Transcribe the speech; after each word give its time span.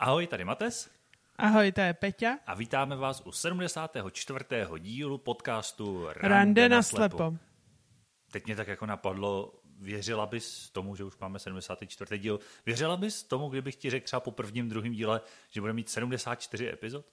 Ahoj, 0.00 0.26
tady 0.26 0.44
Mates. 0.44 0.90
Ahoj, 1.36 1.72
to 1.72 1.80
je 1.80 1.94
Peťa. 1.94 2.38
A 2.46 2.54
vítáme 2.54 2.96
vás 2.96 3.22
u 3.24 3.32
74. 3.32 4.44
dílu 4.78 5.18
podcastu 5.18 6.06
Rande, 6.06 6.28
Rande 6.28 6.68
na 6.68 6.82
slepo. 6.82 7.16
slepo. 7.16 7.36
Teď 8.30 8.46
mě 8.46 8.56
tak 8.56 8.68
jako 8.68 8.86
napadlo, 8.86 9.54
věřila 9.78 10.26
bys 10.26 10.70
tomu, 10.70 10.96
že 10.96 11.04
už 11.04 11.18
máme 11.18 11.38
74. 11.38 12.18
díl, 12.18 12.40
věřila 12.66 12.96
bys 12.96 13.22
tomu, 13.22 13.48
kdybych 13.48 13.76
ti 13.76 13.90
řekl 13.90 14.04
třeba 14.04 14.20
po 14.20 14.30
prvním, 14.30 14.68
druhém 14.68 14.92
díle, 14.92 15.20
že 15.50 15.60
bude 15.60 15.72
mít 15.72 15.88
74 15.88 16.68
epizod? 16.68 17.06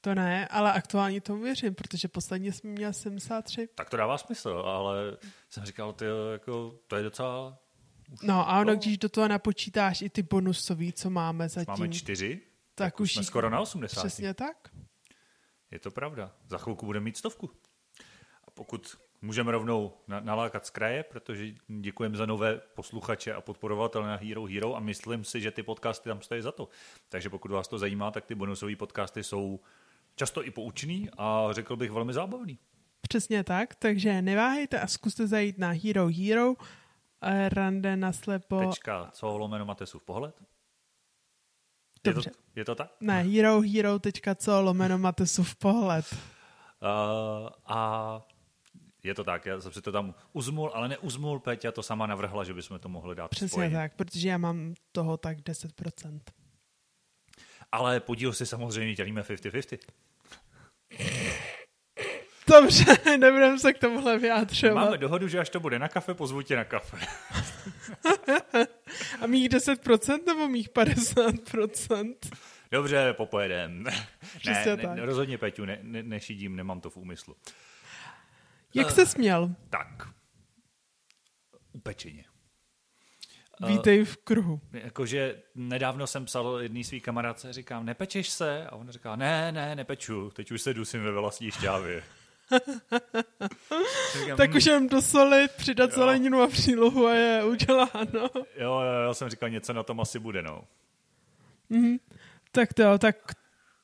To 0.00 0.14
ne, 0.14 0.48
ale 0.48 0.72
aktuálně 0.72 1.20
to 1.20 1.36
věřím, 1.36 1.74
protože 1.74 2.08
posledně 2.08 2.52
jsme 2.52 2.70
měl 2.70 2.92
73. 2.92 3.68
Tak 3.74 3.90
to 3.90 3.96
dává 3.96 4.18
smysl, 4.18 4.62
ale 4.66 5.16
jsem 5.50 5.64
říkal, 5.64 5.92
ty, 5.92 6.04
jako, 6.32 6.78
to 6.86 6.96
je 6.96 7.02
docela 7.02 7.58
No 8.22 8.50
a 8.50 8.60
ono, 8.60 8.76
když 8.76 8.98
do 8.98 9.08
toho 9.08 9.28
napočítáš 9.28 10.02
i 10.02 10.10
ty 10.10 10.22
bonusový, 10.22 10.92
co 10.92 11.10
máme 11.10 11.48
zatím. 11.48 11.72
Máme 11.72 11.88
čtyři, 11.88 12.40
tak, 12.74 12.92
tak 12.94 13.00
už 13.00 13.12
jsme 13.14 13.24
skoro 13.24 13.50
na 13.50 13.60
80. 13.60 14.00
Přesně 14.00 14.34
tak. 14.34 14.68
Je 15.70 15.78
to 15.78 15.90
pravda. 15.90 16.32
Za 16.48 16.58
chvilku 16.58 16.86
budeme 16.86 17.04
mít 17.04 17.16
stovku. 17.16 17.50
A 18.44 18.50
pokud 18.50 18.96
můžeme 19.22 19.52
rovnou 19.52 19.92
nalákat 20.20 20.66
z 20.66 20.70
kraje, 20.70 21.02
protože 21.02 21.54
děkujeme 21.68 22.16
za 22.16 22.26
nové 22.26 22.60
posluchače 22.74 23.34
a 23.34 23.40
podporovatele 23.40 24.08
na 24.08 24.16
Hero 24.16 24.44
Hero 24.44 24.76
a 24.76 24.80
myslím 24.80 25.24
si, 25.24 25.40
že 25.40 25.50
ty 25.50 25.62
podcasty 25.62 26.08
tam 26.08 26.22
stojí 26.22 26.42
za 26.42 26.52
to. 26.52 26.68
Takže 27.08 27.30
pokud 27.30 27.50
vás 27.50 27.68
to 27.68 27.78
zajímá, 27.78 28.10
tak 28.10 28.24
ty 28.24 28.34
bonusové 28.34 28.76
podcasty 28.76 29.22
jsou 29.22 29.60
často 30.16 30.46
i 30.46 30.50
poučný 30.50 31.08
a 31.18 31.48
řekl 31.50 31.76
bych 31.76 31.90
velmi 31.90 32.12
zábavný. 32.12 32.58
Přesně 33.08 33.44
tak, 33.44 33.74
takže 33.74 34.22
neváhejte 34.22 34.80
a 34.80 34.86
zkuste 34.86 35.26
zajít 35.26 35.58
na 35.58 35.70
Hero 35.70 36.08
Hero 36.08 36.54
Rande 37.48 37.96
na 37.96 38.12
slepo. 38.12 38.60
Tečka, 38.68 39.10
co 39.12 39.38
lomeno 39.38 39.64
Matesův 39.64 40.02
pohled? 40.02 40.34
Dobře. 42.04 42.30
Je 42.30 42.34
to, 42.34 42.40
je 42.56 42.64
to 42.64 42.74
tak? 42.74 42.90
Ne, 43.00 43.22
herohero.co 43.22 44.60
lomeno 44.62 44.98
Matesův 44.98 45.56
pohled. 45.56 46.06
Uh, 46.12 47.48
a 47.66 48.22
je 49.02 49.14
to 49.14 49.24
tak, 49.24 49.46
já 49.46 49.60
jsem 49.60 49.72
si 49.72 49.82
to 49.82 49.92
tam 49.92 50.14
uzmul, 50.32 50.70
ale 50.74 50.88
neuzmul, 50.88 51.40
Peťa 51.40 51.72
to 51.72 51.82
sama 51.82 52.06
navrhla, 52.06 52.44
že 52.44 52.54
bychom 52.54 52.78
to 52.78 52.88
mohli 52.88 53.14
dát 53.14 53.28
Přesně 53.28 53.48
spojeně. 53.48 53.76
tak, 53.76 53.94
protože 53.96 54.28
já 54.28 54.38
mám 54.38 54.74
toho 54.92 55.16
tak 55.16 55.38
10%. 55.38 56.20
Ale 57.72 58.00
podíl 58.00 58.32
si 58.32 58.46
samozřejmě 58.46 58.94
dělíme 58.94 59.22
50-50. 59.22 59.78
Dobře, 62.50 62.84
nebudeme 63.18 63.58
se 63.58 63.72
k 63.72 63.78
tomuhle 63.78 64.18
vyjádřovat. 64.18 64.84
Máme 64.84 64.98
dohodu, 64.98 65.28
že 65.28 65.38
až 65.38 65.50
to 65.50 65.60
bude 65.60 65.78
na 65.78 65.88
kafe, 65.88 66.14
pozvu 66.14 66.42
tě 66.42 66.56
na 66.56 66.64
kafe. 66.64 66.96
A 69.20 69.26
mých 69.26 69.48
10% 69.48 70.26
nebo 70.26 70.48
mých 70.48 70.70
50%? 70.70 72.14
Dobře, 72.72 73.12
popojedem. 73.12 73.84
ne, 74.46 74.76
ne, 74.76 75.06
rozhodně 75.06 75.38
Peťu, 75.38 75.64
ne, 75.64 75.78
ne, 75.82 76.02
nešidím, 76.02 76.56
nemám 76.56 76.80
to 76.80 76.90
v 76.90 76.96
úmyslu. 76.96 77.36
Jak 78.74 78.86
uh, 78.86 78.92
se 78.92 79.06
směl? 79.06 79.54
Tak. 79.70 80.08
Upečeně. 81.72 82.24
Vítej 83.66 84.04
v 84.04 84.16
kruhu. 84.16 84.60
Jakože 84.72 85.42
nedávno 85.54 86.06
jsem 86.06 86.24
psal 86.24 86.58
jedný 86.60 86.84
svý 86.84 87.00
kamarádce, 87.00 87.52
říkám, 87.52 87.86
nepečeš 87.86 88.28
se? 88.28 88.66
A 88.66 88.72
on 88.72 88.90
říká, 88.90 89.16
ne, 89.16 89.52
ne, 89.52 89.76
nepeču, 89.76 90.30
teď 90.30 90.50
už 90.50 90.62
se 90.62 90.74
dusím 90.74 91.02
ve 91.02 91.12
vlastní 91.12 91.50
šťávě. 91.50 92.02
Říkám, 94.20 94.36
tak 94.36 94.54
už 94.54 94.66
jen 94.66 94.88
dosolit, 94.88 95.50
přidat 95.50 95.90
jo. 95.90 95.96
zeleninu 95.96 96.42
a 96.42 96.46
přílohu 96.46 97.06
a 97.06 97.14
je 97.14 97.44
uděláno. 97.44 98.30
Jo, 98.34 98.80
jo, 98.80 99.02
já 99.06 99.14
jsem 99.14 99.28
říkal, 99.28 99.48
něco 99.48 99.72
na 99.72 99.82
tom 99.82 100.00
asi 100.00 100.18
bude, 100.18 100.42
no. 100.42 100.64
Mm-hmm. 101.70 101.98
Tak 102.52 102.74
to 102.74 102.82
jo, 102.82 102.98
tak 102.98 103.16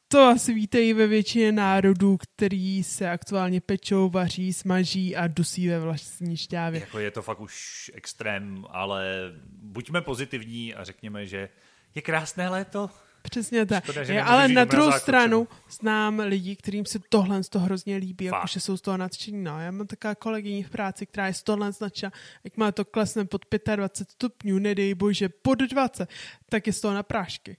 to 0.09 0.23
asi 0.23 0.55
víte 0.55 0.83
i 0.83 0.93
ve 0.93 1.07
většině 1.07 1.53
národů, 1.53 2.17
který 2.17 2.83
se 2.83 3.11
aktuálně 3.11 3.61
pečou, 3.61 4.11
vaří, 4.11 4.53
smaží 4.53 5.17
a 5.17 5.27
dusí 5.27 5.69
ve 5.69 5.81
vlastní 5.81 6.37
šťávě. 6.37 6.81
Jako 6.81 6.99
je 6.99 7.11
to 7.11 7.23
fakt 7.23 7.41
už 7.41 7.91
extrém, 7.95 8.65
ale 8.71 9.33
buďme 9.49 10.01
pozitivní 10.01 10.75
a 10.75 10.85
řekněme, 10.85 11.27
že 11.27 11.49
je 11.95 12.03
krásné 12.03 12.49
léto, 12.49 12.91
Přesně 13.31 13.67
tak. 13.67 13.85
Škoda, 13.85 14.03
je, 14.03 14.23
ale 14.23 14.49
na 14.49 14.65
druhou 14.65 14.93
stranu 14.93 15.49
znám 15.71 16.19
lidi, 16.19 16.57
kterým 16.57 16.87
se 16.87 16.99
tohle 17.09 17.43
z 17.43 17.49
toho 17.49 17.65
hrozně 17.65 17.97
líbí, 17.97 18.25
jako 18.25 18.47
že 18.47 18.61
jsou 18.61 18.77
z 18.77 18.81
toho 18.81 18.97
nadšení. 18.97 19.45
No, 19.45 19.61
já 19.61 19.71
mám 19.71 19.87
taková 19.87 20.15
kolegyně 20.15 20.65
v 20.65 20.71
práci, 20.71 21.07
která 21.07 21.27
je 21.27 21.35
z 21.35 21.43
tohle 21.43 21.73
značena, 21.73 22.13
jak 22.45 22.57
má 22.57 22.73
to 22.73 22.85
klesne 22.85 23.25
pod 23.25 23.43
25 23.77 24.11
stupňů, 24.11 24.59
nedej 24.59 24.95
bože, 24.95 25.29
pod 25.29 25.59
20, 25.59 26.11
tak 26.49 26.67
je 26.67 26.73
z 26.73 26.81
toho 26.81 26.95
na 26.95 27.03
prášky. 27.03 27.57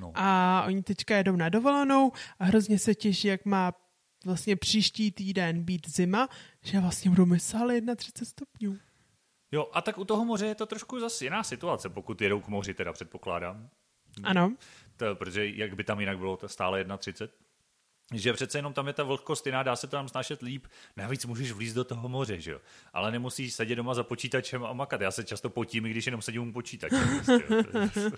No. 0.00 0.12
A 0.14 0.62
oni 0.66 0.82
teďka 0.82 1.16
jedou 1.16 1.36
na 1.36 1.48
dovolenou 1.48 2.12
a 2.38 2.44
hrozně 2.44 2.78
se 2.78 2.94
těší, 2.94 3.28
jak 3.28 3.44
má 3.44 3.72
vlastně 4.24 4.56
příští 4.56 5.12
týden 5.12 5.64
být 5.64 5.88
zima, 5.88 6.28
že 6.62 6.80
vlastně 6.80 7.10
budou 7.10 7.26
myslet 7.26 7.84
31 7.96 8.26
stupňů. 8.26 8.78
Jo, 9.52 9.70
a 9.72 9.80
tak 9.80 9.98
u 9.98 10.04
toho 10.04 10.24
moře 10.24 10.46
je 10.46 10.54
to 10.54 10.66
trošku 10.66 11.00
zase 11.00 11.24
jiná 11.24 11.42
situace, 11.42 11.88
pokud 11.88 12.20
jedou 12.20 12.40
k 12.40 12.48
moři, 12.48 12.74
teda 12.74 12.92
předpokládám. 12.92 13.68
Ano. 14.22 14.54
To, 14.96 15.14
protože 15.14 15.48
jak 15.48 15.74
by 15.74 15.84
tam 15.84 16.00
jinak 16.00 16.18
bylo 16.18 16.36
to 16.36 16.48
stále 16.48 16.84
1,30. 16.84 17.28
Že 18.12 18.32
přece 18.32 18.58
jenom 18.58 18.72
tam 18.72 18.86
je 18.86 18.92
ta 18.92 19.02
vlhkost 19.02 19.46
jiná, 19.46 19.62
dá 19.62 19.76
se 19.76 19.86
to 19.86 19.96
tam 19.96 20.08
snášet 20.08 20.42
líp. 20.42 20.66
Navíc 20.96 21.24
můžeš 21.24 21.52
vlízt 21.52 21.74
do 21.74 21.84
toho 21.84 22.08
moře, 22.08 22.40
že 22.40 22.50
jo? 22.50 22.60
Ale 22.92 23.12
nemusíš 23.12 23.54
sedět 23.54 23.74
doma 23.74 23.94
za 23.94 24.04
počítačem 24.04 24.64
a 24.64 24.72
makat. 24.72 25.00
Já 25.00 25.10
se 25.10 25.24
často 25.24 25.50
potím, 25.50 25.84
když 25.84 26.06
jenom 26.06 26.22
sedím 26.22 26.48
u 26.48 26.52
počítače. 26.52 26.96
Prostě, 26.96 27.44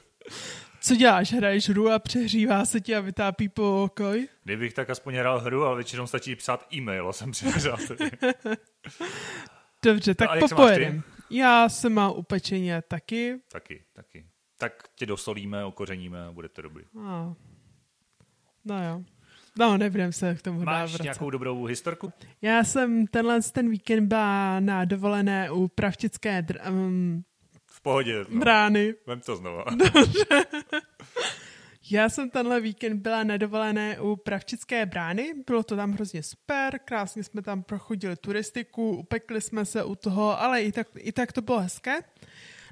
Co 0.80 0.96
děláš? 0.96 1.32
Hraješ 1.32 1.68
hru 1.68 1.90
a 1.90 1.98
přehřívá 1.98 2.64
se 2.64 2.80
ti 2.80 2.94
a 2.94 3.00
vytápí 3.00 3.48
pokoj? 3.48 4.28
Kdybych 4.44 4.74
tak 4.74 4.90
aspoň 4.90 5.14
hrál 5.14 5.40
hru, 5.40 5.64
ale 5.64 5.76
většinou 5.76 6.06
stačí 6.06 6.36
psát 6.36 6.66
e-mail 6.74 7.08
a 7.08 7.12
jsem 7.12 7.30
přehřál. 7.30 7.78
Dobře, 9.84 10.14
tak 10.14 10.30
no, 10.34 10.48
popojedem. 10.48 11.02
Já 11.30 11.68
jsem 11.68 11.92
mal 11.92 12.12
upečeně 12.12 12.82
taky. 12.88 13.40
Taky, 13.48 13.84
taky 13.92 14.26
tak 14.58 14.88
tě 14.94 15.06
dosolíme, 15.06 15.64
okořeníme 15.64 16.26
a 16.26 16.32
bude 16.32 16.48
to 16.48 16.62
dobrý. 16.62 16.84
No, 16.94 17.36
no 18.64 18.84
jo. 18.84 19.02
No, 19.58 19.76
nebudem 19.78 20.12
se 20.12 20.34
k 20.34 20.42
tomu 20.42 20.60
Máš 20.60 20.90
vracet. 20.90 21.02
nějakou 21.02 21.30
dobrou 21.30 21.64
historku? 21.64 22.12
Já 22.42 22.64
jsem 22.64 23.06
tenhle 23.06 23.42
ten 23.42 23.70
víkend 23.70 24.06
byla 24.06 24.60
na 24.60 24.84
dovolené 24.84 25.50
u 25.50 25.68
pravčické 25.68 26.42
dr- 26.42 26.70
um, 26.72 27.24
v 27.66 27.80
pohodě. 27.82 28.24
No. 28.28 28.40
Brány. 28.40 28.94
Vem 29.06 29.20
to 29.20 29.36
znova. 29.36 29.64
Já 31.90 32.08
jsem 32.08 32.30
tenhle 32.30 32.60
víkend 32.60 33.00
byla 33.00 33.24
na 33.24 33.36
dovolené 33.36 34.00
u 34.00 34.16
Pravčické 34.16 34.86
brány, 34.86 35.34
bylo 35.46 35.62
to 35.62 35.76
tam 35.76 35.92
hrozně 35.92 36.22
super, 36.22 36.78
krásně 36.84 37.24
jsme 37.24 37.42
tam 37.42 37.62
prochodili 37.62 38.16
turistiku, 38.16 38.96
upekli 38.96 39.40
jsme 39.40 39.64
se 39.64 39.84
u 39.84 39.94
toho, 39.94 40.40
ale 40.42 40.62
i 40.62 40.72
tak, 40.72 40.88
i 40.96 41.12
tak 41.12 41.32
to 41.32 41.42
bylo 41.42 41.60
hezké. 41.60 42.00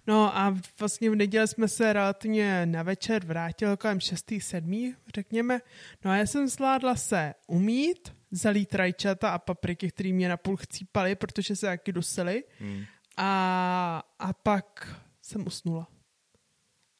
No 0.06 0.36
a 0.36 0.56
vlastně 0.78 1.10
v 1.10 1.14
neděli 1.14 1.48
jsme 1.48 1.68
se 1.68 1.92
relativně 1.92 2.66
na 2.66 2.82
večer 2.82 3.26
vrátili 3.26 3.76
kolem 3.76 4.00
6. 4.00 4.32
7. 4.38 4.94
řekněme. 5.14 5.60
No 6.04 6.10
a 6.10 6.16
já 6.16 6.26
jsem 6.26 6.48
zvládla 6.48 6.96
se 6.96 7.34
umít, 7.46 8.14
zalít 8.30 8.74
rajčata 8.74 9.30
a 9.30 9.38
papriky, 9.38 9.90
které 9.90 10.12
mě 10.12 10.28
napůl 10.28 10.56
chcípaly, 10.56 11.14
protože 11.14 11.56
se 11.56 11.66
taky 11.66 11.92
dusily. 11.92 12.44
Hmm. 12.58 12.84
A, 13.16 14.02
a 14.18 14.32
pak 14.32 14.96
jsem 15.22 15.46
usnula. 15.46 15.88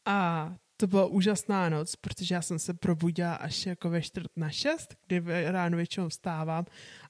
A 0.04 0.50
to 0.76 0.86
byla 0.86 1.06
úžasná 1.06 1.68
noc, 1.68 1.96
protože 1.96 2.34
já 2.34 2.42
jsem 2.42 2.58
se 2.58 2.74
probudila 2.74 3.34
až 3.34 3.66
jako 3.66 3.90
ve 3.90 4.02
čtvrt 4.02 4.30
na 4.36 4.50
šest, 4.50 4.94
kdy 5.06 5.22
ráno 5.44 5.76
většinou 5.76 6.08
vstávám. 6.08 6.64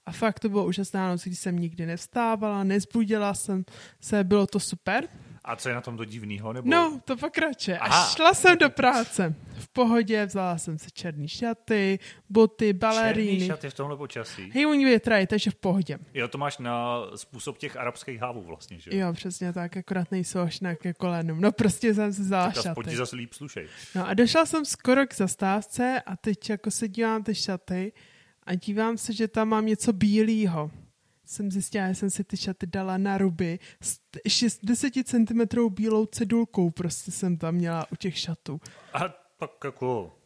A 0.07 0.13
fakt 0.13 0.41
to 0.41 0.49
byla 0.49 0.65
úžasná 0.65 1.09
noc, 1.09 1.23
kdy 1.25 1.37
jsem 1.37 1.59
nikdy 1.59 1.87
nevstávala, 1.87 2.65
nezbudila 2.65 3.35
jsem 3.35 3.65
se, 4.01 4.25
bylo 4.25 4.47
to 4.47 4.61
super. 4.61 5.09
A 5.45 5.57
co 5.57 5.69
je 5.69 5.75
na 5.75 5.81
tom 5.81 5.97
to 5.97 6.05
divného? 6.05 6.53
Nebo... 6.53 6.71
No, 6.71 7.01
to 7.05 7.17
pokračuje. 7.17 7.79
A 7.79 8.05
šla 8.05 8.35
jsem 8.35 8.59
do 8.59 8.71
práce. 8.71 9.35
V 9.59 9.69
pohodě, 9.69 10.27
vzala 10.27 10.59
jsem 10.59 10.79
se 10.79 10.91
černý 10.91 11.29
šaty, 11.29 11.99
boty, 12.31 12.73
baleríny. 12.73 13.31
Černý 13.31 13.47
šaty 13.47 13.71
v 13.71 13.75
tomhle 13.75 13.97
počasí? 13.97 14.51
Hej, 14.55 14.67
oni 14.67 14.85
větrají, 14.85 15.27
takže 15.27 15.51
v 15.51 15.55
pohodě. 15.55 15.99
Jo, 16.15 16.29
to 16.29 16.39
máš 16.39 16.59
na 16.59 17.01
způsob 17.17 17.59
těch 17.59 17.77
arabských 17.77 18.21
hávů 18.21 18.43
vlastně, 18.43 18.79
že? 18.79 18.97
Jo, 18.97 19.13
přesně 19.13 19.53
tak, 19.53 19.77
akorát 19.77 20.11
nejsou 20.11 20.39
až 20.39 20.61
na 20.61 20.75
ke 20.75 20.93
kolenům. 20.93 21.41
No 21.41 21.53
prostě 21.53 21.95
jsem 21.95 22.13
se 22.13 22.23
vzala 22.23 22.51
tak 22.51 22.63
šaty. 22.63 22.81
Tak 22.85 22.95
zase 22.95 23.17
líp 23.17 23.33
slušej. 23.33 23.69
No 23.95 24.09
a 24.09 24.15
došla 24.15 24.47
jsem 24.47 24.65
skoro 24.65 25.07
k 25.07 25.15
zastávce 25.15 26.03
a 26.07 26.17
teď 26.17 26.51
jako 26.51 26.71
se 26.71 26.89
dívám 26.89 27.23
ty 27.23 27.35
šaty 27.35 27.93
a 28.43 28.55
dívám 28.55 28.99
se, 28.99 29.13
že 29.13 29.29
tam 29.29 29.49
mám 29.49 29.67
něco 29.67 29.93
bílého 29.93 30.71
jsem 31.25 31.51
zjistila, 31.51 31.89
že 31.89 31.95
jsem 31.95 32.11
si 32.11 32.25
ty 32.25 32.37
šaty 32.37 32.67
dala 32.67 32.99
na 32.99 33.19
ruby 33.19 33.59
s 33.81 34.59
10 34.63 34.93
cm 35.05 35.69
bílou 35.71 36.07
cedulkou 36.07 36.71
prostě 36.71 37.11
jsem 37.11 37.37
tam 37.37 37.55
měla 37.55 37.87
u 37.93 37.97
těch 37.97 38.19
šatů. 38.19 38.61
A 38.93 39.09
tak 39.39 39.51
jako 39.65 40.19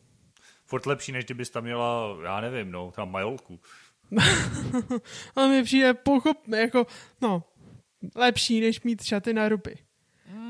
furt 0.67 0.87
lepší, 0.87 1.13
než 1.13 1.25
kdybys 1.25 1.51
tam 1.51 1.65
měla, 1.65 2.19
já 2.25 2.41
nevím, 2.41 2.73
no, 2.73 2.91
tam 2.91 3.11
majolku. 3.11 3.61
Ale 5.37 5.49
mi 5.49 5.63
přijde 5.63 5.95
pochop, 5.95 6.49
jako, 6.49 6.87
no, 7.21 7.45
lepší, 8.15 8.61
než 8.61 8.83
mít 8.83 9.03
šaty 9.03 9.33
na 9.33 9.49
ruby. 9.49 9.77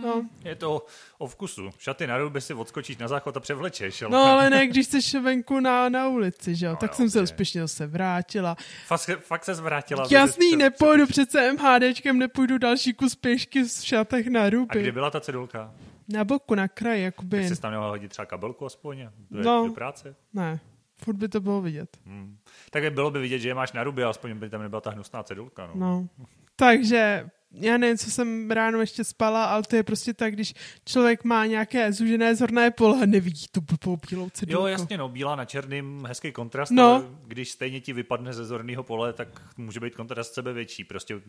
No. 0.02 0.24
Je 0.44 0.54
to 0.54 0.86
o 1.18 1.26
vkusu. 1.26 1.70
Šaty 1.78 2.06
na 2.06 2.18
ruby 2.18 2.40
si 2.40 2.54
odskočíš 2.54 2.96
na 2.96 3.08
záchod 3.08 3.36
a 3.36 3.40
převlečeš. 3.40 4.02
Ale... 4.02 4.10
No 4.12 4.18
ale 4.24 4.50
ne, 4.50 4.66
když 4.66 4.86
jsi 4.86 5.20
venku 5.20 5.60
na, 5.60 5.88
na 5.88 6.08
ulici, 6.08 6.54
že 6.56 6.66
jo, 6.66 6.72
No, 6.72 6.76
tak 6.76 6.90
jo, 6.90 6.96
jsem 6.96 7.10
se 7.10 7.22
úspěšně 7.22 7.60
zase 7.60 7.86
vrátila. 7.86 8.56
Fakt, 8.86 9.00
se- 9.00 9.16
fakt 9.16 9.44
se 9.44 9.54
zvrátila. 9.54 10.06
Jasný, 10.10 10.50
že- 10.50 10.56
nepůjdu 10.56 11.06
přece 11.06 11.52
MHDčkem, 11.52 12.18
nepůjdu 12.18 12.58
další 12.58 12.92
kus 12.94 13.14
pěšky 13.14 13.62
v 13.64 13.68
šatech 13.68 14.26
na 14.26 14.42
A 14.42 14.48
kde 14.48 14.56
ruby. 14.56 14.92
byla 14.92 15.10
ta 15.10 15.20
cedulka? 15.20 15.74
Na 16.08 16.24
boku, 16.24 16.54
na 16.54 16.68
kraji, 16.68 17.02
jakoby. 17.02 17.48
Jsi 17.48 17.60
tam 17.60 17.70
měla 17.70 17.88
hodit 17.88 18.08
třeba 18.10 18.26
kabelku 18.26 18.66
aspoň 18.66 19.08
do, 19.30 19.42
No. 19.42 19.66
do 19.68 19.72
práce? 19.74 20.14
Ne, 20.32 20.60
furt 21.04 21.16
by 21.16 21.28
to 21.28 21.40
bylo 21.40 21.60
vidět. 21.62 21.96
Hmm. 22.06 22.38
Tak 22.70 22.92
bylo 22.92 23.10
by 23.10 23.20
vidět, 23.20 23.38
že 23.38 23.48
je 23.48 23.54
máš 23.54 23.72
na 23.72 23.82
ruby, 23.84 24.04
aspoň 24.04 24.34
by 24.38 24.50
tam 24.50 24.62
nebyla 24.62 24.80
ta 24.80 24.90
hnusná 24.90 25.22
cedulka. 25.22 25.66
No. 25.66 25.72
No. 25.74 26.08
Takže 26.56 27.28
já 27.52 27.78
nevím, 27.78 27.98
co 27.98 28.10
jsem 28.10 28.50
ráno 28.50 28.80
ještě 28.80 29.04
spala, 29.04 29.44
ale 29.44 29.62
to 29.62 29.76
je 29.76 29.82
prostě 29.82 30.14
tak, 30.14 30.32
když 30.34 30.54
člověk 30.84 31.24
má 31.24 31.46
nějaké 31.46 31.92
zužené 31.92 32.34
zorné 32.36 32.70
pole 32.70 33.02
a 33.02 33.06
nevidí 33.06 33.46
tu 33.52 33.60
blbou 33.60 33.98
bílou 34.10 34.30
cedulku. 34.30 34.62
Jo, 34.62 34.66
jasně, 34.66 34.98
no, 34.98 35.08
bílá 35.08 35.36
na 35.36 35.44
černým, 35.44 36.04
hezký 36.08 36.32
kontrast, 36.32 36.72
No. 36.72 36.84
ale 36.94 37.04
když 37.26 37.50
stejně 37.50 37.80
ti 37.80 37.92
vypadne 37.92 38.32
ze 38.32 38.44
zorného 38.44 38.82
pole, 38.82 39.12
tak 39.12 39.28
může 39.56 39.80
být 39.80 39.94
kontrast 39.94 40.34
sebe 40.34 40.52
větší. 40.52 40.84
Prostě 40.84 41.20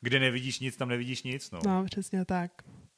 kde 0.00 0.20
nevidíš 0.20 0.60
nic, 0.60 0.76
tam 0.76 0.88
nevidíš 0.88 1.22
nic, 1.22 1.50
no. 1.50 1.60
No, 1.66 1.84
přesně 1.84 2.24
tak. 2.24 2.50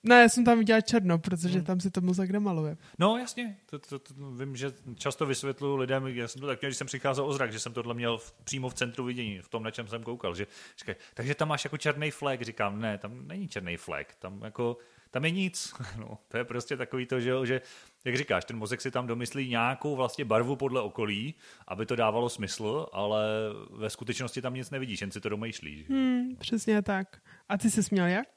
Ne, 0.05 0.21
já 0.23 0.29
jsem 0.29 0.45
tam 0.45 0.59
viděla 0.59 0.81
černo, 0.81 1.19
protože 1.19 1.59
Hmm. 1.59 1.65
tam 1.65 1.81
si 1.81 1.91
to 1.91 2.01
mozek 2.01 2.31
nemaluje. 2.31 2.77
No 2.99 3.17
jasně, 3.19 3.56
to, 3.67 3.79
to, 3.79 3.99
to, 3.99 4.15
vím, 4.39 4.56
že 4.56 4.73
často 4.97 5.27
vysvětluji 5.27 5.77
lidem, 5.77 6.06
já 6.06 6.29
jsem 6.29 6.41
to 6.41 6.47
tak 6.47 6.61
měl, 6.61 6.69
když 6.69 6.77
jsem 6.79 6.87
přicházel 6.87 7.27
o 7.27 7.33
zrak, 7.33 7.53
že 7.53 7.59
jsem 7.61 7.73
tohle 7.73 7.95
měl 7.95 8.19
v, 8.19 8.33
přímo 8.45 8.69
v 8.69 8.75
centru 8.75 9.05
vidění, 9.05 9.39
v 9.39 9.49
tom, 9.49 9.62
na 9.62 9.71
čem 9.71 9.89
jsem 9.89 10.03
koukal, 10.03 10.35
že 10.35 10.47
říkají, 10.79 10.97
takže 11.15 11.35
tam 11.35 11.49
máš 11.49 11.65
jako 11.65 11.77
černý 11.77 12.11
flek, 12.11 12.43
říkám, 12.43 12.81
ne, 12.81 12.99
tam 12.99 13.29
není 13.29 13.49
černý 13.49 13.77
flek, 13.77 14.15
tam 14.19 14.41
jako, 14.45 14.77
tam 15.11 15.25
je 15.25 15.31
nic, 15.31 15.75
no, 15.99 16.19
to 16.29 16.37
je 16.37 16.45
prostě 16.45 16.77
takový 16.77 17.07
to, 17.07 17.21
že, 17.21 17.33
že 17.45 17.61
jak 18.05 18.17
říkáš, 18.17 18.45
ten 18.45 18.57
mozek 18.57 18.81
si 18.81 18.91
tam 18.91 19.07
domyslí 19.07 19.49
nějakou 19.49 19.97
vlastně 19.97 20.25
barvu 20.25 20.57
podle 20.57 20.81
okolí, 20.81 21.35
aby 21.69 21.87
to 21.87 21.97
dávalo 21.97 22.29
smysl, 22.29 22.87
ale 22.93 23.27
ve 23.71 23.91
skutečnosti 23.91 24.43
tam 24.43 24.55
nic 24.55 24.71
nevidíš, 24.71 25.00
jen 25.00 25.11
si 25.11 25.21
to 25.21 25.29
domýšlíš. 25.29 25.89
Hmm, 25.91 26.37
přesně 26.37 26.83
tak. 26.83 27.17
A 27.49 27.59
ty 27.59 27.71
jsi 27.71 27.83
směl 27.83 28.07
jak? 28.07 28.29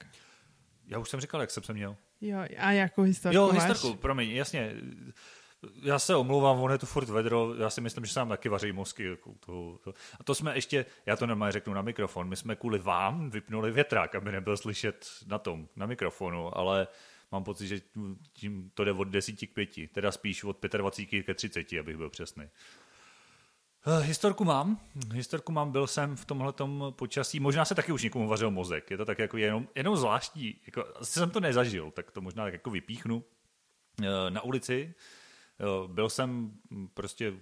Já 0.88 1.00
už 1.00 1.10
jsem 1.10 1.19
říkal, 1.22 1.42
jak 1.42 1.51
jsem 1.51 1.63
se 1.63 1.74
měl. 1.74 1.95
Jo, 2.22 2.38
a 2.57 2.72
jakou 2.72 3.01
historku 3.01 3.36
Jo, 3.36 3.51
máš? 3.54 3.69
historku, 3.69 3.98
promiň, 3.98 4.30
jasně. 4.30 4.75
Já 5.81 6.00
se 6.00 6.16
omlouvám, 6.16 6.60
on 6.60 6.72
je 6.72 6.78
to 6.78 6.86
furt 6.86 7.10
vedro, 7.10 7.56
já 7.56 7.69
si 7.69 7.81
myslím, 7.81 8.06
že 8.06 8.13
se 8.13 8.19
nám 8.19 8.30
taky 8.30 8.50
vaří 8.50 8.72
mozky. 8.72 9.04
jako 9.04 9.34
To, 9.45 9.78
to. 9.84 9.94
A 10.19 10.24
to 10.24 10.36
jsme 10.36 10.56
ještě, 10.56 10.86
já 11.06 11.16
to 11.16 11.28
normálně 11.28 11.51
řeknu 11.51 11.74
na 11.74 11.81
mikrofon, 11.81 12.30
my 12.30 12.36
jsme 12.36 12.56
kvůli 12.56 12.80
vám 12.80 13.30
vypnuli 13.30 13.72
větrák, 13.72 14.16
aby 14.16 14.31
nebyl 14.31 14.57
slyšet 14.57 15.10
na 15.28 15.38
tom, 15.39 15.68
na 15.75 15.86
mikrofonu, 15.86 16.57
ale 16.57 16.88
mám 17.31 17.44
pocit, 17.44 17.68
že 17.68 17.81
tím 18.34 18.72
to 18.74 18.84
jde 18.84 18.92
od 18.92 19.04
10 19.04 19.36
k 19.36 19.54
5, 19.54 19.69
teda 19.92 20.12
spíš 20.12 20.44
od 20.44 20.62
25 20.62 21.24
ke 21.24 21.34
30, 21.34 21.68
abych 21.80 21.98
byl 21.98 22.10
přesný. 22.10 22.50
Eh, 23.85 24.03
Historku 24.03 24.44
mám. 24.44 24.79
Historku 25.13 25.51
mám, 25.51 25.71
byl 25.71 25.88
jsem 25.88 26.15
v 26.15 26.25
tomhletom 26.25 26.85
počasí. 26.95 27.39
Možná 27.39 27.65
se 27.65 27.75
taky 27.75 27.91
už 27.91 28.03
někomu 28.03 28.27
vařil 28.27 28.51
mozek. 28.51 28.91
Je 28.91 28.97
to 28.97 29.06
tak 29.06 29.19
jako 29.19 29.38
jenom, 29.38 29.68
jenom 29.75 29.97
zvláštní. 29.97 30.56
Jako, 30.65 30.85
asi 30.95 31.12
jsem 31.19 31.29
to 31.29 31.39
nezažil, 31.39 31.91
tak 31.91 32.12
to 32.12 32.21
možná 32.21 32.44
tak 32.44 32.53
jako 32.53 32.69
vypíchnu. 32.69 33.24
Eh, 34.03 34.29
Na 34.29 34.41
ulici 34.41 34.94
eh, 35.59 35.88
byl 35.88 36.09
jsem 36.09 36.51
prostě, 36.94 37.33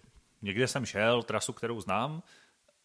někde 0.41 0.67
jsem 0.67 0.85
šel, 0.85 1.23
trasu, 1.23 1.53
kterou 1.53 1.81
znám 1.81 2.23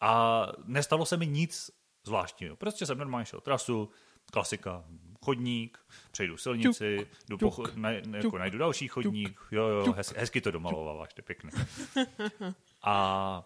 a 0.01 0.45
nestalo 0.65 1.05
se 1.05 1.17
mi 1.17 1.27
nic 1.27 1.71
zvláštního. 2.05 2.55
Prostě 2.55 2.85
jsem 2.85 2.97
normálně 2.97 3.25
šel 3.25 3.41
trasu, 3.41 3.89
klasika, 4.31 4.83
chodník, 5.25 5.77
přejdu 6.11 6.37
silnici, 6.37 7.07
jdu 7.29 7.37
po, 7.37 7.63
naj, 7.75 8.01
jako 8.11 8.37
najdu 8.37 8.57
další 8.57 8.87
chodník, 8.87 9.39
jo, 9.51 9.67
jo, 9.67 9.83
ťuk. 9.85 9.97
hez, 9.97 10.13
hezky 10.17 10.41
to 10.41 10.51
domalováváš, 10.51 11.13
to 11.13 11.19
je 11.19 11.23
pěkné. 11.23 11.51
A 12.83 13.43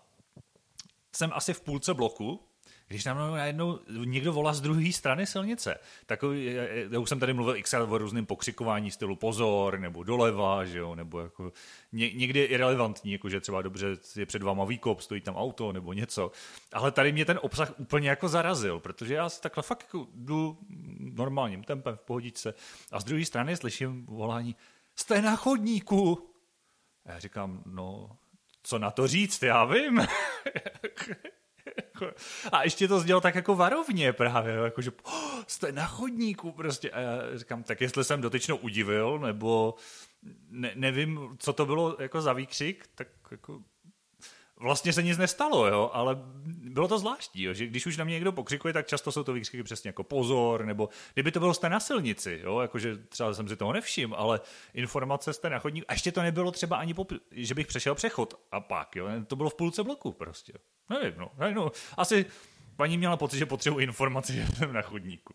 jsem 1.15 1.31
asi 1.33 1.53
v 1.53 1.61
půlce 1.61 1.93
bloku, 1.93 2.39
když 2.87 3.03
tam 3.03 3.17
najednou 3.17 3.79
někdo 4.05 4.33
volá 4.33 4.53
z 4.53 4.61
druhé 4.61 4.91
strany 4.91 5.25
silnice. 5.25 5.79
Takový, 6.05 6.45
já- 6.91 6.99
už 6.99 7.09
jsem 7.09 7.19
tady 7.19 7.33
mluvil 7.33 7.55
x 7.55 7.73
o 7.73 7.97
různém 7.97 8.25
pokřikování 8.25 8.91
stylu 8.91 9.15
pozor, 9.15 9.79
nebo 9.79 10.03
doleva, 10.03 10.65
že 10.65 10.79
jo, 10.79 10.95
nebo 10.95 11.19
jako 11.19 11.51
ně, 11.91 12.11
někdy 12.13 12.43
irrelevantní, 12.43 13.11
jako 13.11 13.29
že 13.29 13.41
třeba 13.41 13.61
dobře 13.61 13.87
je 14.15 14.25
před 14.25 14.43
váma 14.43 14.65
výkop, 14.65 15.01
stojí 15.01 15.21
tam 15.21 15.35
auto 15.35 15.71
nebo 15.71 15.93
něco. 15.93 16.31
Ale 16.73 16.91
tady 16.91 17.11
mě 17.11 17.25
ten 17.25 17.39
obsah 17.41 17.79
úplně 17.79 18.09
jako 18.09 18.27
zarazil, 18.27 18.79
protože 18.79 19.13
já 19.13 19.29
si 19.29 19.41
takhle 19.41 19.63
fakt 19.63 19.81
jako 19.81 20.07
jdu 20.13 20.57
normálním 20.99 21.63
tempem 21.63 21.95
v 21.95 22.01
pohodičce 22.01 22.53
a 22.91 22.99
z 22.99 23.03
druhé 23.03 23.25
strany 23.25 23.57
slyším 23.57 24.05
volání 24.05 24.55
jste 24.95 25.21
na 25.21 25.35
chodníku. 25.35 26.29
A 27.05 27.11
já 27.11 27.19
říkám, 27.19 27.63
no, 27.65 28.17
co 28.65 28.79
na 28.79 28.91
to 28.91 29.07
říct, 29.07 29.43
já 29.43 29.65
vím. 29.65 30.01
A 32.51 32.63
ještě 32.63 32.87
to 32.87 32.99
sdělal 32.99 33.21
tak 33.21 33.35
jako 33.35 33.55
varovně 33.55 34.13
právě, 34.13 34.53
jako 34.53 34.81
že 34.81 34.91
oh, 35.03 35.43
jste 35.47 35.71
na 35.71 35.85
chodníku 35.87 36.51
prostě. 36.51 36.91
A 36.91 36.99
já 36.99 37.37
říkám, 37.37 37.63
tak 37.63 37.81
jestli 37.81 38.03
jsem 38.03 38.21
dotyčnou 38.21 38.55
udivil, 38.55 39.19
nebo 39.19 39.75
ne, 40.49 40.71
nevím, 40.75 41.35
co 41.39 41.53
to 41.53 41.65
bylo 41.65 41.97
jako 41.99 42.21
za 42.21 42.33
výkřik, 42.33 42.85
tak 42.95 43.07
jako 43.31 43.61
vlastně 44.59 44.93
se 44.93 45.03
nic 45.03 45.17
nestalo, 45.17 45.67
jo, 45.67 45.89
ale 45.93 46.17
bylo 46.45 46.87
to 46.87 46.99
zvláštní, 46.99 47.43
jo, 47.43 47.53
že 47.53 47.67
když 47.67 47.85
už 47.85 47.97
na 47.97 48.03
mě 48.03 48.13
někdo 48.13 48.31
pokřikuje, 48.31 48.73
tak 48.73 48.87
často 48.87 49.11
jsou 49.11 49.23
to 49.23 49.33
výkřiky 49.33 49.63
přesně 49.63 49.89
jako 49.89 50.03
pozor, 50.03 50.65
nebo 50.65 50.89
kdyby 51.13 51.31
to 51.31 51.39
bylo 51.39 51.53
jste 51.53 51.69
na 51.69 51.79
silnici, 51.79 52.41
jo, 52.43 52.59
jakože 52.59 52.97
třeba 52.97 53.33
jsem 53.33 53.47
si 53.47 53.55
toho 53.55 53.73
nevšiml, 53.73 54.15
ale 54.15 54.41
informace 54.73 55.33
jste 55.33 55.49
na 55.49 55.59
chodníku, 55.59 55.85
a 55.89 55.93
ještě 55.93 56.11
to 56.11 56.21
nebylo 56.21 56.51
třeba 56.51 56.77
ani, 56.77 56.93
po, 56.93 57.07
že 57.31 57.55
bych 57.55 57.67
přešel 57.67 57.95
přechod 57.95 58.33
a 58.51 58.59
pak, 58.59 58.95
jo, 58.95 59.07
to 59.27 59.35
bylo 59.35 59.49
v 59.49 59.55
půlce 59.55 59.83
bloku 59.83 60.11
prostě, 60.11 60.53
nevím, 60.89 61.13
no, 61.17 61.31
nevím, 61.37 61.55
no. 61.55 61.71
asi 61.97 62.25
paní 62.75 62.97
měla 62.97 63.17
pocit, 63.17 63.37
že 63.37 63.45
potřebuji 63.45 63.79
informaci, 63.79 64.33
že 64.33 64.47
jsem 64.57 64.73
na 64.73 64.81
chodníku. 64.81 65.33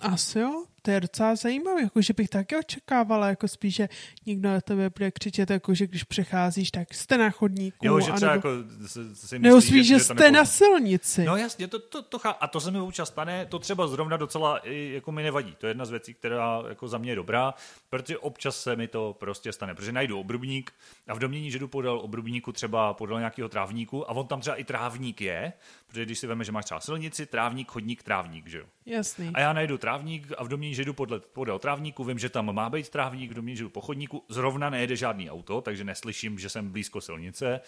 Asi 0.00 0.38
jo, 0.38 0.64
to 0.82 0.90
je 0.90 1.00
docela 1.00 1.34
zajímavé, 1.36 1.82
jako 1.82 2.02
že 2.02 2.12
bych 2.12 2.28
taky 2.28 2.56
očekávala, 2.56 3.28
jako 3.28 3.48
spíš, 3.48 3.74
že 3.74 3.88
někdo 4.26 4.48
na 4.48 4.60
tebe 4.60 4.90
bude 4.90 5.10
křičet, 5.10 5.50
jako 5.50 5.74
že 5.74 5.86
když 5.86 6.04
přecházíš, 6.04 6.70
tak 6.70 6.94
jste 6.94 7.18
na 7.18 7.30
chodníku. 7.30 7.86
Jo, 7.86 8.00
že 8.00 8.12
třeba 8.12 8.32
anebo, 8.32 8.48
jako 8.48 8.64
si, 8.86 9.16
si 9.16 9.38
nebo 9.38 9.56
myslí, 9.56 9.70
spíš, 9.70 9.86
že, 9.86 9.94
to 9.94 10.00
jste 10.00 10.14
nepo- 10.14 10.32
na 10.32 10.44
silnici. 10.44 11.24
No 11.24 11.36
jasně, 11.36 11.68
to, 11.68 11.78
to, 11.78 12.02
to 12.02 12.18
chá... 12.18 12.30
a 12.30 12.46
to 12.46 12.60
se 12.60 12.70
mi 12.70 12.78
občas 12.78 13.08
stane, 13.08 13.46
to 13.46 13.58
třeba 13.58 13.86
zrovna 13.86 14.16
docela 14.16 14.60
jako 14.64 15.12
mi 15.12 15.22
nevadí. 15.22 15.54
To 15.58 15.66
je 15.66 15.70
jedna 15.70 15.84
z 15.84 15.90
věcí, 15.90 16.14
která 16.14 16.62
jako 16.68 16.88
za 16.88 16.98
mě 16.98 17.12
je 17.12 17.16
dobrá, 17.16 17.54
protože 17.90 18.18
občas 18.18 18.62
se 18.62 18.76
mi 18.76 18.88
to 18.88 19.16
prostě 19.18 19.52
stane, 19.52 19.74
protože 19.74 19.92
najdu 19.92 20.20
obrubník 20.20 20.72
a 21.08 21.14
v 21.14 21.18
domění, 21.18 21.50
že 21.50 21.58
jdu 21.58 21.68
podél 21.68 21.98
obrubníku 21.98 22.52
třeba 22.52 22.94
podél 22.94 23.18
nějakého 23.18 23.48
trávníku 23.48 24.10
a 24.10 24.12
on 24.12 24.26
tam 24.26 24.40
třeba 24.40 24.56
i 24.56 24.64
trávník 24.64 25.20
je, 25.20 25.52
protože 25.86 26.04
když 26.04 26.18
si 26.18 26.26
veme, 26.26 26.44
že 26.44 26.52
máš 26.52 26.64
třeba 26.64 26.80
silnici, 26.80 27.26
trávník, 27.26 27.68
chodník, 27.70 28.02
trávník, 28.02 28.46
že 28.46 28.58
jo. 28.58 28.64
Jasný. 28.86 29.30
A 29.34 29.40
já 29.40 29.52
najdu 29.52 29.78
trávník 29.78 30.32
a 30.38 30.44
v 30.44 30.48
domění, 30.48 30.69
že 30.74 30.84
jdu 30.84 30.94
podle, 30.94 31.20
podél 31.20 31.58
trávníku, 31.58 32.04
vím, 32.04 32.18
že 32.18 32.28
tam 32.28 32.54
má 32.54 32.70
být 32.70 32.88
trávník, 32.88 33.30
v 33.30 33.34
domění, 33.34 33.56
že 33.56 33.62
jdu 33.62 33.70
po 33.70 33.80
chodníku, 33.80 34.24
zrovna 34.28 34.70
nejede 34.70 34.96
žádný 34.96 35.30
auto, 35.30 35.60
takže 35.60 35.84
neslyším, 35.84 36.38
že 36.38 36.48
jsem 36.48 36.70
blízko 36.70 37.00
silnice. 37.00 37.60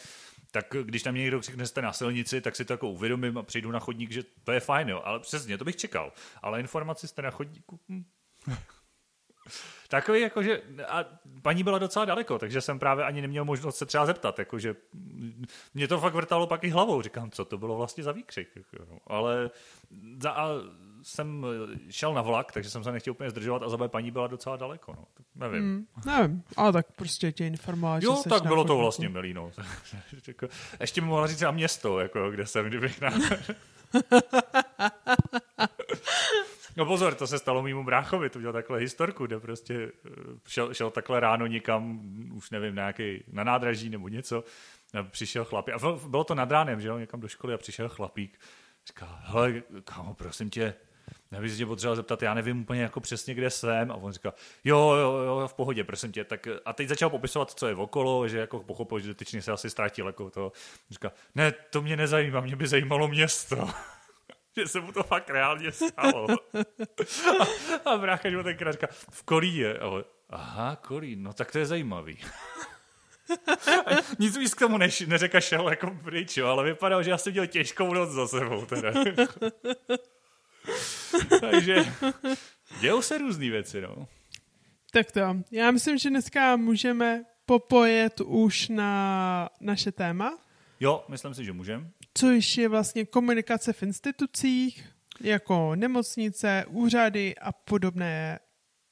Tak 0.50 0.66
když 0.82 1.02
tam 1.02 1.14
někdo 1.14 1.40
křikne, 1.40 1.66
jste 1.66 1.82
na 1.82 1.92
silnici, 1.92 2.40
tak 2.40 2.56
si 2.56 2.64
to 2.64 2.73
jako 2.73 2.88
uvědomím 2.88 3.38
a 3.38 3.42
přijdu 3.42 3.71
na 3.71 3.78
chodník, 3.78 4.11
že 4.11 4.23
to 4.44 4.52
je 4.52 4.61
fajn, 4.61 4.88
jo. 4.88 5.02
Ale 5.04 5.21
přesně, 5.21 5.59
to 5.59 5.64
bych 5.64 5.76
čekal. 5.76 6.12
Ale 6.42 6.61
informaci 6.61 7.09
jste 7.09 7.23
na 7.23 7.30
chodníku. 7.30 7.80
Hm. 7.88 8.04
Takový 9.88 10.21
jako, 10.21 10.42
že 10.42 10.62
a 10.88 11.04
paní 11.42 11.64
byla 11.64 11.78
docela 11.78 12.04
daleko, 12.04 12.38
takže 12.38 12.61
jsem 12.61 12.78
právě 12.78 13.04
ani 13.04 13.21
neměl 13.21 13.44
možnost 13.44 13.76
se 13.76 13.87
třeba 13.87 14.06
zeptat, 14.06 14.38
jakože 14.38 14.76
mě 15.75 15.88
to 15.88 16.00
fakt 16.00 16.14
vrtalo 16.14 16.47
pak 16.47 16.64
i 16.64 16.68
hlavou, 16.68 17.02
říkám, 17.02 17.30
co 17.30 17.44
to 17.44 17.59
bylo 17.59 17.76
vlastně 17.76 18.04
za 18.04 18.12
výkřik, 18.12 18.49
jako, 18.56 18.85
no. 18.90 18.99
ale 19.06 19.50
za, 20.21 20.30
a 20.30 20.49
jsem 21.02 21.47
šel 21.90 22.14
na 22.14 22.23
vlak, 22.23 22.52
takže 22.52 22.71
jsem 22.71 22.85
se 22.85 22.92
nechtěl 22.92 23.11
úplně 23.11 23.30
zdržovat 23.30 23.62
a 23.62 23.68
za 23.68 23.88
paní 23.88 24.11
byla 24.11 24.26
docela 24.26 24.56
daleko, 24.56 24.92
no. 24.92 25.04
Nevím. 25.35 25.61
Hmm, 25.62 25.87
nevím, 26.06 26.42
ale 26.56 26.73
tak 26.73 26.87
prostě 26.97 27.32
tě 27.32 27.47
informoval, 27.47 28.00
že 28.00 28.06
Jo, 28.06 28.16
seš 28.16 28.30
tak 28.30 28.42
na 28.44 28.49
bylo 28.49 28.64
to 28.64 28.76
vlastně 28.76 29.09
milý, 29.09 29.35
no. 29.35 29.52
Jako, 30.28 30.49
Ještě 30.80 31.00
mi 31.00 31.06
mohla 31.06 31.26
říct 31.26 31.37
třeba 31.37 31.50
město, 31.50 32.00
jako, 32.00 32.30
kde 32.30 32.47
jsem, 32.47 32.66
kdybych 32.66 33.00
na... 33.00 33.11
No 36.76 36.87
pozor, 36.87 37.14
to 37.14 37.26
se 37.26 37.38
stalo 37.38 37.62
mýmu 37.62 37.85
bráchovi, 37.85 38.30
to 38.30 38.38
měl 38.38 38.52
takhle 38.52 38.78
historku, 38.78 39.26
kde 39.26 39.40
prostě 39.40 39.75
eh, 39.75 40.11
šel, 40.49 40.75
šel 40.75 40.90
takhle 40.90 41.21
ráno 41.21 41.47
někam, 41.47 42.00
už 42.35 42.50
nevím, 42.50 42.75
na, 42.75 42.82
nějaký, 42.82 43.25
na 43.32 43.44
nádraží 43.44 43.90
nebo 43.90 44.09
něco, 44.09 44.44
a 44.99 45.02
přišel 45.02 45.44
chlapík, 45.44 45.75
a 45.75 45.78
bylo- 45.78 46.09
bylo 46.09 46.25
to 46.25 46.35
nad 46.35 46.50
ránem, 46.50 46.80
že 46.80 46.88
jo, 46.88 46.99
někam 46.99 47.21
do 47.21 47.28
školy 47.28 47.54
a 47.54 47.59
přišel 47.59 47.88
chlapík, 47.88 48.38
říká, 48.87 49.21
hele, 49.23 49.62
kámo, 49.85 50.14
prosím 50.14 50.50
tě, 50.50 50.75
se 51.50 51.56
tě 51.56 51.66
potřeboval 51.66 51.96
zeptat, 51.96 52.22
já 52.22 52.34
nevím 52.34 52.60
úplně 52.60 52.82
jako 52.82 53.00
přesně, 53.00 53.34
kde 53.34 53.50
jsem. 53.50 53.90
A 53.90 53.94
on 53.94 54.12
říká, 54.12 54.34
jo, 54.64 54.78
jo, 54.78 55.12
jo, 55.12 55.48
v 55.48 55.54
pohodě, 55.54 55.84
prosím 55.84 56.12
tě. 56.12 56.24
Tak, 56.24 56.48
a 56.64 56.72
teď 56.72 56.88
začal 56.88 57.10
popisovat, 57.10 57.50
co 57.50 57.66
je 57.66 57.74
okolo, 57.74 58.28
že 58.28 58.38
jako 58.38 58.58
pochopil, 58.58 59.00
že 59.00 59.08
dotyčně 59.08 59.42
se 59.42 59.52
asi 59.52 59.70
ztratil 59.70 60.06
jako 60.06 60.30
to. 60.30 60.52
Říká, 60.90 61.12
ne, 61.34 61.52
to 61.52 61.82
mě 61.82 61.96
nezajímá, 61.96 62.40
mě 62.40 62.56
by 62.56 62.66
zajímalo 62.66 63.08
město. 63.08 63.68
že 64.56 64.68
se 64.68 64.80
mu 64.80 64.92
to 64.92 65.02
fakt 65.02 65.30
reálně 65.30 65.72
stalo. 65.72 66.26
A, 67.84 67.84
a 67.90 67.98
brácha, 67.98 68.30
že 68.30 68.42
ten 68.42 68.72
říká, 68.72 68.86
v 69.10 69.22
Kolíně. 69.22 69.74
Aha, 70.30 70.76
Kolín, 70.76 71.22
no 71.22 71.32
tak 71.32 71.52
to 71.52 71.58
je 71.58 71.66
zajímavý. 71.66 72.18
A 73.86 73.90
nic 74.18 74.36
víc 74.36 74.54
k 74.54 74.58
tomu 74.58 74.78
než, 74.78 75.00
neřeka 75.00 75.40
šel 75.40 75.68
jako 75.68 75.98
pryč, 76.04 76.36
jo, 76.36 76.46
ale 76.48 76.64
vypadalo, 76.64 77.02
že 77.02 77.10
já 77.10 77.18
jsem 77.18 77.32
měl 77.32 77.46
těžkou 77.46 77.94
noc 77.94 78.10
za 78.10 78.28
sebou. 78.28 78.66
Teda. 78.66 78.92
Takže 81.40 81.76
dějou 82.81 83.02
se 83.02 83.19
různé 83.19 83.50
věci, 83.50 83.81
no. 83.81 84.09
Tak 84.92 85.12
to, 85.12 85.21
já 85.50 85.71
myslím, 85.71 85.99
že 85.99 86.11
dneska 86.11 86.57
můžeme 86.57 87.25
popojet 87.47 88.21
už 88.21 88.69
na 88.69 89.49
naše 89.61 89.92
téma. 89.92 90.38
Jo, 90.81 91.04
myslím 91.09 91.35
si, 91.35 91.45
že 91.45 91.52
můžeme. 91.52 91.90
Což 92.14 92.57
je 92.57 92.69
vlastně 92.69 93.07
komunikace 93.07 93.73
v 93.73 93.83
institucích, 93.83 94.92
jako 95.21 95.75
nemocnice, 95.75 96.64
úřady 96.69 97.35
a 97.38 97.52
podobné 97.52 98.38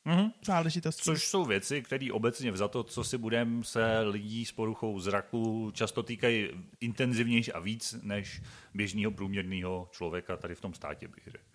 mm-hmm. 0.06 0.32
záležitosti. 0.44 1.02
Což 1.02 1.28
jsou 1.28 1.44
věci, 1.44 1.82
které 1.82 2.12
obecně 2.12 2.56
za 2.56 2.68
to, 2.68 2.84
co 2.84 3.04
si 3.04 3.18
budeme 3.18 3.64
se 3.64 4.00
lidí 4.00 4.44
s 4.44 4.52
poruchou 4.52 5.00
zraku 5.00 5.70
často 5.74 6.02
týkají 6.02 6.48
intenzivnější 6.80 7.52
a 7.52 7.60
víc 7.60 7.96
než 8.02 8.42
běžného 8.74 9.12
průměrného 9.12 9.88
člověka 9.92 10.36
tady 10.36 10.54
v 10.54 10.60
tom 10.60 10.74
státě, 10.74 11.08
bych 11.08 11.24
řekl. 11.24 11.49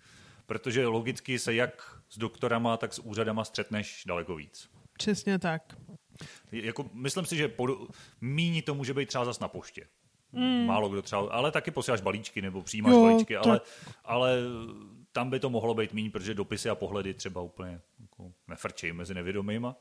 Protože 0.46 0.86
logicky 0.86 1.38
se 1.38 1.54
jak 1.54 2.00
s 2.08 2.18
doktorama, 2.18 2.76
tak 2.76 2.92
s 2.92 2.98
úřadama 2.98 3.44
střetneš 3.44 4.02
daleko 4.06 4.36
víc. 4.36 4.70
Přesně 4.92 5.38
tak. 5.38 5.62
Jako, 6.52 6.90
myslím 6.92 7.26
si, 7.26 7.36
že 7.36 7.48
pod, 7.48 7.70
míní 8.20 8.62
to 8.62 8.74
může 8.74 8.94
být 8.94 9.08
třeba 9.08 9.24
zas 9.24 9.40
na 9.40 9.48
poště. 9.48 9.86
Mm. 10.32 10.66
Málo 10.66 10.88
kdo 10.88 11.02
třeba, 11.02 11.30
ale 11.30 11.52
taky 11.52 11.70
posíláš 11.70 12.00
balíčky 12.00 12.42
nebo 12.42 12.62
přijímáš 12.62 12.92
jo, 12.92 13.02
balíčky, 13.02 13.36
ale, 13.36 13.60
ale 14.04 14.38
tam 15.12 15.30
by 15.30 15.40
to 15.40 15.50
mohlo 15.50 15.74
být 15.74 15.92
méně, 15.92 16.10
protože 16.10 16.34
dopisy 16.34 16.68
a 16.70 16.74
pohledy 16.74 17.14
třeba 17.14 17.40
úplně 17.40 17.80
jako 18.00 18.32
nefrčej 18.48 18.92
mezi 18.92 19.14
nevědomýma. 19.14 19.76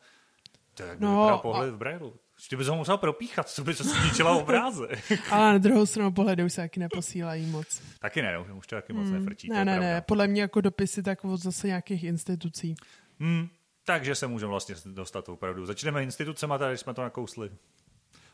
Tak 0.74 1.00
by 1.00 1.05
no, 1.05 1.39
pohled 1.41 1.69
a... 1.69 1.75
v 1.75 1.77
brailu. 1.77 2.19
Ty 2.50 2.56
bys 2.56 2.68
ho 2.68 2.75
musel 2.75 2.98
propíchat, 2.98 3.50
co 3.50 3.63
by 3.63 3.74
se 3.74 3.84
zničila 3.84 4.36
obrázek. 4.36 5.12
Ale 5.32 5.51
na 5.51 5.58
druhou 5.58 5.86
stranu 5.86 6.12
pohledy 6.12 6.44
už 6.44 6.54
se 6.54 6.62
taky 6.62 6.80
neposílají 6.80 7.46
moc. 7.46 7.82
Taky 8.00 8.22
ne, 8.22 8.39
už 8.39 8.68
to 8.68 8.75
taky 8.75 8.94
moc 8.94 9.08
mm, 9.08 9.13
nefrčí. 9.13 9.50
Ne, 9.50 9.65
ne, 9.65 9.80
ne, 9.80 10.01
podle 10.01 10.27
mě 10.27 10.42
jako 10.42 10.62
dopisy 10.62 11.04
tak 11.04 11.25
od 11.25 11.38
zase 11.38 11.68
nějakých 11.68 12.04
institucí. 12.04 12.75
Hmm, 13.20 13.50
takže 13.86 14.15
se 14.15 14.27
můžeme 14.27 14.50
vlastně 14.50 14.75
dostat 14.86 15.30
opravdu. 15.30 15.65
Začneme 15.65 16.04
institucema, 16.04 16.58
tady 16.58 16.77
jsme 16.77 16.94
to 16.94 17.01
nakousli. 17.01 17.51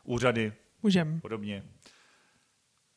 Úřady. 0.04 0.52
Můžeme. 0.82 1.20
Podobně. 1.20 1.62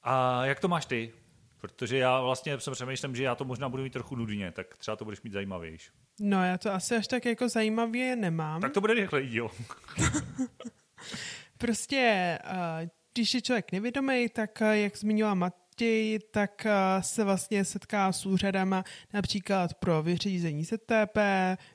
A 0.03 0.45
jak 0.45 0.59
to 0.59 0.67
máš 0.67 0.85
ty? 0.85 1.13
Protože 1.61 1.97
já 1.97 2.21
vlastně 2.21 2.59
jsem 2.59 2.73
přemýšlím, 2.73 3.15
že 3.15 3.23
já 3.23 3.35
to 3.35 3.45
možná 3.45 3.69
budu 3.69 3.83
mít 3.83 3.93
trochu 3.93 4.15
nudně, 4.15 4.51
tak 4.51 4.77
třeba 4.77 4.97
to 4.97 5.05
budeš 5.05 5.21
mít 5.21 5.33
zajímavější. 5.33 5.89
No 6.19 6.45
já 6.45 6.57
to 6.57 6.73
asi 6.73 6.95
až 6.95 7.07
tak 7.07 7.25
jako 7.25 7.49
zajímavě 7.49 8.15
nemám. 8.15 8.61
Tak 8.61 8.71
to 8.71 8.81
bude 8.81 8.93
rychle, 8.93 9.21
jo. 9.23 9.51
prostě, 11.57 12.39
když 13.13 13.33
je 13.33 13.41
člověk 13.41 13.71
nevědomý, 13.71 14.29
tak 14.29 14.61
jak 14.71 14.97
zmiňovala 14.97 15.35
Matěj, 15.35 16.19
tak 16.31 16.67
se 17.01 17.23
vlastně 17.23 17.65
setká 17.65 18.11
s 18.11 18.25
úřadama 18.25 18.83
například 19.13 19.73
pro 19.73 20.03
vyřízení 20.03 20.63
ZTP, 20.63 21.17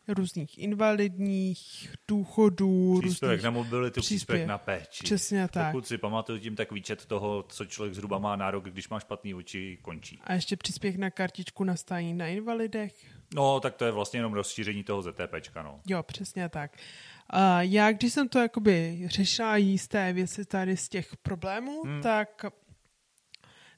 různých 0.08 0.58
invalidních 0.58 1.94
důchodů, 2.08 2.98
příspěvek 3.00 3.36
různých 3.36 3.44
na 3.44 3.50
mobilitu, 3.50 4.00
příspěvek 4.00 4.46
na 4.46 4.58
péči. 4.58 5.04
Přesně 5.04 5.48
tak. 5.48 5.72
Pokud 5.72 5.86
si 5.86 5.98
pamatuju 5.98 6.38
tím, 6.38 6.56
tak 6.56 6.72
výčet 6.72 7.06
toho, 7.06 7.44
co 7.48 7.64
člověk 7.64 7.94
zhruba 7.94 8.18
má 8.18 8.36
nárok, 8.36 8.64
když 8.64 8.88
má 8.88 9.00
špatný 9.00 9.34
oči, 9.34 9.78
končí. 9.82 10.20
A 10.24 10.32
ještě 10.32 10.56
příspěvek 10.56 10.98
na 10.98 11.10
kartičku 11.10 11.64
na 11.64 11.76
stání 11.76 12.14
na 12.14 12.26
invalidech. 12.26 12.94
No, 13.34 13.60
tak 13.60 13.74
to 13.74 13.84
je 13.84 13.90
vlastně 13.90 14.18
jenom 14.18 14.32
rozšíření 14.32 14.84
toho 14.84 15.02
ZTPčka, 15.02 15.62
no. 15.62 15.80
Jo, 15.86 16.02
přesně 16.02 16.48
tak. 16.48 16.72
Uh, 16.74 17.09
já, 17.60 17.92
když 17.92 18.12
jsem 18.12 18.28
to 18.28 18.38
jakoby 18.38 19.02
řešila 19.06 19.56
jisté 19.56 20.12
věci 20.12 20.44
tady 20.44 20.76
z 20.76 20.88
těch 20.88 21.16
problémů, 21.16 21.82
hmm. 21.82 22.02
tak 22.02 22.44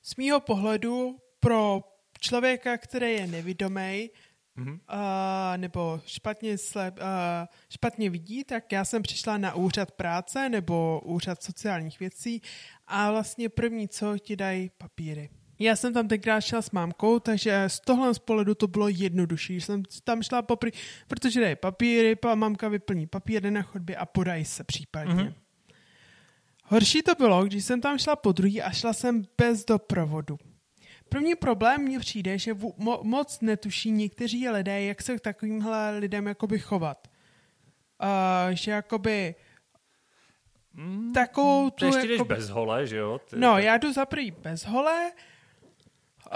z 0.03 0.17
mýho 0.17 0.41
pohledu 0.41 1.19
pro 1.41 1.81
člověka, 2.21 2.79
který 2.79 3.13
je 3.13 3.27
nevidomý, 3.27 4.11
mm-hmm. 4.57 4.73
uh, 4.73 5.57
nebo 5.57 6.01
špatně, 6.07 6.59
slep, 6.59 6.99
uh, 6.99 7.05
špatně 7.71 8.11
vidí, 8.11 8.45
tak 8.45 8.73
já 8.73 8.85
jsem 8.85 9.03
přišla 9.03 9.39
na 9.39 9.55
úřad 9.55 9.93
práce 9.93 10.49
nebo 10.49 11.01
úřad 11.05 11.43
sociálních 11.43 12.01
věcí 12.01 12.43
a 12.87 13.11
vlastně 13.11 13.49
první, 13.49 13.89
co 13.89 14.19
ti 14.19 14.37
dají 14.37 14.71
papíry. 14.79 15.31
Já 15.63 15.77
jsem 15.77 15.95
tam 15.95 16.09
tenkrát 16.09 16.41
šla 16.41 16.63
s 16.63 16.71
mámkou, 16.71 17.19
takže 17.19 17.65
z 17.67 17.81
tohle 17.81 18.15
z 18.15 18.19
pohledu 18.19 18.55
to 18.55 18.67
bylo 18.67 18.89
jednodušší. 18.89 19.61
Jsem 19.61 19.83
tam 20.05 20.23
šla 20.23 20.43
poprý, 20.43 20.71
protože 21.09 21.41
dají 21.41 21.57
papíry, 21.57 22.17
pa, 22.17 22.35
mamka 22.35 22.69
vyplní 22.69 23.07
papíry 23.07 23.51
na 23.51 23.63
chodbě 23.63 23.97
a 23.97 24.07
podají 24.07 24.45
se 24.45 24.65
případně. 24.65 25.15
Mm-hmm. 25.15 25.35
Horší 26.65 27.03
to 27.03 27.15
bylo, 27.15 27.45
když 27.45 27.65
jsem 27.65 27.81
tam 27.81 27.99
šla 27.99 28.17
po 28.17 28.33
druhý 28.33 28.63
a 28.63 28.71
šla 28.71 28.93
jsem 28.93 29.23
bez 29.39 29.65
doprovodu. 29.65 30.39
První 31.09 31.35
problém 31.35 31.83
mně 31.83 31.99
přijde, 31.99 32.39
že 32.39 32.55
mo- 32.55 33.03
moc 33.03 33.41
netuší 33.41 33.91
někteří 33.91 34.49
lidé, 34.49 34.83
jak 34.83 35.03
se 35.03 35.17
k 35.17 35.21
takovýmhle 35.21 35.99
lidem 35.99 36.27
jakoby 36.27 36.59
chovat. 36.59 37.09
Uh, 38.03 38.51
že 38.51 38.71
jakoby 38.71 39.35
mm, 40.75 41.13
takovou 41.13 41.71
tu... 41.71 41.87
Ještě 41.87 42.07
jdeš 42.07 42.23
bez 42.23 42.49
hole, 42.49 42.87
že 42.87 42.97
jo? 42.97 43.21
Ty, 43.31 43.37
no, 43.39 43.53
tak... 43.53 43.65
já 43.65 43.77
jdu 43.77 43.93
za 43.93 44.07
prvý 44.07 44.31
bez 44.31 44.65
hole, 44.65 45.13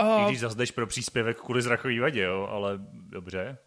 Uh, 0.01 0.23
I 0.23 0.25
když 0.27 0.41
zase 0.41 0.57
jdeš 0.57 0.71
pro 0.71 0.87
příspěvek 0.87 1.41
kvůli 1.41 1.63
zrakový 1.63 1.99
vadě, 1.99 2.23
jo, 2.23 2.49
ale 2.51 2.79
dobře. 2.93 3.59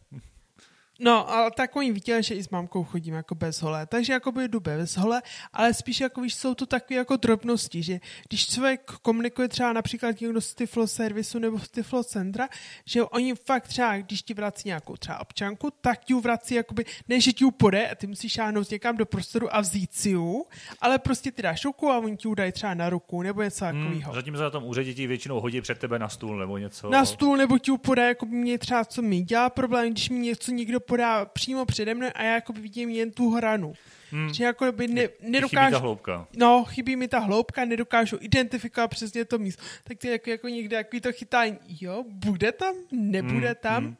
No, 1.00 1.30
ale 1.30 1.52
tak 1.52 1.76
oni 1.76 1.92
viděli, 1.92 2.24
že 2.24 2.36
i 2.36 2.44
s 2.44 2.50
mámkou 2.50 2.84
chodím 2.84 3.14
jako 3.14 3.36
bez 3.36 3.62
hole, 3.62 3.86
takže 3.86 4.14
jako 4.14 4.32
by 4.32 4.48
jdu 4.48 4.60
bez 4.60 4.98
hole, 4.98 5.22
ale 5.54 5.74
spíš 5.74 6.00
jako 6.00 6.22
víš, 6.22 6.36
jsou 6.36 6.56
to 6.56 6.66
takové 6.66 6.98
jako 6.98 7.16
drobnosti, 7.16 7.84
že 7.84 8.00
když 8.28 8.48
člověk 8.48 8.92
komunikuje 9.02 9.48
třeba 9.48 9.74
například 9.74 10.22
někdo 10.22 10.42
z 10.42 10.56
Tiflo 10.56 10.88
servisu 10.88 11.40
nebo 11.40 11.60
z 11.60 11.70
Tiflo 11.70 12.04
centra, 12.04 12.50
že 12.86 13.04
oni 13.04 13.36
fakt 13.36 13.68
třeba, 13.68 13.98
když 13.98 14.22
ti 14.22 14.34
vrací 14.34 14.68
nějakou 14.68 14.96
třeba 14.96 15.20
občanku, 15.20 15.72
tak 15.82 16.06
ti 16.06 16.14
vrací 16.14 16.56
jakoby, 16.56 16.86
ne, 17.08 17.22
že 17.22 17.34
ti 17.34 17.46
ji 17.46 17.52
pode 17.52 17.90
a 17.90 17.96
ty 17.96 18.08
musíš 18.08 18.32
šáhnout 18.32 18.72
někam 18.72 18.98
do 18.98 19.06
prostoru 19.06 19.56
a 19.56 19.62
vzít 19.62 19.94
si 19.94 20.10
ju, 20.10 20.46
ale 20.82 21.00
prostě 21.00 21.32
ty 21.32 21.42
dáš 21.42 21.66
ruku 21.66 21.90
a 21.90 21.98
oni 21.98 22.18
ti 22.18 22.30
dají 22.36 22.52
třeba 22.52 22.74
na 22.74 22.90
ruku 22.90 23.22
nebo 23.22 23.42
něco 23.42 23.66
hmm, 23.66 23.84
takového. 23.84 24.14
Zatím 24.14 24.36
se 24.38 24.44
na 24.44 24.50
tom 24.50 24.64
úřadě 24.64 24.94
ti 24.94 25.08
většinou 25.08 25.40
hodí 25.40 25.62
před 25.62 25.80
tebe 25.80 26.00
na 26.00 26.10
stůl 26.10 26.40
nebo 26.40 26.58
něco. 26.58 26.90
Na 26.90 27.06
stůl 27.06 27.38
nebo 27.38 27.58
ti 27.58 27.72
ji 27.72 27.78
jako 27.98 28.26
mě 28.26 28.58
třeba 28.58 28.86
co 28.86 29.02
mi 29.02 29.22
dělá 29.22 29.50
problém, 29.50 29.92
když 29.92 30.10
mi 30.10 30.20
něco 30.20 30.52
někdo 30.52 30.80
podá 30.90 31.26
přímo 31.26 31.66
přede 31.66 31.94
mnou 31.94 32.08
a 32.16 32.24
já 32.24 32.34
jako 32.34 32.54
vidím 32.54 32.90
jen 32.90 33.12
tu 33.12 33.30
hranu. 33.30 33.74
Hmm. 34.12 34.34
Že 34.34 34.44
jako 34.44 34.72
by 34.72 34.88
ne, 34.88 35.08
nedokážu... 35.22 35.66
Chybí 35.66 35.72
ta 35.72 35.80
hloubka. 35.80 36.28
No, 36.38 36.66
chybí 36.66 36.96
mi 36.96 37.08
ta 37.08 37.20
hloubka, 37.20 37.66
nedokážu 37.66 38.18
identifikovat 38.22 38.88
přesně 38.88 39.26
to 39.26 39.38
místo. 39.38 39.64
Tak 39.84 39.98
to 39.98 40.08
je 40.08 40.14
jako, 40.14 40.30
jako 40.30 40.48
někde 40.48 40.78
jaký 40.78 41.02
to 41.02 41.12
chytání. 41.12 41.58
Jo, 41.82 42.04
bude 42.08 42.52
tam, 42.52 42.76
nebude 42.92 43.48
hmm. 43.48 43.56
tam. 43.62 43.84
Hmm. 43.84 43.96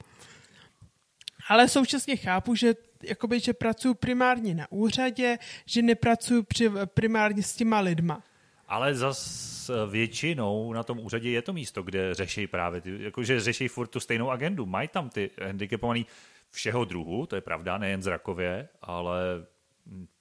Ale 1.50 1.68
současně 1.68 2.16
chápu, 2.16 2.56
že 2.56 2.76
jakoby, 3.04 3.40
že 3.40 3.54
pracuji 3.54 3.94
primárně 3.94 4.56
na 4.56 4.72
úřadě, 4.72 5.38
že 5.66 5.82
nepracuji 5.82 6.44
při, 6.44 6.70
primárně 6.86 7.44
s 7.44 7.56
těma 7.56 7.80
lidma. 7.80 8.24
Ale 8.68 8.96
zas 8.96 9.50
většinou 9.90 10.74
na 10.74 10.84
tom 10.84 11.00
úřadě 11.00 11.30
je 11.30 11.42
to 11.42 11.54
místo, 11.54 11.84
kde 11.84 12.14
řeší 12.14 12.48
právě 12.48 12.82
ty, 12.82 13.04
jakože 13.04 13.40
řeší 13.40 13.68
furt 13.68 13.88
tu 13.88 14.00
stejnou 14.00 14.30
agendu. 14.30 14.66
Mají 14.66 14.88
tam 14.88 15.10
ty 15.10 15.30
handicapovaný 15.42 16.06
všeho 16.52 16.86
druhu, 16.86 17.26
to 17.26 17.36
je 17.36 17.42
pravda, 17.42 17.78
nejen 17.78 18.02
zrakově, 18.02 18.70
ale 18.82 19.46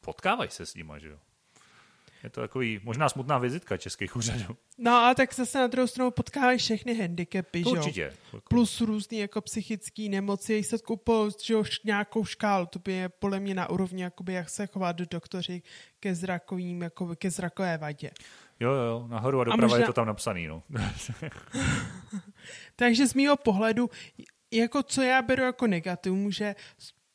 potkávají 0.01 0.51
se 0.51 0.67
s 0.67 0.75
nima, 0.75 0.99
že 0.99 1.09
jo. 1.09 1.19
Je 2.25 2.31
to 2.31 2.41
takový 2.41 2.81
možná 2.83 3.09
smutná 3.09 3.39
vizitka 3.39 3.77
českých 3.77 4.17
úřadů. 4.17 4.57
No 4.79 4.93
a 4.93 5.15
tak 5.15 5.35
zase 5.35 5.59
na 5.59 5.67
druhou 5.67 5.87
stranu 5.87 6.11
potkávají 6.11 6.59
všechny 6.59 6.95
handicapy, 6.95 7.59
že 7.59 7.71
Určitě. 7.71 8.13
Plus 8.49 8.81
různý 8.81 9.19
jako 9.19 9.41
psychické 9.41 10.09
nemoci, 10.09 10.53
jejich 10.53 10.67
se 10.67 10.79
koupil 10.79 11.31
že 11.45 11.55
jo, 11.55 11.65
nějakou 11.85 12.25
škálu, 12.25 12.67
to 12.67 12.79
by 12.79 12.93
je 12.93 13.09
podle 13.09 13.41
mě 13.41 13.55
na 13.55 13.71
úrovni, 13.71 14.03
jakoby, 14.03 14.33
jak 14.33 14.51
se 14.51 14.67
chovat 14.67 14.97
doktoři 14.97 15.63
ke 16.01 16.15
zrakovým, 16.15 16.83
jako 16.83 17.17
ke 17.17 17.31
zrakové 17.31 17.79
vadě. 17.79 18.11
Jo, 18.61 18.73
jo, 18.73 19.07
nahoru 19.09 19.41
a 19.41 19.45
doprava 19.45 19.65
a 19.65 19.67
možná... 19.67 19.79
je 19.79 19.87
to 19.87 19.93
tam 19.93 20.07
napsaný, 20.07 20.47
no. 20.47 20.63
Takže 22.77 23.07
z 23.07 23.15
mýho 23.15 23.37
pohledu 23.37 23.91
jako 24.51 24.83
co 24.83 25.03
já 25.03 25.23
beru 25.23 25.43
jako 25.43 25.67
negativum, 25.67 26.31
že 26.33 26.55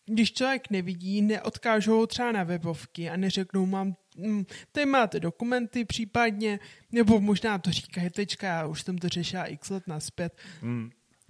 když 0.05 0.33
člověk 0.33 0.69
nevidí, 0.69 1.21
neodkážou 1.21 1.97
ho 1.97 2.07
třeba 2.07 2.31
na 2.31 2.43
webovky 2.43 3.09
a 3.09 3.17
neřeknou 3.17 3.65
mám, 3.65 3.95
hm, 4.17 4.43
tady 4.71 4.85
máte 4.85 5.19
dokumenty 5.19 5.85
případně, 5.85 6.59
nebo 6.91 7.19
možná 7.21 7.57
to 7.57 7.71
říkají 7.71 8.09
tečka, 8.09 8.47
já 8.47 8.65
už 8.65 8.81
jsem 8.81 8.97
to 8.97 9.09
řešila 9.09 9.45
x 9.45 9.69
let 9.69 9.87
naspět, 9.87 10.37
mm. 10.61 10.89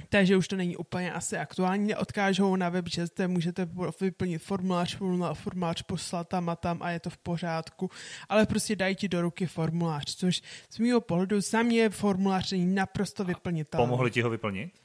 takže 0.10 0.38
už 0.38 0.48
to 0.48 0.56
není 0.56 0.78
úplně 0.78 1.14
asi 1.14 1.38
aktuální. 1.38 1.96
Odkážou 1.96 2.56
na 2.56 2.70
web, 2.70 2.90
že 2.90 3.06
zde 3.06 3.28
můžete 3.28 3.70
vyplnit 4.02 4.42
formulář, 4.42 4.98
formulář 5.34 5.82
poslat 5.82 6.30
tam 6.30 6.50
a 6.50 6.56
tam 6.56 6.78
a 6.82 6.92
je 6.92 7.00
to 7.00 7.10
v 7.10 7.18
pořádku, 7.18 7.90
ale 8.30 8.46
prostě 8.46 8.76
dají 8.76 8.96
ti 8.96 9.08
do 9.08 9.22
ruky 9.22 9.46
formulář, 9.46 10.16
což 10.16 10.42
z 10.70 10.80
mého 10.80 11.02
pohledu 11.02 11.42
za 11.42 11.64
mě 11.64 11.90
formulář 11.90 12.52
není 12.52 12.76
naprosto 12.76 13.24
vyplnitelný. 13.24 13.88
Pomohli 13.88 14.12
ti 14.12 14.22
ho 14.22 14.30
vyplnit? 14.30 14.83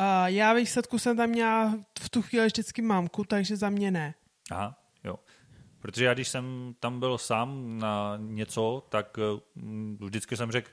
Uh, 0.00 0.26
já 0.26 0.52
výsledku 0.52 0.98
jsem 0.98 1.16
tam 1.16 1.30
měla 1.30 1.78
v 2.00 2.08
tu 2.08 2.22
chvíli 2.22 2.46
vždycky 2.46 2.82
mámku, 2.82 3.24
takže 3.24 3.56
za 3.56 3.70
mě 3.70 3.90
ne. 3.90 4.14
Aha, 4.50 4.78
jo. 5.04 5.18
Protože 5.80 6.04
já, 6.04 6.14
když 6.14 6.28
jsem 6.28 6.74
tam 6.80 7.00
byl 7.00 7.18
sám 7.18 7.78
na 7.78 8.16
něco, 8.20 8.86
tak 8.88 9.18
mm, 9.54 9.98
vždycky 10.00 10.36
jsem 10.36 10.50
řekl, 10.50 10.70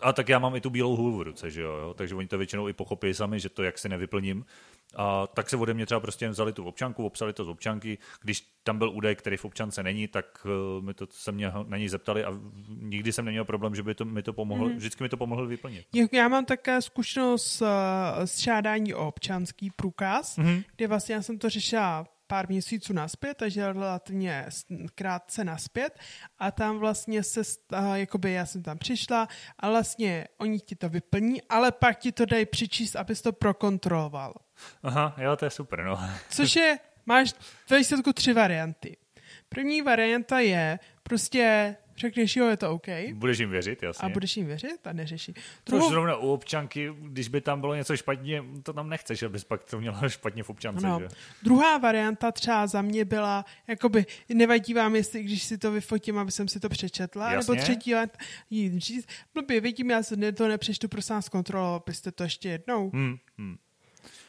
a 0.00 0.12
tak 0.12 0.28
já 0.28 0.38
mám 0.38 0.56
i 0.56 0.60
tu 0.60 0.70
bílou 0.70 0.96
hůl 0.96 1.18
v 1.18 1.22
ruce, 1.22 1.50
že 1.50 1.62
jo, 1.62 1.72
jo, 1.72 1.94
takže 1.94 2.14
oni 2.14 2.28
to 2.28 2.38
většinou 2.38 2.68
i 2.68 2.72
pochopí 2.72 3.14
sami, 3.14 3.40
že 3.40 3.48
to 3.48 3.62
jak 3.62 3.78
si 3.78 3.88
nevyplním. 3.88 4.44
A 4.94 5.26
tak 5.26 5.50
se 5.50 5.56
ode 5.56 5.74
mě 5.74 5.86
třeba 5.86 6.00
prostě 6.00 6.28
vzali 6.28 6.52
tu 6.52 6.64
občanku, 6.64 7.06
obsali 7.06 7.32
to 7.32 7.44
z 7.44 7.48
občanky. 7.48 7.98
Když 8.22 8.40
tam 8.62 8.78
byl 8.78 8.90
údaj, 8.90 9.16
který 9.16 9.36
v 9.36 9.44
občance 9.44 9.82
není, 9.82 10.08
tak 10.08 10.46
uh, 10.46 10.84
mi 10.84 10.94
to 10.94 11.06
se 11.10 11.32
mě 11.32 11.52
na 11.66 11.76
ní 11.76 11.88
zeptali 11.88 12.24
a 12.24 12.32
nikdy 12.68 13.12
jsem 13.12 13.24
neměl 13.24 13.44
problém, 13.44 13.74
že 13.74 13.82
by 13.82 13.94
to, 13.94 14.04
mi 14.04 14.22
to 14.22 14.32
pomohlo, 14.32 14.68
mm. 14.68 14.76
vždycky 14.76 15.02
mi 15.02 15.08
to 15.08 15.16
pomohlo 15.16 15.46
vyplnit. 15.46 15.86
Já 16.12 16.28
mám 16.28 16.44
také 16.44 16.82
zkušenost 16.82 17.46
s, 17.46 17.62
s 18.24 18.38
žádání 18.38 18.94
o 18.94 19.08
občanský 19.08 19.70
průkaz, 19.70 20.36
mm. 20.36 20.62
kde 20.76 20.88
vlastně 20.88 21.14
já 21.14 21.22
jsem 21.22 21.38
to 21.38 21.50
řešila 21.50 22.06
pár 22.26 22.48
měsíců 22.48 22.92
naspět, 22.92 23.34
takže 23.34 23.72
relativně 23.72 24.46
krátce 24.94 25.44
naspět 25.44 25.98
a 26.38 26.50
tam 26.50 26.78
vlastně 26.78 27.22
se, 27.22 27.40
jakoby 27.94 28.32
já 28.32 28.46
jsem 28.46 28.62
tam 28.62 28.78
přišla 28.78 29.28
a 29.58 29.70
vlastně 29.70 30.28
oni 30.38 30.60
ti 30.60 30.76
to 30.76 30.88
vyplní, 30.88 31.42
ale 31.42 31.72
pak 31.72 31.98
ti 31.98 32.12
to 32.12 32.26
dají 32.26 32.46
přičíst, 32.46 32.96
abys 32.96 33.22
to 33.22 33.32
prokontroloval. 33.32 34.34
Aha, 34.82 35.14
jo, 35.18 35.36
to 35.36 35.44
je 35.44 35.50
super, 35.50 35.84
no. 35.84 36.00
Což 36.30 36.56
je, 36.56 36.78
máš 37.06 37.34
ve 37.70 37.78
výsledku 37.78 38.12
tři 38.12 38.32
varianty. 38.32 38.96
První 39.48 39.82
varianta 39.82 40.38
je 40.38 40.78
prostě 41.02 41.76
řekneš, 41.96 42.36
jo, 42.36 42.46
je 42.46 42.56
to 42.56 42.70
OK. 42.70 42.86
Budeš 43.14 43.38
jim 43.38 43.50
věřit, 43.50 43.82
jasně. 43.82 44.06
A 44.06 44.08
budeš 44.08 44.36
jim 44.36 44.46
věřit 44.46 44.86
a 44.86 44.92
neřeší. 44.92 45.34
Druhou... 45.66 45.82
Což 45.82 45.90
zrovna 45.90 46.16
u 46.16 46.32
občanky, 46.32 46.92
když 47.00 47.28
by 47.28 47.40
tam 47.40 47.60
bylo 47.60 47.74
něco 47.74 47.96
špatně, 47.96 48.44
to 48.62 48.72
tam 48.72 48.88
nechceš, 48.88 49.22
abys 49.22 49.44
pak 49.44 49.64
to 49.64 49.80
měla 49.80 50.08
špatně 50.08 50.42
v 50.42 50.50
občance. 50.50 50.86
No. 50.86 51.00
Že? 51.00 51.08
Druhá 51.42 51.78
varianta 51.78 52.32
třeba 52.32 52.66
za 52.66 52.82
mě 52.82 53.04
byla, 53.04 53.44
jakoby 53.66 54.06
nevadí 54.34 54.74
vám, 54.74 54.96
jestli 54.96 55.22
když 55.22 55.42
si 55.42 55.58
to 55.58 55.72
vyfotím, 55.72 56.18
aby 56.18 56.32
jsem 56.32 56.48
si 56.48 56.60
to 56.60 56.68
přečetla, 56.68 57.32
jasně. 57.32 57.52
nebo 57.52 57.62
třetí 57.62 57.94
let 57.94 58.18
jít 58.50 58.78
říct, 58.78 59.06
blbě, 59.34 59.60
vidím, 59.60 59.90
já 59.90 60.02
se 60.02 60.32
to 60.32 60.48
nepřečtu, 60.48 60.88
prosím 60.88 61.14
vás 61.14 61.28
kontrolovat, 61.28 61.82
abyste 61.86 62.12
to 62.12 62.22
ještě 62.22 62.48
jednou. 62.48 62.90
Hmm, 62.90 63.16
hmm. 63.38 63.56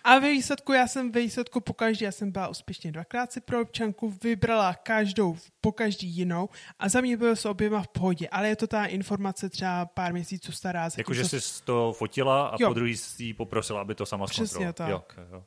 A 0.08 0.20
ve 0.20 0.32
výsledku, 0.32 0.74
já 0.74 0.88
jsem 0.88 1.12
ve 1.12 1.22
výsledku 1.22 1.60
po 1.60 1.74
každý, 1.74 2.06
já 2.06 2.12
jsem 2.12 2.32
byla 2.32 2.48
úspěšně 2.48 2.92
dvakrát 2.92 3.32
si 3.32 3.42
pro 3.42 3.62
občanku, 3.62 4.18
vybrala 4.24 4.74
každou 4.74 5.38
po 5.62 5.72
každý 5.72 6.08
jinou 6.08 6.50
a 6.80 6.90
za 6.90 7.02
mě 7.02 7.18
bylo 7.18 7.36
s 7.36 7.46
oběma 7.46 7.82
v 7.82 7.88
pohodě, 7.88 8.28
ale 8.32 8.48
je 8.48 8.56
to 8.56 8.68
ta 8.68 8.86
informace 8.86 9.50
třeba 9.50 9.86
pár 9.86 10.14
měsíců 10.14 10.52
stará. 10.52 10.90
Jakože 10.98 11.22
to... 11.22 11.28
jsi 11.28 11.64
to 11.64 11.94
fotila 11.94 12.48
a 12.48 12.58
jo. 12.60 12.68
po 12.68 12.74
druhý 12.74 12.98
si 12.98 13.24
ji 13.24 13.34
poprosila, 13.34 13.82
aby 13.82 13.96
to 13.96 14.06
sama 14.06 14.26
Přesně 14.26 14.74
tak. 14.74 14.90
Jo, 14.90 15.04
jo. 15.32 15.44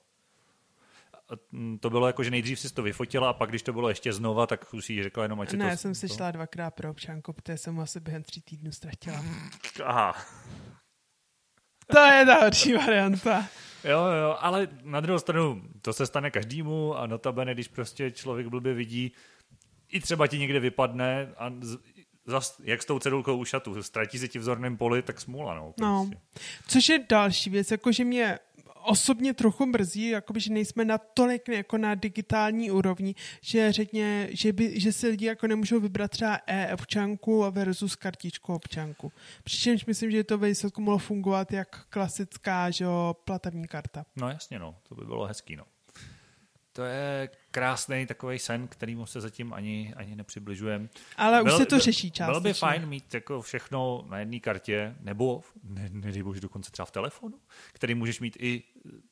Mm, 1.53 1.79
to 1.79 1.91
bylo 1.91 2.07
jako, 2.07 2.25
že 2.25 2.31
nejdřív 2.31 2.61
si 2.61 2.75
to 2.75 2.83
vyfotila 2.83 3.31
a 3.31 3.33
pak, 3.33 3.49
když 3.49 3.63
to 3.63 3.73
bylo 3.73 3.89
ještě 3.89 4.13
znova, 4.13 4.47
tak 4.47 4.65
si 4.81 4.93
jí 4.93 5.03
řekla 5.03 5.23
jenom, 5.23 5.41
ať 5.41 5.51
si 5.51 5.57
ne, 5.57 5.65
to... 5.65 5.71
Ne, 5.71 5.77
jsem 5.77 5.95
si 5.95 6.09
šla 6.09 6.31
dvakrát 6.31 6.71
pro 6.71 6.91
občanku, 6.91 7.33
protože 7.33 7.59
jsem 7.59 7.81
asi 7.81 8.01
během 8.01 8.23
tří 8.23 8.41
týdnů 8.41 8.73
ztratila. 8.73 9.25
Aha. 9.85 10.17
To 11.91 11.99
je 11.99 12.27
ta 12.27 12.35
horší 12.35 12.73
varianta. 12.75 13.49
Jo, 13.85 14.05
jo, 14.23 14.37
ale 14.41 14.69
na 14.83 15.01
druhou 15.01 15.19
stranu 15.19 15.63
to 15.83 15.93
se 15.93 16.07
stane 16.07 16.31
každému 16.31 16.99
a 16.99 17.07
notabene, 17.07 17.55
když 17.55 17.69
prostě 17.69 18.11
člověk 18.11 18.47
blbě 18.47 18.75
vidí, 18.75 19.13
i 19.89 20.01
třeba 20.01 20.27
ti 20.27 20.39
někde 20.39 20.61
vypadne 20.61 21.33
a 21.39 21.53
zas, 22.27 22.61
jak 22.65 22.83
s 22.83 22.87
tou 22.87 22.99
cedulkou 22.99 23.37
u 23.37 23.45
šatu, 23.45 23.83
ztratí 23.83 24.19
se 24.19 24.29
ti 24.29 24.39
v 24.39 24.43
zorném 24.43 24.77
poli, 24.77 25.03
tak 25.03 25.21
smůla, 25.21 25.55
no. 25.55 25.75
no. 25.81 26.07
Prostě. 26.09 26.15
no. 26.37 26.43
Což 26.67 26.89
je 26.89 26.99
další 27.09 27.51
věc, 27.51 27.71
jakože 27.71 28.05
mě 28.05 28.39
osobně 28.85 29.35
trochu 29.35 29.67
mrzí, 29.67 30.09
jakoby, 30.09 30.41
že 30.41 30.53
nejsme 30.53 30.85
na 30.85 30.99
tolik 30.99 31.49
jako 31.49 31.79
na 31.79 31.95
digitální 31.95 32.71
úrovni, 32.71 33.15
že 33.41 33.73
řekně, 33.73 34.29
že, 34.31 34.53
by, 34.53 34.81
že 34.81 34.93
si 34.93 35.09
lidi 35.09 35.27
jako 35.27 35.47
nemůžou 35.47 35.81
vybrat 35.81 36.11
třeba 36.11 36.39
e-občanku 36.47 37.45
versus 37.51 37.97
kartičku 37.97 38.55
občanku. 38.55 39.13
Přičemž 39.45 39.87
myslím, 39.87 40.11
že 40.11 40.25
to 40.25 40.39
ve 40.39 40.49
výsledku 40.49 40.81
mohlo 40.83 40.99
fungovat 40.99 41.53
jak 41.53 41.87
klasická 41.89 42.71
že 42.71 42.85
jo, 42.85 43.17
platební 43.25 43.67
karta. 43.67 44.05
No 44.17 44.29
jasně, 44.29 44.59
no, 44.59 44.77
to 44.89 44.95
by 44.95 45.05
bylo 45.05 45.27
hezký, 45.27 45.57
no. 45.57 45.65
To 46.73 46.83
je 46.83 47.31
krásný 47.51 48.07
takový 48.07 48.39
sen, 48.39 48.69
kterýmu 48.69 49.07
se 49.07 49.21
zatím 49.21 49.53
ani, 49.53 49.95
ani 49.97 50.17
nepřibližujeme. 50.17 50.89
Ale 51.17 51.43
byl, 51.45 51.53
už 51.53 51.59
se 51.59 51.67
to 51.67 51.79
řeší 51.79 52.11
částečně. 52.11 52.27
Bylo 52.27 52.41
by 52.41 52.55
fajn 52.55 52.87
mít 52.87 53.15
jako 53.15 53.43
všechno 53.43 54.07
na 54.09 54.19
jedné 54.19 54.41
kartě, 54.41 54.97
nebo 55.01 55.43
ne, 55.65 55.89
nedej 55.93 56.23
bože 56.23 56.41
dokonce 56.41 56.71
třeba 56.71 56.87
v 56.87 56.91
telefonu, 56.91 57.41
který 57.73 57.95
můžeš 57.95 58.21
mít 58.21 58.37
i 58.41 58.63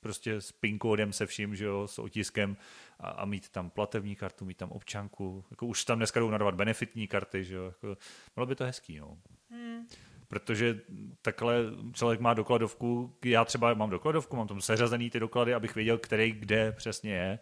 prostě 0.01 0.41
s 0.41 0.53
PIN 0.53 0.79
kódem 0.79 1.13
se 1.13 1.27
vším, 1.27 1.57
že 1.57 1.65
jo, 1.65 1.89
s 1.89 1.99
otiskem 1.99 2.57
a, 3.01 3.09
a 3.09 3.25
mít 3.25 3.49
tam 3.49 3.71
platební 3.71 4.17
kartu, 4.17 4.45
mít 4.45 4.57
tam 4.57 4.71
občanku. 4.71 5.45
Jako 5.51 5.67
už 5.67 5.85
tam 5.85 5.99
dneska 5.99 6.21
jdou 6.21 6.31
nadávat 6.31 6.55
benefitní 6.55 7.07
karty, 7.07 7.45
že 7.45 7.55
jo. 7.55 7.65
Jako, 7.65 7.97
bylo 8.35 8.47
by 8.47 8.55
to 8.55 8.65
hezký, 8.65 8.99
no. 8.99 9.19
Hmm 9.51 9.87
protože 10.29 10.81
takhle 11.23 11.65
člověk 11.93 12.21
má 12.21 12.35
dokladovku, 12.35 13.17
já 13.25 13.45
třeba 13.45 13.75
mám 13.75 13.91
dokladovku, 13.91 14.37
mám 14.37 14.49
tam 14.49 14.61
seřazený 14.61 15.11
ty 15.11 15.21
doklady, 15.21 15.55
abych 15.55 15.75
věděl, 15.75 15.99
který 15.99 16.33
kde 16.33 16.73
přesně 16.73 17.15
je, 17.15 17.39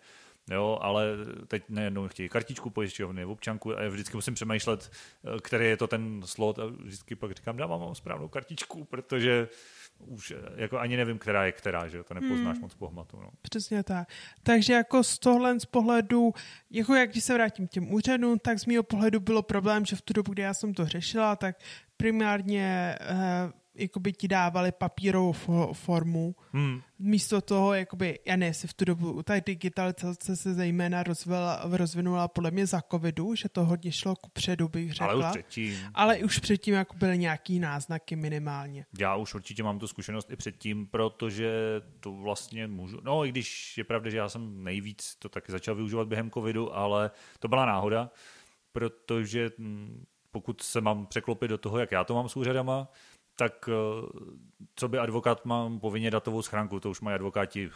jo, 0.50 0.78
ale 0.80 1.06
teď 1.48 1.62
nejednou 1.68 2.08
chtějí 2.08 2.28
kartičku 2.28 2.70
pojišťovny, 2.70 3.24
občanku 3.24 3.76
a 3.76 3.82
já 3.82 3.88
vždycky 3.88 4.16
musím 4.16 4.34
přemýšlet, 4.34 4.92
který 5.42 5.66
je 5.66 5.76
to 5.76 5.86
ten 5.86 6.22
slot 6.24 6.58
a 6.58 6.66
vždycky 6.66 7.16
pak 7.16 7.32
říkám, 7.32 7.56
dávám 7.56 7.80
mám 7.80 7.94
správnou 7.94 8.28
kartičku, 8.28 8.84
protože 8.84 9.48
už 9.98 10.34
jako 10.56 10.78
ani 10.78 10.96
nevím, 10.96 11.18
která 11.18 11.46
je 11.46 11.52
která, 11.52 11.88
že 11.88 12.04
to 12.04 12.14
nepoznáš 12.14 12.56
hmm. 12.56 12.62
moc 12.62 12.74
po 12.74 12.88
hmatu. 12.88 13.16
No. 13.20 13.30
Přesně 13.42 13.82
tak. 13.82 14.08
Takže 14.42 14.72
jako 14.72 15.04
z 15.04 15.18
tohle 15.18 15.60
z 15.60 15.64
pohledu, 15.64 16.34
jako 16.70 16.94
jak 16.94 17.10
když 17.10 17.24
se 17.24 17.34
vrátím 17.34 17.66
k 17.66 17.70
těm 17.70 17.92
úřadům, 17.92 18.38
tak 18.38 18.58
z 18.58 18.66
mého 18.66 18.82
pohledu 18.82 19.20
bylo 19.20 19.42
problém, 19.42 19.84
že 19.84 19.96
v 19.96 20.02
tu 20.02 20.12
dobu, 20.12 20.32
kdy 20.32 20.42
já 20.42 20.54
jsem 20.54 20.74
to 20.74 20.86
řešila, 20.86 21.36
tak 21.36 21.56
primárně 21.96 22.98
uh, 23.10 23.52
jakoby 23.76 24.12
ti 24.12 24.28
dávali 24.28 24.72
papírovou 24.72 25.32
formu. 25.72 26.34
Hmm. 26.52 26.80
Místo 26.98 27.40
toho, 27.40 27.74
jakoby, 27.74 28.18
já 28.26 28.36
ne, 28.36 28.52
v 28.52 28.74
tu 28.74 28.84
dobu, 28.84 29.22
ta 29.22 29.40
digitalizace 29.40 30.36
se 30.36 30.54
zejména 30.54 31.02
rozvila, 31.02 31.60
rozvinula 31.64 32.28
podle 32.28 32.50
mě 32.50 32.66
za 32.66 32.82
covidu, 32.90 33.34
že 33.34 33.48
to 33.48 33.64
hodně 33.64 33.92
šlo 33.92 34.16
ku 34.16 34.30
předu, 34.30 34.68
bych 34.68 34.92
řekla. 34.92 35.06
Ale 35.06 35.18
už 35.24 35.30
předtím. 35.30 35.78
Ale 35.94 36.18
už 36.18 36.38
předtím 36.38 36.74
jako 36.74 36.96
byly 36.96 37.18
nějaký 37.18 37.58
náznaky 37.58 38.16
minimálně. 38.16 38.86
Já 38.98 39.16
už 39.16 39.34
určitě 39.34 39.62
mám 39.62 39.78
tu 39.78 39.86
zkušenost 39.86 40.30
i 40.30 40.36
předtím, 40.36 40.86
protože 40.86 41.50
to 42.00 42.12
vlastně 42.12 42.66
můžu, 42.66 43.00
no 43.02 43.24
i 43.24 43.28
když 43.28 43.78
je 43.78 43.84
pravda, 43.84 44.10
že 44.10 44.16
já 44.16 44.28
jsem 44.28 44.64
nejvíc 44.64 45.16
to 45.18 45.28
taky 45.28 45.52
začal 45.52 45.74
využívat 45.74 46.08
během 46.08 46.30
covidu, 46.30 46.76
ale 46.76 47.10
to 47.38 47.48
byla 47.48 47.66
náhoda, 47.66 48.10
protože 48.72 49.50
hm, 49.58 50.04
pokud 50.30 50.62
se 50.62 50.80
mám 50.80 51.06
překlopit 51.06 51.50
do 51.50 51.58
toho, 51.58 51.78
jak 51.78 51.92
já 51.92 52.04
to 52.04 52.14
mám 52.14 52.28
s 52.28 52.36
úřadama, 52.36 52.88
tak 53.36 53.68
eh, 53.68 53.72
co 54.74 54.88
by 54.88 54.98
advokát 54.98 55.44
mám 55.44 55.80
povinně 55.80 56.10
datovou 56.10 56.42
schránku, 56.42 56.80
to 56.80 56.90
už 56.90 57.00
mají 57.00 57.14
advokáti 57.14 57.70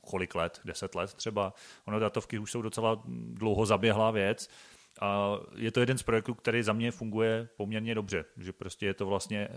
kolik 0.00 0.34
let, 0.34 0.60
deset 0.64 0.94
let 0.94 1.14
třeba. 1.14 1.52
Ono 1.84 1.98
datovky 1.98 2.38
už 2.38 2.50
jsou 2.50 2.62
docela 2.62 3.02
dlouho 3.06 3.66
zaběhlá 3.66 4.10
věc 4.10 4.50
a 5.00 5.36
je 5.56 5.70
to 5.70 5.80
jeden 5.80 5.98
z 5.98 6.02
projektů, 6.02 6.34
který 6.34 6.62
za 6.62 6.72
mě 6.72 6.90
funguje 6.90 7.48
poměrně 7.56 7.94
dobře, 7.94 8.24
že 8.36 8.52
prostě 8.52 8.86
je 8.86 8.94
to 8.94 9.06
vlastně 9.06 9.48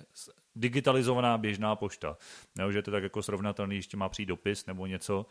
digitalizovaná 0.56 1.38
běžná 1.38 1.76
pošta. 1.76 2.18
Ne, 2.56 2.72
že 2.72 2.78
je 2.78 2.82
to 2.84 2.92
tak 2.92 3.04
jako 3.04 3.24
srovnatelný, 3.24 3.76
ještě 3.76 3.98
má 3.98 4.10
přijít 4.10 4.26
dopis 4.26 4.66
nebo 4.66 4.86
něco. 4.86 5.26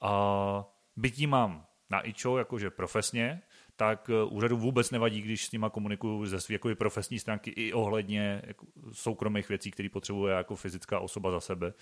A 0.00 0.64
bytí 0.96 1.26
mám 1.26 1.66
na 1.90 2.06
ičo, 2.06 2.38
jakože 2.38 2.70
profesně, 2.70 3.42
tak 3.76 4.10
eh, 4.10 4.24
úřadu 4.24 4.56
vůbec 4.56 4.90
nevadí, 4.90 5.22
když 5.22 5.46
s 5.46 5.52
nima 5.52 5.70
komunikuju 5.70 6.26
ze 6.26 6.40
své 6.40 6.52
jako 6.52 6.74
profesní 6.74 7.18
stránky 7.18 7.50
i 7.50 7.72
ohledně 7.72 8.42
jako 8.46 8.66
soukromých 8.92 9.48
věcí, 9.48 9.70
které 9.70 9.88
potřebuje 9.88 10.34
jako 10.34 10.56
fyzická 10.56 10.98
osoba 10.98 11.30
za 11.30 11.40
sebe. 11.40 11.72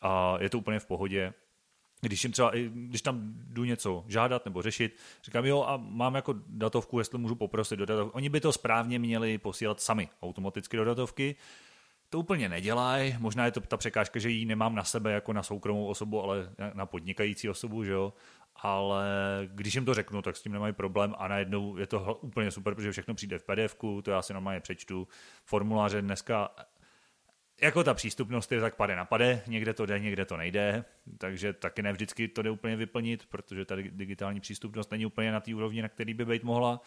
A 0.00 0.36
je 0.40 0.50
to 0.50 0.58
úplně 0.58 0.78
v 0.78 0.86
pohodě. 0.86 1.32
Když 2.00 2.24
jim 2.24 2.32
třeba, 2.32 2.52
když 2.72 3.02
tam 3.02 3.20
jdu 3.34 3.64
něco 3.64 4.04
žádat 4.08 4.44
nebo 4.44 4.62
řešit, 4.62 4.96
říkám, 5.24 5.46
jo, 5.46 5.62
a 5.62 5.76
mám 5.76 6.14
jako 6.14 6.34
datovku, 6.46 6.98
jestli 6.98 7.18
můžu 7.18 7.34
poprosit 7.34 7.76
do 7.76 7.86
datovky. 7.86 8.14
Oni 8.14 8.28
by 8.28 8.40
to 8.40 8.52
správně 8.52 8.98
měli 8.98 9.38
posílat 9.38 9.80
sami 9.80 10.08
automaticky 10.22 10.76
do 10.76 10.84
datovky, 10.84 11.36
to 12.12 12.18
úplně 12.18 12.48
nedělají. 12.48 13.16
Možná 13.18 13.44
je 13.44 13.52
to 13.52 13.60
ta 13.60 13.76
překážka, 13.76 14.20
že 14.20 14.30
ji 14.30 14.44
nemám 14.44 14.74
na 14.74 14.84
sebe 14.84 15.12
jako 15.12 15.32
na 15.32 15.42
soukromou 15.42 15.86
osobu, 15.86 16.22
ale 16.22 16.52
na 16.74 16.86
podnikající 16.86 17.48
osobu, 17.48 17.84
že 17.84 17.92
jo 17.92 18.12
ale 18.56 19.04
když 19.46 19.74
jim 19.74 19.84
to 19.84 19.94
řeknu, 19.94 20.22
tak 20.22 20.36
s 20.36 20.42
tím 20.42 20.52
nemají 20.52 20.72
problém 20.72 21.14
a 21.18 21.28
najednou 21.28 21.76
je 21.76 21.86
to 21.86 22.18
úplně 22.22 22.50
super, 22.50 22.74
protože 22.74 22.92
všechno 22.92 23.14
přijde 23.14 23.38
v 23.38 23.44
pdf 23.44 23.76
to 24.02 24.10
já 24.10 24.22
si 24.22 24.32
normálně 24.32 24.60
přečtu. 24.60 25.08
Formuláře 25.44 26.02
dneska 26.02 26.50
jako 27.62 27.84
ta 27.84 27.94
přístupnost 27.94 28.52
je 28.52 28.60
tak 28.60 28.76
pade 28.76 28.96
na 28.96 29.04
pade, 29.04 29.42
někde 29.46 29.74
to 29.74 29.86
jde, 29.86 29.98
někde 29.98 30.24
to 30.24 30.36
nejde, 30.36 30.84
takže 31.18 31.52
taky 31.52 31.82
ne 31.82 31.92
vždycky 31.92 32.28
to 32.28 32.42
jde 32.42 32.50
úplně 32.50 32.76
vyplnit, 32.76 33.26
protože 33.26 33.64
ta 33.64 33.76
digitální 33.76 34.40
přístupnost 34.40 34.90
není 34.90 35.06
úplně 35.06 35.32
na 35.32 35.40
té 35.40 35.54
úrovni, 35.54 35.82
na 35.82 35.88
který 35.88 36.14
by 36.14 36.24
být 36.24 36.42
mohla, 36.42 36.80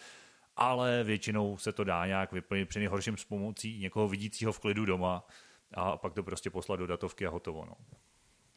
ale 0.55 1.03
většinou 1.03 1.57
se 1.57 1.71
to 1.71 1.83
dá 1.83 2.05
nějak 2.05 2.31
vyplnit 2.31 2.69
při 2.69 2.79
nejhorším 2.79 3.17
s 3.17 3.25
pomocí 3.25 3.79
někoho 3.79 4.07
vidícího 4.07 4.51
v 4.51 4.59
klidu 4.59 4.85
doma 4.85 5.27
a 5.73 5.97
pak 5.97 6.13
to 6.13 6.23
prostě 6.23 6.49
poslat 6.49 6.75
do 6.75 6.87
datovky 6.87 7.25
a 7.25 7.29
hotovo. 7.29 7.65
No. 7.65 7.75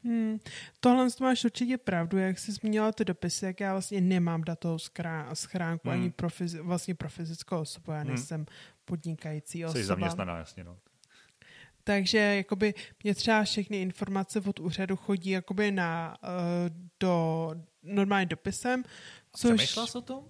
Hmm. 0.05 0.39
Tohle 0.81 1.11
to 1.11 1.25
máš 1.25 1.45
určitě 1.45 1.79
pravdu, 1.79 2.19
jak 2.19 2.39
jsi 2.39 2.53
zmínila 2.53 2.93
ty 2.93 3.05
dopisy, 3.05 3.45
jak 3.45 3.61
já 3.61 3.73
vlastně 3.73 4.01
nemám 4.01 4.45
datovou 4.45 4.79
schránku 5.35 5.89
hmm. 5.89 6.01
ani 6.01 6.11
pro, 6.11 6.29
fyzi- 6.29 6.63
vlastně 6.63 6.95
pro 6.95 7.09
fyzickou 7.09 7.61
osobu, 7.61 7.93
já 7.93 7.99
hmm. 7.99 8.09
nejsem 8.09 8.47
podnikající 8.85 9.65
osoba. 9.65 9.81
Jsi 9.81 9.85
zaměstnaná, 9.85 10.39
jasně, 10.39 10.65
no. 10.65 10.77
Takže 11.85 12.19
jakoby 12.19 12.75
mě 13.05 13.15
třeba 13.15 13.45
všechny 13.45 13.83
informace 13.83 14.41
od 14.41 14.61
úřadu 14.61 14.97
chodí 14.97 15.31
jakoby 15.31 15.71
na, 15.71 16.17
uh, 16.23 16.29
do 17.01 17.55
normálně 17.83 18.27
dopisem. 18.27 18.85
Což... 19.33 19.55
Přemýšlela 19.55 19.87
jsi 19.87 19.99
o 19.99 20.01
tom? 20.01 20.25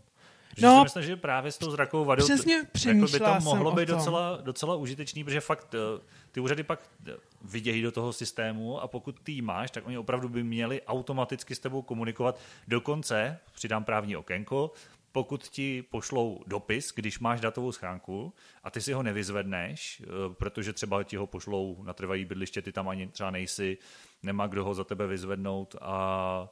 Že 0.59 0.67
no, 0.67 0.77
si 0.77 0.83
myslím, 0.83 1.03
že 1.03 1.17
právě 1.17 1.53
s 1.53 1.59
tou 1.59 1.71
zrakovou 1.71 2.05
vadou 2.05 2.25
přesně 2.25 2.67
jako 2.87 3.07
by 3.13 3.19
to 3.19 3.35
mohlo 3.43 3.73
být 3.73 3.89
docela, 3.89 4.37
docela 4.37 4.77
užitečný, 4.77 5.25
protože 5.25 5.41
fakt 5.41 5.75
eh, 5.75 6.01
ty 6.33 6.41
úřady 6.41 6.63
pak 6.63 6.81
eh, 7.07 7.13
vidějí 7.43 7.83
do 7.83 7.93
toho 7.93 8.13
systému 8.13 8.81
a 8.81 8.89
pokud 8.89 9.21
ty 9.23 9.43
máš, 9.43 9.71
tak 9.71 9.87
oni 9.87 9.99
opravdu 9.99 10.29
by 10.29 10.43
měli 10.43 10.83
automaticky 10.83 11.55
s 11.55 11.59
tebou 11.59 11.83
komunikovat. 11.83 12.41
Dokonce, 12.69 13.39
přidám 13.53 13.85
právní 13.85 14.17
okénko, 14.17 14.73
pokud 15.13 15.49
ti 15.49 15.83
pošlou 15.83 16.43
dopis, 16.47 16.93
když 16.95 17.19
máš 17.19 17.41
datovou 17.41 17.73
schránku 17.73 18.35
a 18.65 18.71
ty 18.71 18.81
si 18.81 18.93
ho 18.93 19.03
nevyzvedneš, 19.03 20.03
eh, 20.03 20.07
protože 20.35 20.73
třeba 20.73 21.03
ti 21.03 21.17
ho 21.17 21.27
pošlou 21.27 21.83
na 21.83 21.93
trvají 21.93 22.25
bydliště, 22.25 22.63
ty 22.63 22.73
tam 22.73 22.89
ani 22.89 23.07
třeba 23.07 23.31
nejsi, 23.31 23.79
nemá 24.23 24.47
kdo 24.47 24.65
ho 24.65 24.75
za 24.75 24.85
tebe 24.85 25.07
vyzvednout 25.07 25.77
a 25.81 26.49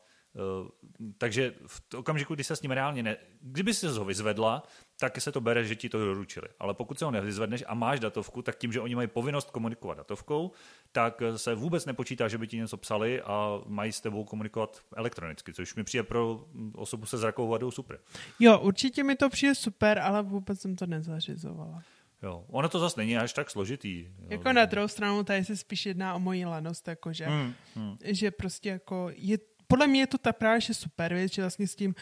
takže 1.18 1.55
v 1.66 1.94
okamžiku, 1.94 2.35
kdy 2.35 2.44
se 2.44 2.57
s 2.57 2.62
ním 2.62 2.70
reálně 2.70 3.03
ne... 3.03 3.16
Kdyby 3.40 3.75
se 3.75 3.88
ho 3.88 4.05
vyzvedla, 4.05 4.62
tak 4.99 5.20
se 5.20 5.33
to 5.33 5.40
bere, 5.40 5.64
že 5.64 5.77
ti 5.77 5.88
to 5.88 5.99
doručili. 5.99 6.49
Ale 6.59 6.75
pokud 6.75 6.99
se 6.99 7.05
ho 7.05 7.11
nevyzvedneš 7.11 7.64
a 7.66 7.75
máš 7.75 8.01
datovku, 8.01 8.42
tak 8.42 8.57
tím, 8.57 8.72
že 8.72 8.81
oni 8.81 8.94
mají 8.94 9.09
povinnost 9.09 9.51
komunikovat 9.51 9.94
datovkou, 9.94 10.51
tak 10.92 11.22
se 11.37 11.55
vůbec 11.55 11.87
nepočítá, 11.87 12.29
že 12.29 12.38
by 12.38 12.46
ti 12.46 12.57
něco 12.57 12.77
psali 12.77 13.22
a 13.22 13.61
mají 13.66 13.92
s 13.92 14.01
tebou 14.01 14.25
komunikovat 14.25 14.81
elektronicky, 14.96 15.53
což 15.53 15.75
mi 15.75 15.85
přijde 15.85 16.03
pro 16.03 16.44
osobu 16.75 17.07
se 17.07 17.18
zrakovou 17.18 17.49
vadou 17.49 17.70
super. 17.70 17.99
Jo, 18.40 18.59
určitě 18.59 19.05
mi 19.05 19.16
to 19.16 19.29
přijde 19.29 19.55
super, 19.55 19.99
ale 19.99 20.22
vůbec 20.22 20.61
jsem 20.61 20.77
to 20.77 20.87
nezařizovala. 20.87 21.83
Jo, 22.22 22.44
ono 22.49 22.68
to 22.68 22.79
zase 22.79 23.01
není 23.01 23.16
až 23.16 23.33
tak 23.33 23.51
složitý. 23.51 24.09
Jako 24.29 24.53
na 24.53 24.64
druhou 24.64 24.88
stranu, 24.88 25.25
tady 25.25 25.44
se 25.44 25.57
spíš 25.57 25.87
jedná 25.87 26.14
o 26.14 26.18
moji 26.18 26.44
lanost, 26.44 26.88
jakože, 26.88 27.27
hmm, 27.27 27.55
hmm. 27.75 27.96
že 28.05 28.31
prostě 28.31 28.68
jako 28.68 29.11
je 29.14 29.38
podle 29.66 29.87
mě 29.87 30.00
je 30.00 30.07
to 30.07 30.18
ta 30.18 30.33
právě 30.33 30.61
že 30.61 30.74
super 30.74 31.14
věc, 31.14 31.33
že 31.33 31.42
vlastně 31.42 31.66
s 31.66 31.74
tím 31.74 31.94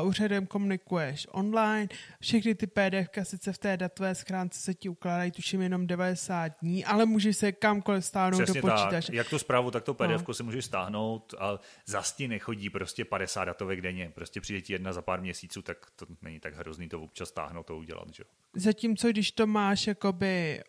uh, 0.00 0.08
úřadem 0.08 0.46
komunikuješ 0.46 1.26
online, 1.30 1.88
všechny 2.20 2.54
ty 2.54 2.66
PDF 2.66 3.08
sice 3.22 3.52
v 3.52 3.58
té 3.58 3.76
datové 3.76 4.14
schránce 4.14 4.60
se 4.60 4.74
ti 4.74 4.88
ukládají 4.88 5.30
tuším 5.30 5.62
jenom 5.62 5.86
90 5.86 6.52
dní, 6.60 6.84
ale 6.84 7.06
můžeš 7.06 7.36
se 7.36 7.52
kamkoliv 7.52 8.04
stáhnout 8.04 8.42
Přesně 8.42 8.62
do 8.62 8.68
počítače. 8.68 9.06
Tak. 9.06 9.14
Jak 9.14 9.28
tu 9.28 9.38
zprávu, 9.38 9.70
tak 9.70 9.84
to 9.84 9.94
PDF 9.94 10.28
no. 10.28 10.34
si 10.34 10.42
můžeš 10.42 10.64
stáhnout 10.64 11.34
a 11.38 11.60
zas 11.86 12.12
ti 12.12 12.28
nechodí 12.28 12.70
prostě 12.70 13.04
50 13.04 13.44
datovek 13.44 13.80
denně. 13.80 14.10
Prostě 14.14 14.40
přijde 14.40 14.60
ti 14.60 14.72
jedna 14.72 14.92
za 14.92 15.02
pár 15.02 15.20
měsíců, 15.20 15.62
tak 15.62 15.78
to 15.96 16.06
není 16.22 16.40
tak 16.40 16.54
hrozný 16.54 16.88
to 16.88 17.00
občas 17.00 17.28
stáhnout, 17.28 17.66
to 17.66 17.76
udělat. 17.76 18.08
Že? 18.14 18.24
Zatímco 18.54 19.08
když 19.08 19.32
to 19.32 19.46
máš 19.46 19.86
jakoby 19.86 20.62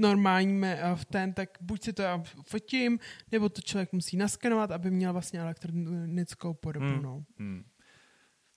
normální 0.00 0.60
eh, 0.64 0.80
v 0.94 1.04
ten, 1.04 1.32
tak 1.32 1.48
buď 1.60 1.82
si 1.82 1.92
to 1.92 2.02
já 2.02 2.22
fotím, 2.46 2.98
nebo 3.32 3.48
to 3.48 3.60
člověk 3.60 3.92
musí 3.92 4.16
naskenovat, 4.16 4.70
aby 4.70 4.90
měl 4.90 5.12
vlastně 5.12 5.40
elektronickou 5.40 6.54
podobu. 6.54 6.86
Hmm. 6.86 7.02
No. 7.02 7.24
Hmm. 7.38 7.64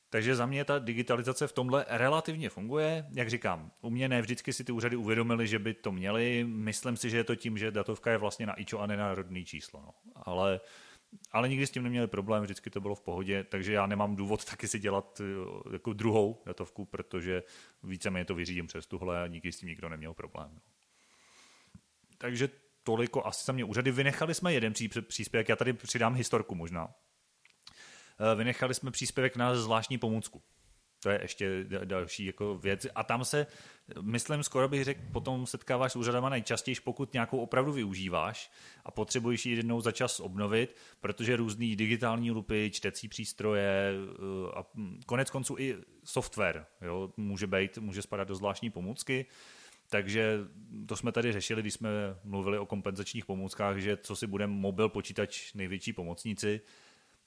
Takže 0.09 0.35
za 0.35 0.45
mě 0.45 0.65
ta 0.65 0.79
digitalizace 0.79 1.47
v 1.47 1.51
tomhle 1.51 1.85
relativně 1.89 2.49
funguje. 2.49 3.05
Jak 3.11 3.29
říkám, 3.29 3.71
u 3.81 3.89
mě 3.89 4.09
ne 4.09 4.21
vždycky 4.21 4.53
si 4.53 4.63
ty 4.63 4.71
úřady 4.71 4.95
uvědomili, 4.95 5.47
že 5.47 5.59
by 5.59 5.73
to 5.73 5.91
měli. 5.91 6.43
Myslím 6.43 6.97
si, 6.97 7.09
že 7.09 7.17
je 7.17 7.23
to 7.23 7.35
tím, 7.35 7.57
že 7.57 7.71
datovka 7.71 8.11
je 8.11 8.17
vlastně 8.17 8.45
na 8.45 8.59
IČO 8.59 8.79
a 8.79 8.87
ne 8.87 8.97
na 8.97 9.15
rodný 9.15 9.45
číslo. 9.45 9.81
No. 9.81 9.91
Ale, 10.15 10.59
ale 11.31 11.49
nikdy 11.49 11.67
s 11.67 11.71
tím 11.71 11.83
neměli 11.83 12.07
problém, 12.07 12.43
vždycky 12.43 12.69
to 12.69 12.81
bylo 12.81 12.95
v 12.95 13.01
pohodě, 13.01 13.43
takže 13.43 13.73
já 13.73 13.85
nemám 13.85 14.15
důvod 14.15 14.45
taky 14.45 14.67
si 14.67 14.79
dělat 14.79 15.21
eh, 15.21 15.73
jako 15.73 15.93
druhou 15.93 16.41
datovku, 16.45 16.85
protože 16.85 17.43
víceméně 17.83 18.25
to 18.25 18.35
vyřídím 18.35 18.67
přes 18.67 18.87
tuhle 18.87 19.23
a 19.23 19.27
nikdy 19.27 19.51
s 19.51 19.57
tím 19.57 19.69
nikdo 19.69 19.89
neměl 19.89 20.13
problém. 20.13 20.49
No. 20.53 20.74
Takže 22.17 22.49
toliko 22.83 23.27
asi 23.27 23.45
za 23.45 23.53
mě 23.53 23.63
úřady. 23.63 23.91
Vynechali 23.91 24.33
jsme 24.33 24.53
jeden 24.53 24.73
příspěvek, 25.07 25.49
já 25.49 25.55
tady 25.55 25.73
přidám 25.73 26.15
historku 26.15 26.55
možná. 26.55 26.93
Eh, 28.19 28.35
vynechali 28.35 28.73
jsme 28.73 28.91
příspěvek 28.91 29.35
na 29.35 29.55
zvláštní 29.55 29.97
pomůcku. 29.97 30.43
To 31.05 31.09
je 31.09 31.19
ještě 31.21 31.65
další 31.83 32.25
jako 32.25 32.57
věc. 32.57 32.87
A 32.95 33.03
tam 33.03 33.25
se, 33.25 33.47
myslím, 34.01 34.43
skoro 34.43 34.69
bych 34.69 34.83
řekl, 34.83 35.01
potom 35.11 35.45
setkáváš 35.45 35.91
s 35.91 35.95
úřadama 35.95 36.29
nejčastěji, 36.29 36.75
pokud 36.83 37.13
nějakou 37.13 37.39
opravdu 37.39 37.71
využíváš 37.73 38.51
a 38.85 38.91
potřebuješ 38.91 39.45
ji 39.45 39.55
jednou 39.55 39.81
za 39.81 39.91
čas 39.91 40.19
obnovit, 40.19 40.75
protože 41.01 41.35
různý 41.35 41.75
digitální 41.75 42.31
lupy, 42.31 42.71
čtecí 42.73 43.07
přístroje 43.07 43.93
eh, 43.93 44.59
a 44.59 44.65
konec 45.05 45.29
konců 45.29 45.55
i 45.59 45.75
software 46.03 46.65
jo, 46.81 47.13
může 47.17 47.47
být, 47.47 47.77
může 47.77 48.01
spadat 48.01 48.27
do 48.27 48.35
zvláštní 48.35 48.69
pomůcky. 48.69 49.25
Takže 49.89 50.39
to 50.87 50.95
jsme 50.95 51.11
tady 51.11 51.31
řešili, 51.31 51.61
když 51.61 51.73
jsme 51.73 51.89
mluvili 52.23 52.57
o 52.57 52.65
kompenzačních 52.65 53.25
pomůckách, 53.25 53.77
že 53.77 53.97
co 53.97 54.15
si 54.15 54.27
bude 54.27 54.47
mobil, 54.47 54.89
počítač, 54.89 55.53
největší 55.53 55.93
pomocníci. 55.93 56.61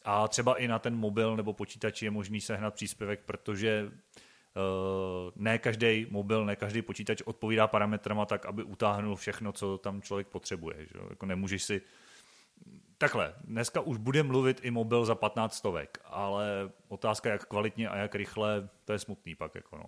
A 0.04 0.28
třeba 0.28 0.54
i 0.54 0.68
na 0.68 0.78
ten 0.78 0.96
mobil 0.96 1.36
nebo 1.36 1.52
počítač 1.52 2.02
je 2.02 2.10
možný 2.10 2.40
sehnat 2.40 2.74
příspěvek, 2.74 3.20
protože 3.24 3.84
uh, 3.84 5.30
ne 5.36 5.58
každý 5.58 6.06
mobil, 6.10 6.44
ne 6.44 6.56
každý 6.56 6.82
počítač 6.82 7.22
odpovídá 7.22 7.66
parametrama 7.66 8.26
tak, 8.26 8.46
aby 8.46 8.62
utáhnul 8.62 9.16
všechno, 9.16 9.52
co 9.52 9.78
tam 9.78 10.02
člověk 10.02 10.28
potřebuje. 10.28 10.76
Že? 10.80 10.98
Jako 11.10 11.26
nemůžeš 11.26 11.62
si 11.62 11.82
Takhle, 12.98 13.34
dneska 13.44 13.80
už 13.80 13.96
bude 13.96 14.22
mluvit 14.22 14.60
i 14.62 14.70
mobil 14.70 15.04
za 15.04 15.14
15 15.14 15.54
stovek, 15.54 15.98
ale 16.04 16.70
otázka, 16.88 17.30
jak 17.30 17.44
kvalitně 17.44 17.88
a 17.88 17.96
jak 17.96 18.14
rychle, 18.14 18.68
to 18.84 18.92
je 18.92 18.98
smutný 18.98 19.34
pak. 19.34 19.54
Jako 19.54 19.76
no. 19.76 19.84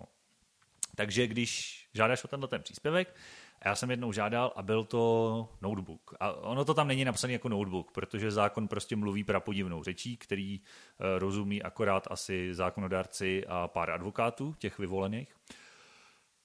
Takže 0.95 1.27
když 1.27 1.81
žádáš 1.93 2.23
o 2.23 2.27
tenhle 2.27 2.47
ten 2.47 2.61
příspěvek, 2.61 3.15
a 3.61 3.67
já 3.67 3.75
jsem 3.75 3.91
jednou 3.91 4.11
žádal 4.11 4.53
a 4.55 4.61
byl 4.61 4.83
to 4.83 5.49
notebook. 5.61 6.13
A 6.19 6.31
ono 6.33 6.65
to 6.65 6.73
tam 6.73 6.87
není 6.87 7.05
napsané 7.05 7.33
jako 7.33 7.49
notebook, 7.49 7.91
protože 7.91 8.31
zákon 8.31 8.67
prostě 8.67 8.95
mluví 8.95 9.23
prapodivnou 9.23 9.83
řečí, 9.83 10.17
který 10.17 10.61
eh, 10.61 11.19
rozumí 11.19 11.63
akorát 11.63 12.07
asi 12.11 12.53
zákonodárci 12.53 13.47
a 13.47 13.67
pár 13.67 13.91
advokátů, 13.91 14.55
těch 14.57 14.79
vyvolených. 14.79 15.35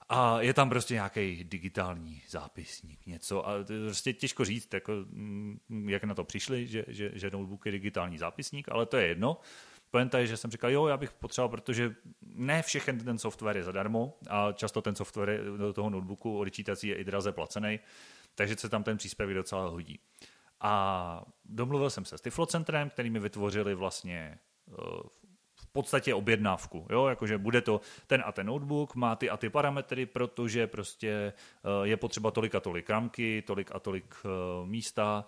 A 0.09 0.41
je 0.41 0.55
tam 0.55 0.69
prostě 0.69 0.95
nějaký 0.95 1.45
digitální 1.45 2.23
zápisník, 2.29 3.07
něco. 3.07 3.49
A 3.49 3.65
to 3.65 3.73
je 3.73 3.81
prostě 3.85 4.13
těžko 4.13 4.45
říct, 4.45 4.75
jako, 4.75 4.93
mm, 4.93 5.89
jak 5.89 6.05
na 6.05 6.15
to 6.15 6.25
přišli, 6.25 6.67
že, 6.67 6.85
že, 6.89 7.11
že 7.15 7.31
notebook 7.31 7.67
je 7.67 7.73
digitální 7.73 8.19
zápisník, 8.19 8.69
ale 8.69 8.87
to 8.87 8.97
je 8.97 9.07
jedno 9.07 9.41
poenta 9.91 10.19
je, 10.19 10.27
že 10.27 10.37
jsem 10.37 10.51
říkal, 10.51 10.71
jo, 10.71 10.87
já 10.87 10.97
bych 10.97 11.13
potřeboval, 11.13 11.49
protože 11.49 11.95
ne 12.23 12.63
všechen 12.63 13.05
ten 13.05 13.19
software 13.19 13.57
je 13.57 13.63
zadarmo 13.63 14.19
a 14.31 14.53
často 14.53 14.83
ten 14.83 14.95
software 14.95 15.41
do 15.57 15.73
toho 15.73 15.91
notebooku 15.91 16.39
odečítací 16.39 16.89
je 16.89 16.95
i 16.95 17.05
draze 17.05 17.33
placený, 17.33 17.81
takže 18.35 18.57
se 18.57 18.69
tam 18.69 18.83
ten 18.83 18.97
příspěvek 18.97 19.37
docela 19.37 19.69
hodí. 19.69 20.01
A 20.61 21.25
domluvil 21.45 21.91
jsem 21.91 22.05
se 22.05 22.19
s 22.19 22.21
Tiflocentrem, 22.21 22.91
který 22.91 23.11
mi 23.11 23.19
vytvořili 23.19 23.75
vlastně 23.75 24.39
eh, 24.69 24.73
v 25.57 25.67
podstatě 25.73 26.15
objednávku, 26.15 26.87
jo, 26.91 27.07
jakože 27.07 27.39
bude 27.39 27.61
to 27.61 27.81
ten 28.07 28.23
a 28.27 28.33
ten 28.33 28.47
notebook, 28.47 28.95
má 28.95 29.17
ty 29.17 29.31
a 29.31 29.37
ty 29.37 29.51
parametry, 29.51 30.07
protože 30.07 30.67
prostě 30.67 31.09
eh, 31.13 31.89
je 31.89 31.97
potřeba 31.97 32.31
tolik 32.31 32.55
a 32.55 32.61
tolik 32.61 32.91
ramky, 32.91 33.43
tolik 33.47 33.71
a 33.75 33.79
tolik 33.79 34.15
eh, 34.25 34.29
místa, 34.67 35.25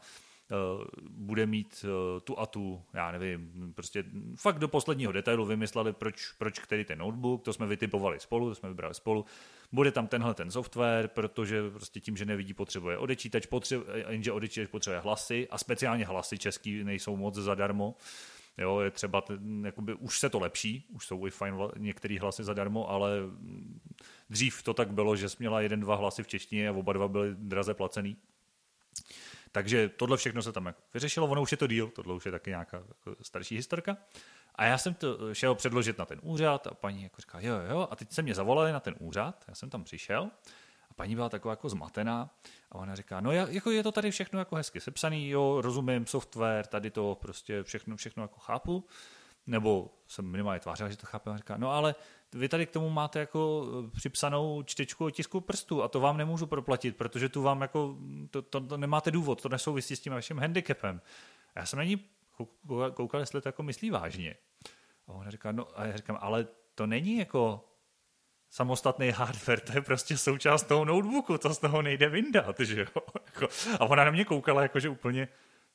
bude 1.11 1.47
mít 1.47 1.85
eh, 1.85 2.21
tu 2.21 2.39
a 2.39 2.47
tu, 2.47 2.83
já 2.95 3.13
nevím, 3.13 3.73
prostě 3.75 4.05
fakt 4.37 4.59
do 4.59 4.69
posledního 4.69 5.13
detailu 5.13 5.47
vymysleli, 5.47 5.93
proč, 5.93 6.33
proč 6.39 6.59
který 6.59 6.85
ten 6.85 6.99
notebook, 6.99 7.43
to 7.43 7.53
jsme 7.53 7.67
vytipovali 7.67 8.21
spolu, 8.21 8.49
to 8.49 8.55
jsme 8.55 8.69
vybrali 8.69 8.95
spolu. 8.95 9.25
Bude 9.73 9.93
tam 9.93 10.07
tenhle 10.07 10.35
ten 10.35 10.51
software, 10.51 11.09
protože 11.09 11.71
prostě 11.71 12.01
tím, 12.01 12.17
že 12.17 12.25
nevidí, 12.25 12.55
potřebuje 12.55 12.99
odečítač, 12.99 13.47
potřebuje, 13.47 14.05
jenže 14.09 14.33
odečítač 14.33 14.71
potřebuje 14.71 15.01
hlasy 15.01 15.49
a 15.51 15.59
speciálně 15.59 16.07
hlasy 16.07 16.39
český 16.39 16.85
nejsou 16.85 17.17
moc 17.17 17.35
zadarmo. 17.35 17.95
Jo, 18.59 18.81
je 18.81 18.91
třeba, 18.91 19.25
jakoby, 19.65 19.95
už 19.95 20.19
se 20.19 20.31
to 20.31 20.39
lepší, 20.39 20.87
už 20.89 21.07
jsou 21.07 21.27
i 21.27 21.31
fajn 21.31 21.55
některé 21.77 22.19
hlasy 22.21 22.45
zadarmo, 22.45 22.91
ale 22.91 23.11
dřív 24.31 24.63
to 24.63 24.75
tak 24.75 24.93
bylo, 24.93 25.17
že 25.17 25.29
jsi 25.29 25.37
měla 25.39 25.61
jeden, 25.61 25.81
dva 25.81 25.95
hlasy 25.95 26.23
v 26.23 26.27
češtině 26.27 26.69
a 26.69 26.73
oba 26.73 26.93
dva 26.93 27.09
byly 27.09 27.35
draze 27.35 27.75
placený. 27.75 28.17
Takže 29.53 29.89
tohle 29.89 30.17
všechno 30.17 30.43
se 30.43 30.53
tam 30.53 30.67
jako 30.67 30.83
vyřešilo, 30.95 31.27
ono 31.27 31.43
už 31.43 31.53
je 31.53 31.59
to 31.59 31.67
díl, 31.67 31.89
tohle 31.89 32.15
už 32.15 32.27
je 32.27 32.33
taky 32.33 32.51
nějaká 32.51 32.77
jako 32.77 33.25
starší 33.25 33.57
historka. 33.57 33.97
A 34.55 34.65
já 34.65 34.79
jsem 34.79 34.95
to 34.95 35.35
šel 35.35 35.55
předložit 35.55 35.99
na 35.99 36.05
ten 36.05 36.21
úřad 36.23 36.67
a 36.67 36.75
paní 36.75 37.03
jako 37.03 37.21
říká, 37.21 37.41
jo, 37.41 37.55
jo, 37.71 37.89
a 37.91 37.97
teď 37.97 38.13
se 38.13 38.23
mě 38.23 38.35
zavolali 38.35 38.73
na 38.73 38.81
ten 38.81 38.95
úřad, 38.99 39.45
já 39.49 39.55
jsem 39.55 39.71
tam 39.71 39.85
přišel 39.85 40.31
a 40.91 40.95
paní 40.95 41.15
byla 41.15 41.29
taková 41.29 41.53
jako 41.53 41.69
zmatená 41.69 42.31
a 42.73 42.75
ona 42.75 42.95
říká, 42.95 43.21
no 43.21 43.33
jako 43.33 43.71
je 43.71 43.83
to 43.83 43.93
tady 43.93 44.11
všechno 44.11 44.39
jako 44.39 44.57
hezky 44.57 44.81
sepsaný, 44.81 45.29
jo, 45.29 45.61
rozumím, 45.61 46.07
software, 46.07 46.67
tady 46.67 46.91
to 46.91 47.19
prostě 47.21 47.63
všechno, 47.63 47.97
všechno 47.97 48.23
jako 48.23 48.41
chápu, 48.41 48.85
nebo 49.47 49.91
jsem 50.07 50.25
minimálně 50.25 50.61
tvářila, 50.61 50.89
že 50.89 50.97
to 50.97 51.07
chápu, 51.07 51.31
a 51.31 51.37
říká, 51.37 51.57
no 51.57 51.71
ale 51.71 51.95
vy 52.35 52.49
tady 52.49 52.67
k 52.67 52.71
tomu 52.71 52.91
máte 52.91 53.19
jako 53.19 53.67
připsanou 53.97 54.62
čtečku 54.62 55.05
otisku 55.05 55.41
prstu 55.41 55.83
a 55.83 55.88
to 55.88 56.01
vám 56.01 56.17
nemůžu 56.17 56.47
proplatit, 56.47 56.97
protože 56.97 57.29
tu 57.29 57.43
vám 57.43 57.61
jako, 57.61 57.97
to, 58.31 58.43
to, 58.43 58.61
to 58.61 58.77
nemáte 58.77 59.11
důvod, 59.11 59.43
to 59.43 59.49
nesouvisí 59.49 59.97
s 59.97 60.01
tím 60.01 60.12
vaším 60.12 60.38
handicapem. 60.38 61.01
Já 61.55 61.67
jsem 61.67 61.77
na 61.77 61.85
ní 61.85 62.05
koukal, 62.95 63.21
jestli 63.21 63.41
to 63.41 63.49
jako 63.49 63.62
myslí 63.62 63.91
vážně. 63.91 64.37
A 65.07 65.12
ona 65.12 65.31
říká, 65.31 65.53
no 65.53 65.81
a 65.81 65.87
já 65.87 65.97
říkám, 65.97 66.19
ale 66.21 66.47
to 66.75 66.87
není 66.87 67.19
jako 67.19 67.64
samostatný 68.51 69.11
hardware, 69.11 69.61
to 69.61 69.73
je 69.73 69.81
prostě 69.81 70.19
součást 70.19 70.62
toho 70.62 70.85
notebooku, 70.85 71.38
to 71.38 71.55
z 71.55 71.59
toho 71.59 71.83
nejde 71.83 72.09
vyndat, 72.09 72.61
že 72.61 72.81
jo. 72.81 73.03
Jako, 73.27 73.49
a 73.81 73.85
ona 73.85 74.05
na 74.05 74.11
mě 74.11 74.25
koukala 74.25 74.62
jakože 74.62 74.88
úplně, 74.88 75.29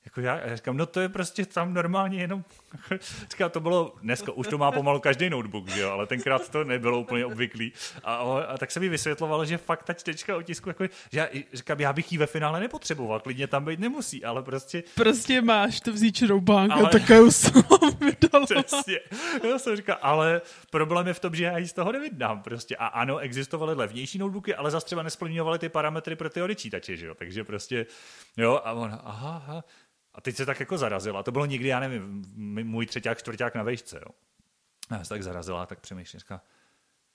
jako 0.05 0.21
já, 0.21 0.39
já 0.39 0.55
říkám, 0.55 0.77
no 0.77 0.85
to 0.85 0.99
je 0.99 1.09
prostě 1.09 1.45
tam 1.45 1.73
normálně 1.73 2.21
jenom, 2.21 2.43
říkám, 3.31 3.51
to 3.51 3.59
bylo, 3.59 3.95
dneska 4.01 4.31
už 4.31 4.47
to 4.47 4.57
má 4.57 4.71
pomalu 4.71 4.99
každý 4.99 5.29
notebook, 5.29 5.69
že 5.69 5.81
jo, 5.81 5.91
ale 5.91 6.07
tenkrát 6.07 6.49
to 6.49 6.63
nebylo 6.63 6.99
úplně 6.99 7.25
obvyklý. 7.25 7.73
A, 8.03 8.15
a 8.47 8.57
tak 8.57 8.71
se 8.71 8.79
mi 8.79 8.89
vysvětlovalo, 8.89 9.45
že 9.45 9.57
fakt 9.57 9.83
ta 9.83 9.93
čtečka 9.93 10.37
otisku, 10.37 10.69
jako, 10.69 10.83
že 11.11 11.19
já, 11.19 11.27
říkám, 11.53 11.79
já 11.79 11.93
bych 11.93 12.11
ji 12.11 12.17
ve 12.17 12.25
finále 12.25 12.59
nepotřeboval, 12.59 13.19
klidně 13.19 13.47
tam 13.47 13.65
být 13.65 13.79
nemusí, 13.79 14.25
ale 14.25 14.43
prostě... 14.43 14.83
Prostě 14.95 15.41
máš 15.41 15.79
to 15.79 15.93
vzít 15.93 16.23
bank 16.23 16.71
ale... 16.71 16.83
a 16.83 16.89
takovou 16.89 17.29
vydala. 17.99 18.45
Přesně. 18.45 18.99
Já 19.49 19.59
jsem 19.59 19.75
říkal, 19.75 19.97
ale 20.01 20.41
problém 20.69 21.07
je 21.07 21.13
v 21.13 21.19
tom, 21.19 21.35
že 21.35 21.43
já 21.43 21.57
ji 21.57 21.67
z 21.67 21.73
toho 21.73 21.91
nevydám 21.91 22.41
prostě. 22.41 22.75
A 22.75 22.85
ano, 22.85 23.17
existovaly 23.17 23.75
levnější 23.75 24.17
notebooky, 24.17 24.55
ale 24.55 24.71
zase 24.71 24.85
třeba 24.85 25.03
nesplňovaly 25.03 25.59
ty 25.59 25.69
parametry 25.69 26.15
pro 26.15 26.29
ty 26.29 26.41
odečítače, 26.41 26.97
že 26.97 27.05
jo, 27.05 27.15
takže 27.15 27.43
prostě, 27.43 27.85
jo, 28.37 28.61
a 28.63 28.71
ona, 28.71 28.95
aha, 28.95 29.43
aha, 29.45 29.63
a 30.13 30.21
teď 30.21 30.35
se 30.35 30.45
tak 30.45 30.59
jako 30.59 30.77
zarazila. 30.77 31.23
To 31.23 31.31
bylo 31.31 31.45
někdy, 31.45 31.67
já 31.67 31.79
nevím, 31.79 32.23
můj 32.63 32.85
třetíák, 32.85 33.17
čtvrták 33.17 33.55
na 33.55 33.63
vejšce, 33.63 33.99
jo. 34.01 34.11
A 34.89 34.95
já 34.95 35.03
se 35.03 35.09
tak 35.09 35.23
zarazila, 35.23 35.65
tak 35.65 35.79
přemýšlím, 35.79 36.19
říká, 36.19 36.41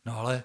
no 0.04 0.18
ale 0.18 0.44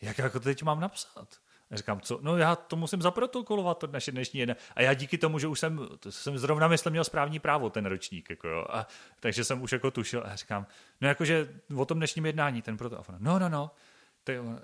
jak 0.00 0.18
jako 0.18 0.40
to 0.40 0.44
teď 0.44 0.62
mám 0.62 0.80
napsat? 0.80 1.28
A 1.70 1.76
říkám, 1.76 2.00
co? 2.00 2.18
No 2.22 2.36
já 2.36 2.56
to 2.56 2.76
musím 2.76 3.02
zaprotokolovat, 3.02 3.78
to 3.78 3.86
naše 3.86 4.12
dnešní 4.12 4.40
jedné. 4.40 4.56
A 4.74 4.82
já 4.82 4.94
díky 4.94 5.18
tomu, 5.18 5.38
že 5.38 5.46
už 5.46 5.60
jsem, 5.60 5.88
to 6.00 6.12
jsem 6.12 6.38
zrovna 6.38 6.68
myslím, 6.68 6.90
měl 6.90 7.04
správní 7.04 7.38
právo 7.38 7.70
ten 7.70 7.86
ročník, 7.86 8.30
jako 8.30 8.48
jo. 8.48 8.66
A, 8.70 8.86
takže 9.20 9.44
jsem 9.44 9.62
už 9.62 9.72
jako 9.72 9.90
tušil 9.90 10.22
a 10.26 10.36
říkám, 10.36 10.66
no 11.00 11.08
jakože 11.08 11.62
o 11.76 11.84
tom 11.84 11.98
dnešním 11.98 12.26
jednání 12.26 12.62
ten 12.62 12.76
proto. 12.76 12.98
A 12.98 13.04
no, 13.18 13.38
no, 13.38 13.48
no 13.48 13.70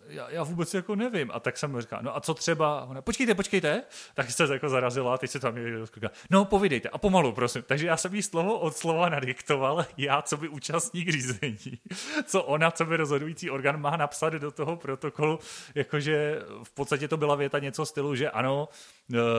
já, 0.09 0.31
já 0.31 0.43
vůbec 0.43 0.75
jako 0.75 0.95
nevím. 0.97 1.31
A 1.35 1.41
tak 1.41 1.59
jsem 1.59 1.71
mu 1.71 1.81
říkal, 1.81 1.99
no 2.03 2.17
a 2.17 2.21
co 2.21 2.35
třeba? 2.35 2.85
Ona, 2.85 3.03
počkejte, 3.03 3.35
počkejte. 3.35 3.83
Tak 4.15 4.31
se 4.31 4.53
jako 4.53 4.69
zarazila 4.69 5.19
teď 5.19 5.31
se 5.31 5.41
tam 5.41 5.55
říká, 5.95 6.11
no 6.31 6.45
povídejte 6.45 6.89
a 6.89 6.99
pomalu, 6.99 7.33
prosím. 7.33 7.63
Takže 7.63 7.87
já 7.87 7.97
jsem 7.97 8.15
jí 8.15 8.23
slovo 8.23 8.59
od 8.59 8.77
slova 8.77 9.09
nadiktoval, 9.09 9.87
já, 9.97 10.23
co 10.23 10.37
by 10.37 10.49
účastník 10.49 11.09
řízení, 11.09 11.79
co 12.25 12.43
ona, 12.43 12.71
co 12.71 12.85
by 12.85 12.97
rozhodující 12.97 13.51
orgán 13.51 13.81
má 13.81 13.97
napsat 13.97 14.33
do 14.33 14.51
toho 14.51 14.77
protokolu, 14.77 15.39
jakože 15.75 16.43
v 16.63 16.71
podstatě 16.71 17.09
to 17.09 17.17
byla 17.17 17.35
věta 17.35 17.59
něco 17.59 17.87
stylu, 17.87 18.15
že 18.15 18.31
ano, 18.31 18.69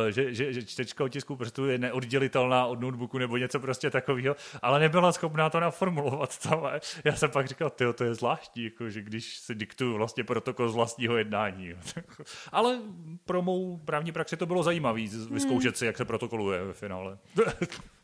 že, 0.09 0.33
že, 0.33 0.53
že 0.53 0.63
čtečka 0.63 1.03
otisku 1.03 1.35
prstů 1.35 1.65
je 1.65 1.77
neoddělitelná 1.77 2.65
od 2.65 2.79
notebooku 2.79 3.17
nebo 3.17 3.37
něco 3.37 3.59
prostě 3.59 3.89
takového, 3.89 4.35
ale 4.61 4.79
nebyla 4.79 5.11
schopná 5.11 5.49
to 5.49 5.59
naformulovat 5.59 6.37
tam. 6.37 6.59
Já 7.03 7.15
jsem 7.15 7.31
pak 7.31 7.47
říkal, 7.47 7.69
ty, 7.69 7.85
to 7.95 8.03
je 8.03 8.13
zvláštní, 8.13 8.63
jako, 8.63 8.89
že 8.89 9.01
když 9.01 9.37
si 9.37 9.55
diktuju 9.55 9.97
vlastně 9.97 10.23
protokol 10.23 10.69
z 10.69 10.75
vlastního 10.75 11.17
jednání. 11.17 11.73
Ale 12.51 12.79
pro 13.25 13.41
mou 13.41 13.77
právní 13.77 14.11
praxi 14.11 14.37
to 14.37 14.45
bylo 14.45 14.63
zajímavé 14.63 15.01
vyzkoušet 15.31 15.77
si, 15.77 15.85
jak 15.85 15.97
se 15.97 16.05
protokoluje 16.05 16.63
ve 16.63 16.73
finále. 16.73 17.17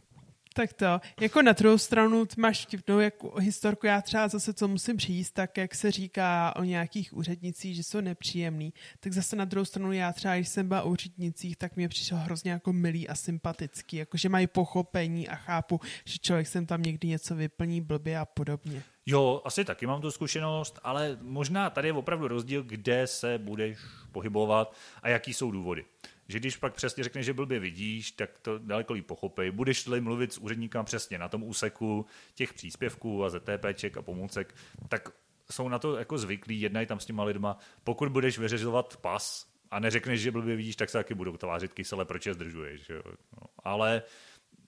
Tak 0.54 0.74
to, 0.74 0.86
jako 1.22 1.42
na 1.42 1.52
druhou 1.52 1.78
stranu 1.78 2.26
máš 2.38 2.66
vtipnou 2.66 3.00
jako 3.00 3.40
historku, 3.40 3.86
já 3.86 4.02
třeba 4.02 4.28
zase 4.28 4.54
co 4.54 4.68
musím 4.68 4.98
přijít, 4.98 5.32
tak 5.32 5.58
jak 5.58 5.76
se 5.76 5.92
říká 5.92 6.54
o 6.56 6.64
nějakých 6.64 7.14
úřednicích, 7.14 7.76
že 7.76 7.84
jsou 7.84 8.02
nepříjemný, 8.02 8.74
tak 9.00 9.14
zase 9.14 9.36
na 9.36 9.46
druhou 9.46 9.66
stranu 9.66 9.92
já 9.92 10.14
třeba, 10.14 10.36
když 10.36 10.50
jsem 10.50 10.68
byla 10.68 10.84
úřednicích, 10.84 11.58
tak 11.58 11.76
mě 11.76 11.90
přišlo 11.90 12.18
hrozně 12.18 12.52
jako 12.52 12.74
milý 12.74 13.10
a 13.10 13.16
sympatický, 13.16 13.98
jako 13.98 14.18
že 14.18 14.30
mají 14.30 14.48
pochopení 14.48 15.30
a 15.30 15.36
chápu, 15.36 15.80
že 16.06 16.18
člověk 16.18 16.48
sem 16.48 16.66
tam 16.66 16.82
někdy 16.82 17.08
něco 17.08 17.36
vyplní 17.36 17.82
blbě 17.82 18.18
a 18.18 18.26
podobně. 18.26 18.84
Jo, 19.06 19.42
asi 19.46 19.66
taky 19.66 19.88
mám 19.88 20.02
tu 20.02 20.12
zkušenost, 20.12 20.80
ale 20.84 21.18
možná 21.22 21.70
tady 21.70 21.88
je 21.88 21.94
opravdu 21.94 22.28
rozdíl, 22.28 22.64
kde 22.64 23.08
se 23.08 23.38
budeš 23.38 23.78
pohybovat 24.12 24.76
a 25.02 25.10
jaký 25.10 25.34
jsou 25.34 25.52
důvody 25.52 25.86
že 26.34 26.40
když 26.40 26.58
pak 26.58 26.74
přesně 26.74 27.04
řekneš, 27.04 27.26
že 27.26 27.34
blbě 27.34 27.60
vidíš, 27.60 28.12
tak 28.12 28.40
to 28.40 28.58
daleko 28.58 28.94
líp 28.94 29.08
pochopej. 29.08 29.52
Budeš-li 29.52 30.02
mluvit 30.02 30.34
s 30.34 30.38
úředníkem 30.38 30.86
přesně 30.86 31.18
na 31.18 31.30
tom 31.30 31.44
úseku 31.44 32.06
těch 32.36 32.54
příspěvků 32.54 33.24
a 33.24 33.30
ZTPček 33.30 33.98
a 33.98 34.02
pomůcek, 34.02 34.56
tak 34.88 35.10
jsou 35.52 35.70
na 35.70 35.80
to 35.80 35.98
jako 35.98 36.18
zvyklí, 36.18 36.62
jednají 36.62 36.88
tam 36.88 37.00
s 37.00 37.06
těma 37.06 37.24
lidma. 37.24 37.58
Pokud 37.84 38.10
budeš 38.10 38.38
vyřizovat 38.38 38.98
pas 38.98 39.48
a 39.72 39.80
neřekneš, 39.80 40.22
že 40.22 40.32
blbě 40.32 40.56
vidíš, 40.56 40.76
tak 40.76 40.90
se 40.90 40.98
taky 40.98 41.14
budou 41.14 41.38
tvářit 41.38 41.74
kysele, 41.74 42.06
proč 42.06 42.26
je 42.26 42.34
zdržuješ. 42.34 42.90
Jo? 42.90 43.02
No, 43.06 43.48
ale 43.64 44.02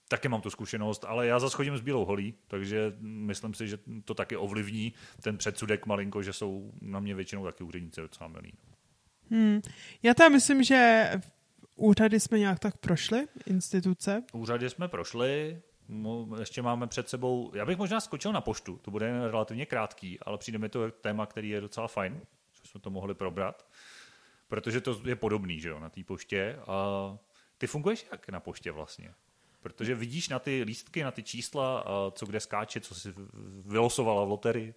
taky 0.07 0.27
mám 0.27 0.41
tu 0.41 0.49
zkušenost, 0.49 1.05
ale 1.07 1.27
já 1.27 1.39
zase 1.39 1.57
chodím 1.57 1.77
s 1.77 1.81
bílou 1.81 2.05
holí, 2.05 2.33
takže 2.47 2.93
myslím 3.01 3.53
si, 3.53 3.67
že 3.67 3.77
to 4.05 4.13
taky 4.13 4.37
ovlivní 4.37 4.93
ten 5.21 5.37
předsudek 5.37 5.85
malinko, 5.85 6.21
že 6.21 6.33
jsou 6.33 6.71
na 6.81 6.99
mě 6.99 7.15
většinou 7.15 7.45
taky 7.45 7.63
úředníci 7.63 8.01
docela 8.01 8.27
milí. 8.27 8.53
Hmm. 9.31 9.61
Já 10.03 10.13
tam 10.13 10.31
myslím, 10.31 10.63
že 10.63 11.09
Úřady 11.75 12.19
jsme 12.19 12.39
nějak 12.39 12.59
tak 12.59 12.77
prošli, 12.77 13.27
instituce? 13.45 14.23
Úřady 14.33 14.69
jsme 14.69 14.87
prošli, 14.87 15.61
ještě 16.39 16.61
máme 16.61 16.87
před 16.87 17.09
sebou, 17.09 17.51
já 17.55 17.65
bych 17.65 17.77
možná 17.77 17.99
skočil 17.99 18.31
na 18.31 18.41
poštu, 18.41 18.79
to 18.81 18.91
bude 18.91 19.27
relativně 19.31 19.65
krátký, 19.65 20.19
ale 20.19 20.37
přijde 20.37 20.57
mi 20.57 20.69
to 20.69 20.91
téma, 20.91 21.25
který 21.25 21.49
je 21.49 21.61
docela 21.61 21.87
fajn, 21.87 22.21
že 22.51 22.69
jsme 22.69 22.79
to 22.79 22.89
mohli 22.89 23.13
probrat, 23.13 23.67
protože 24.47 24.81
to 24.81 25.01
je 25.05 25.15
podobný, 25.15 25.59
že 25.59 25.69
jo, 25.69 25.79
na 25.79 25.89
té 25.89 26.03
poště. 26.03 26.59
A 26.67 27.17
ty 27.57 27.67
funguješ 27.67 28.05
jak 28.11 28.29
na 28.29 28.39
poště 28.39 28.71
vlastně? 28.71 29.13
Protože 29.61 29.95
vidíš 29.95 30.29
na 30.29 30.39
ty 30.39 30.63
lístky, 30.63 31.03
na 31.03 31.11
ty 31.11 31.23
čísla, 31.23 31.85
co 32.11 32.25
kde 32.25 32.39
skáče, 32.39 32.79
co 32.79 32.95
si 32.95 33.13
vylosovala 33.65 34.23
v 34.25 34.29
loterii. 34.29 34.73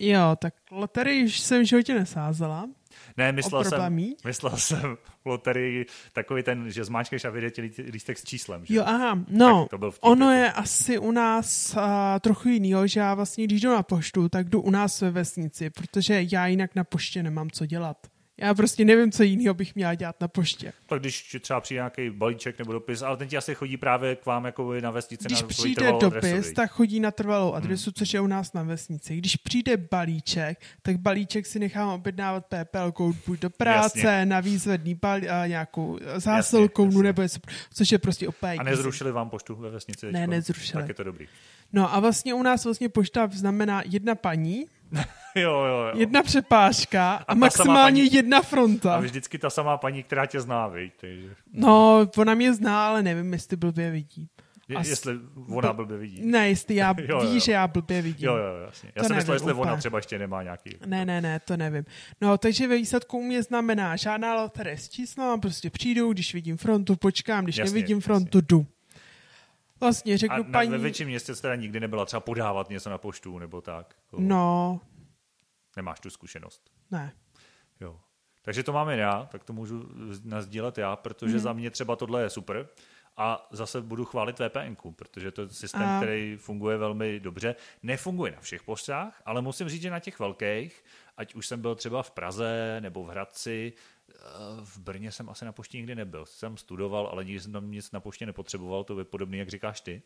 Jo, 0.00 0.36
tak 0.38 0.54
loterii 0.70 1.24
už 1.24 1.40
jsem 1.40 1.62
v 1.62 1.68
životě 1.68 1.94
nesázela. 1.94 2.68
Ne, 3.16 3.32
myslel 3.32 3.64
jsem, 3.64 3.98
myslel 4.24 4.56
jsem 4.56 4.96
loterii 5.24 5.86
takový 6.12 6.42
ten, 6.42 6.70
že 6.70 6.84
zmáčkeš 6.84 7.24
a 7.24 7.30
vyjde 7.30 7.50
ti 7.50 7.62
lístek 7.92 8.18
s 8.18 8.24
číslem. 8.24 8.66
Že? 8.66 8.74
Jo, 8.74 8.82
aha, 8.86 9.18
no, 9.28 9.66
to 9.70 9.78
byl 9.78 9.92
ono 10.00 10.30
jako. 10.30 10.42
je 10.42 10.52
asi 10.52 10.98
u 10.98 11.10
nás 11.10 11.74
uh, 11.76 11.82
trochu 12.20 12.48
jinýho, 12.48 12.86
že 12.86 13.00
já 13.00 13.14
vlastně, 13.14 13.44
když 13.44 13.60
jdu 13.60 13.70
na 13.70 13.82
poštu, 13.82 14.28
tak 14.28 14.48
jdu 14.48 14.60
u 14.60 14.70
nás 14.70 15.00
ve 15.00 15.10
vesnici, 15.10 15.70
protože 15.70 16.24
já 16.32 16.46
jinak 16.46 16.74
na 16.74 16.84
poště 16.84 17.22
nemám 17.22 17.50
co 17.50 17.66
dělat. 17.66 18.06
Já 18.40 18.54
prostě 18.54 18.84
nevím, 18.84 19.12
co 19.12 19.22
jiného 19.22 19.54
bych 19.54 19.74
měla 19.74 19.94
dělat 19.94 20.20
na 20.20 20.28
poště. 20.28 20.72
Tak 20.86 21.00
když 21.00 21.36
třeba 21.40 21.60
přijde 21.60 21.78
nějaký 21.78 22.10
balíček 22.10 22.58
nebo 22.58 22.72
dopis, 22.72 23.02
ale 23.02 23.16
ten 23.16 23.28
ti 23.28 23.36
asi 23.36 23.54
chodí 23.54 23.76
právě 23.76 24.16
k 24.16 24.26
vám 24.26 24.44
jako 24.44 24.72
na 24.80 24.90
vesnici 24.90 25.24
Když 25.24 25.42
na 25.42 25.48
přijde 25.48 25.92
dopis, 26.00 26.24
adresu, 26.24 26.54
tak 26.54 26.70
chodí 26.70 27.00
na 27.00 27.10
trvalou 27.10 27.52
adresu, 27.52 27.90
hmm. 27.90 27.94
což 27.94 28.14
je 28.14 28.20
u 28.20 28.26
nás 28.26 28.52
na 28.52 28.62
vesnici. 28.62 29.16
Když 29.16 29.36
přijde 29.36 29.76
balíček, 29.76 30.58
tak 30.82 30.96
balíček 30.96 31.46
si 31.46 31.58
nechám 31.58 31.88
objednávat 31.88 32.46
PPL 32.46 32.92
buď 33.26 33.40
do 33.40 33.50
práce, 33.50 33.98
jasně. 33.98 34.26
na 34.26 34.40
výzvedný 34.40 34.94
bal, 34.94 35.20
a 35.30 35.46
nějakou 35.46 35.98
zásilkou, 36.16 36.84
jasně, 36.84 36.96
jasně. 36.96 37.02
nebo 37.02 37.22
něco, 37.22 37.40
což 37.74 37.92
je 37.92 37.98
prostě 37.98 38.28
opět. 38.28 38.58
A 38.58 38.62
nezrušili 38.62 39.12
vám 39.12 39.30
poštu 39.30 39.54
ve 39.54 39.70
vesnici? 39.70 40.12
Ne, 40.12 40.26
nezrušili. 40.26 40.82
Tak 40.82 40.88
je 40.88 40.94
to 40.94 41.04
dobrý. 41.04 41.26
No 41.72 41.94
a 41.94 42.00
vlastně 42.00 42.34
u 42.34 42.42
nás 42.42 42.64
vlastně 42.64 42.88
pošta 42.88 43.28
znamená 43.32 43.82
jedna 43.86 44.14
paní, 44.14 44.66
jo, 45.34 45.52
jo, 45.52 45.64
jo. 45.64 45.92
Jedna 45.94 46.22
přepážka 46.22 47.14
a, 47.14 47.24
a 47.28 47.34
maximálně 47.34 48.02
paní, 48.02 48.12
jedna 48.12 48.42
fronta. 48.42 48.94
A 48.94 49.00
vždycky 49.00 49.38
ta 49.38 49.50
samá 49.50 49.76
paní, 49.76 50.02
která 50.02 50.26
tě 50.26 50.40
zná, 50.40 50.68
víš. 50.68 50.92
Takže... 51.00 51.28
No, 51.52 52.06
ona 52.16 52.34
mě 52.34 52.54
zná, 52.54 52.88
ale 52.88 53.02
nevím, 53.02 53.32
jestli 53.32 53.56
blbě 53.56 53.90
vidí. 53.90 54.28
Je, 54.70 54.76
As... 54.76 54.88
Jestli 54.88 55.18
ona 55.48 55.72
blbě 55.72 55.96
vidí. 55.96 56.22
Ne, 56.24 56.48
jestli 56.48 56.74
já 56.74 56.94
jo, 56.98 57.06
jo, 57.08 57.20
ví, 57.20 57.40
že 57.40 57.52
já 57.52 57.68
blbě 57.68 58.02
vidím. 58.02 58.28
Jo, 58.28 58.36
jo, 58.36 58.56
jasně. 58.66 58.92
Já 58.96 59.02
to 59.02 59.08
jsem 59.08 59.16
myslel, 59.16 59.34
jestli 59.34 59.52
úplně. 59.52 59.70
ona 59.70 59.76
třeba 59.76 59.98
ještě 59.98 60.18
nemá 60.18 60.42
nějaký... 60.42 60.76
Ne, 60.86 61.04
ne, 61.04 61.20
ne, 61.20 61.40
to 61.40 61.56
nevím. 61.56 61.84
No, 62.20 62.38
takže 62.38 62.68
ve 62.68 62.76
výsledku 62.76 63.18
u 63.18 63.22
mě 63.22 63.42
znamená 63.42 63.96
žádná 63.96 64.34
loterie 64.34 64.78
s 64.78 64.88
číslem, 64.88 65.40
prostě 65.40 65.70
přijdu, 65.70 66.12
když 66.12 66.34
vidím 66.34 66.56
frontu, 66.56 66.96
počkám, 66.96 67.44
když 67.44 67.56
jasně, 67.56 67.74
nevidím 67.74 68.00
frontu, 68.00 68.38
jasně. 68.38 68.46
jdu. 68.48 68.66
Vlastně 69.80 70.18
řeknu 70.18 70.36
a 70.36 70.38
na, 70.38 70.52
paní... 70.52 70.70
ve 70.70 70.78
větším 70.78 71.08
městě 71.08 71.34
jste 71.34 71.42
teda 71.42 71.54
nikdy 71.54 71.80
nebyla 71.80 72.04
třeba 72.04 72.20
podávat 72.20 72.70
něco 72.70 72.90
na 72.90 72.98
poštu 72.98 73.38
nebo 73.38 73.60
tak? 73.60 73.94
No. 74.18 74.80
Nemáš 75.76 76.00
tu 76.00 76.10
zkušenost? 76.10 76.70
Ne. 76.90 77.12
Jo. 77.80 78.00
Takže 78.42 78.62
to 78.62 78.72
máme 78.72 78.96
já, 78.96 79.28
tak 79.32 79.44
to 79.44 79.52
můžu 79.52 79.88
nazdílet 80.24 80.78
já, 80.78 80.96
protože 80.96 81.32
hmm. 81.32 81.40
za 81.40 81.52
mě 81.52 81.70
třeba 81.70 81.96
tohle 81.96 82.22
je 82.22 82.30
super. 82.30 82.68
A 83.16 83.48
zase 83.50 83.80
budu 83.80 84.04
chválit 84.04 84.40
VPN, 84.40 84.90
protože 84.96 85.30
to 85.30 85.42
je 85.42 85.48
systém, 85.48 85.88
A- 85.88 86.00
který 86.00 86.36
funguje 86.36 86.76
velmi 86.76 87.20
dobře. 87.20 87.54
Nefunguje 87.82 88.32
na 88.32 88.40
všech 88.40 88.62
poštách, 88.62 89.22
ale 89.24 89.42
musím 89.42 89.68
říct, 89.68 89.82
že 89.82 89.90
na 89.90 90.00
těch 90.00 90.18
velkých, 90.18 90.84
ať 91.16 91.34
už 91.34 91.46
jsem 91.46 91.60
byl 91.60 91.74
třeba 91.74 92.02
v 92.02 92.10
Praze 92.10 92.76
nebo 92.80 93.04
v 93.04 93.08
Hradci, 93.08 93.72
v 94.64 94.78
Brně 94.78 95.12
jsem 95.12 95.28
asi 95.28 95.44
na 95.44 95.52
poště 95.52 95.78
nikdy 95.78 95.94
nebyl. 95.94 96.26
Jsem 96.26 96.56
studoval, 96.56 97.06
ale 97.06 97.24
nikdy 97.24 97.40
jsem 97.40 97.52
tam 97.52 97.70
nic 97.70 97.92
na 97.92 98.00
poště 98.00 98.26
nepotřeboval, 98.26 98.84
to 98.84 98.98
je 98.98 99.04
podobný, 99.04 99.38
jak 99.38 99.48
říkáš 99.48 99.80
ty. 99.80 100.02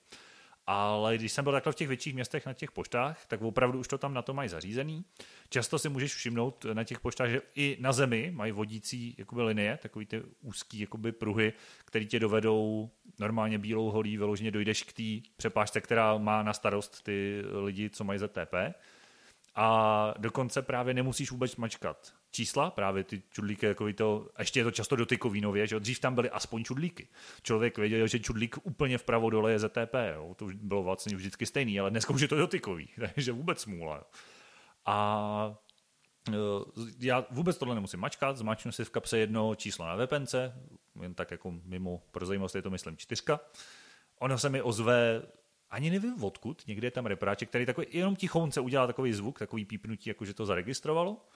Ale 0.66 1.18
když 1.18 1.32
jsem 1.32 1.44
byl 1.44 1.52
takhle 1.52 1.72
v 1.72 1.76
těch 1.76 1.88
větších 1.88 2.14
městech 2.14 2.46
na 2.46 2.52
těch 2.52 2.72
poštách, 2.72 3.26
tak 3.26 3.42
opravdu 3.42 3.78
už 3.78 3.88
to 3.88 3.98
tam 3.98 4.14
na 4.14 4.22
to 4.22 4.34
mají 4.34 4.48
zařízený. 4.48 5.04
Často 5.48 5.78
si 5.78 5.88
můžeš 5.88 6.14
všimnout 6.14 6.66
na 6.72 6.84
těch 6.84 7.00
poštách, 7.00 7.30
že 7.30 7.42
i 7.54 7.76
na 7.80 7.92
zemi 7.92 8.32
mají 8.34 8.52
vodící 8.52 9.14
jakoby 9.18 9.42
linie, 9.42 9.78
takový 9.82 10.06
ty 10.06 10.22
úzký 10.40 10.80
jakoby 10.80 11.12
pruhy, 11.12 11.52
které 11.84 12.04
tě 12.04 12.20
dovedou 12.20 12.90
normálně 13.18 13.58
bílou 13.58 13.90
holí, 13.90 14.16
vyloženě 14.16 14.50
dojdeš 14.50 14.82
k 14.82 14.92
té 14.92 15.28
přepážce, 15.36 15.80
která 15.80 16.18
má 16.18 16.42
na 16.42 16.52
starost 16.52 17.02
ty 17.02 17.42
lidi, 17.64 17.90
co 17.90 18.04
mají 18.04 18.18
ZTP. 18.18 18.54
A 19.54 20.14
dokonce 20.18 20.62
právě 20.62 20.94
nemusíš 20.94 21.30
vůbec 21.30 21.56
mačkat 21.56 22.14
čísla, 22.34 22.70
právě 22.70 23.04
ty 23.04 23.22
čudlíky, 23.30 23.66
jako 23.66 23.92
to, 23.92 24.28
a 24.36 24.42
ještě 24.42 24.60
je 24.60 24.64
to 24.64 24.70
často 24.70 24.96
dotykový 24.96 25.40
nově, 25.40 25.66
že 25.66 25.80
dřív 25.80 26.00
tam 26.00 26.14
byly 26.14 26.30
aspoň 26.30 26.64
čudlíky. 26.64 27.08
Člověk 27.42 27.78
věděl, 27.78 28.06
že 28.06 28.20
čudlík 28.20 28.56
úplně 28.62 28.98
vpravo 28.98 29.30
dole 29.30 29.52
je 29.52 29.58
ZTP, 29.58 29.94
jo? 30.14 30.34
to 30.36 30.44
už 30.44 30.54
bylo 30.54 30.82
vlastně 30.82 31.16
vždycky 31.16 31.46
stejný, 31.46 31.80
ale 31.80 31.90
dneska 31.90 32.14
už 32.14 32.20
je 32.20 32.28
to 32.28 32.36
dotykový, 32.36 32.88
takže 33.14 33.32
vůbec 33.32 33.60
smůla. 33.60 33.96
Jo? 33.96 34.02
A 34.86 35.54
eh, 36.28 36.32
já 36.98 37.26
vůbec 37.30 37.58
tohle 37.58 37.74
nemusím 37.74 38.00
mačkat, 38.00 38.36
zmáčknu 38.36 38.72
si 38.72 38.84
v 38.84 38.90
kapse 38.90 39.18
jedno 39.18 39.54
číslo 39.54 39.86
na 39.86 40.06
VPNce, 40.06 40.54
jen 41.02 41.14
tak 41.14 41.30
jako 41.30 41.54
mimo 41.64 42.02
pro 42.10 42.26
zajímavost 42.26 42.54
je 42.54 42.62
to 42.62 42.70
myslím 42.70 42.96
čtyřka. 42.96 43.40
Ono 44.18 44.38
se 44.38 44.48
mi 44.48 44.62
ozve 44.62 45.22
ani 45.70 45.90
nevím 45.90 46.24
odkud, 46.24 46.62
někde 46.66 46.86
je 46.86 46.90
tam 46.90 47.06
repráček, 47.06 47.48
který 47.48 47.66
takový 47.66 47.86
jenom 47.90 48.16
tichounce 48.16 48.60
udělá 48.60 48.86
takový 48.86 49.12
zvuk, 49.12 49.38
takový 49.38 49.64
pípnutí, 49.64 50.10
jako 50.10 50.24
že 50.24 50.34
to 50.34 50.46
zaregistrovalo. 50.46 51.26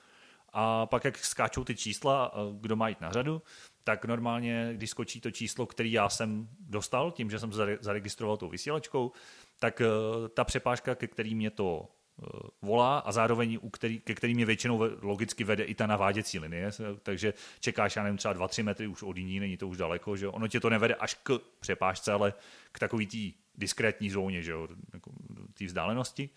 A 0.52 0.86
pak, 0.86 1.04
jak 1.04 1.18
skáčou 1.18 1.64
ty 1.64 1.76
čísla, 1.76 2.32
kdo 2.60 2.76
má 2.76 2.88
jít 2.88 3.00
na 3.00 3.12
řadu, 3.12 3.42
tak 3.84 4.04
normálně, 4.04 4.70
když 4.74 4.90
skočí 4.90 5.20
to 5.20 5.30
číslo, 5.30 5.66
který 5.66 5.92
já 5.92 6.08
jsem 6.08 6.48
dostal, 6.60 7.10
tím, 7.10 7.30
že 7.30 7.38
jsem 7.38 7.52
se 7.52 7.58
zare- 7.58 7.78
zaregistroval 7.80 8.36
tou 8.36 8.48
vysílačkou, 8.48 9.12
tak 9.58 9.80
eh, 9.80 9.86
ta 10.28 10.44
přepážka, 10.44 10.94
ke 10.94 11.06
který 11.06 11.34
mě 11.34 11.50
to 11.50 11.88
eh, 11.88 12.26
volá 12.62 12.98
a 12.98 13.12
zároveň 13.12 13.58
u 13.62 13.70
který, 13.70 14.00
ke 14.00 14.14
který 14.14 14.34
mě 14.34 14.46
většinou 14.46 14.80
logicky 15.02 15.44
vede 15.44 15.64
i 15.64 15.74
ta 15.74 15.86
naváděcí 15.86 16.38
linie, 16.38 16.70
takže 17.02 17.34
čekáš, 17.60 17.96
já 17.96 18.02
nevím, 18.02 18.18
třeba 18.18 18.34
2-3 18.34 18.64
metry 18.64 18.86
už 18.86 19.02
od 19.02 19.16
jiní, 19.16 19.40
není 19.40 19.56
to 19.56 19.68
už 19.68 19.76
daleko, 19.76 20.16
že 20.16 20.28
ono 20.28 20.48
tě 20.48 20.60
to 20.60 20.70
nevede 20.70 20.94
až 20.94 21.14
k 21.22 21.38
přepážce, 21.60 22.12
ale 22.12 22.34
k 22.72 22.78
takový 22.78 23.06
té 23.06 23.38
diskrétní 23.54 24.10
zóně, 24.10 24.42
že 24.42 24.50
jo, 24.50 24.68
jako 24.92 25.10
té 25.58 25.64
vzdálenosti 25.64 26.30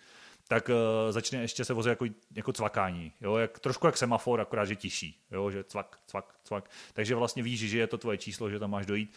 tak 0.52 0.70
uh, 0.70 0.76
začne 1.12 1.42
ještě 1.42 1.66
se 1.66 1.74
vozit 1.74 1.90
jako, 1.90 2.06
jako 2.36 2.54
cvakání. 2.54 3.14
Jo? 3.22 3.38
Jak, 3.38 3.60
trošku 3.60 3.86
jak 3.86 3.98
semafor, 3.98 4.42
akorát, 4.42 4.66
že 4.66 4.76
tiší. 4.76 5.20
Jo? 5.32 5.52
Že 5.52 5.64
cvak, 5.64 6.00
cvak, 6.08 6.36
cvak. 6.44 6.70
Takže 6.94 7.16
vlastně 7.16 7.44
víš, 7.44 7.60
že 7.60 7.80
je 7.80 7.88
to 7.88 7.98
tvoje 7.98 8.18
číslo, 8.18 8.50
že 8.50 8.60
tam 8.60 8.72
máš 8.72 8.86
dojít. 8.86 9.14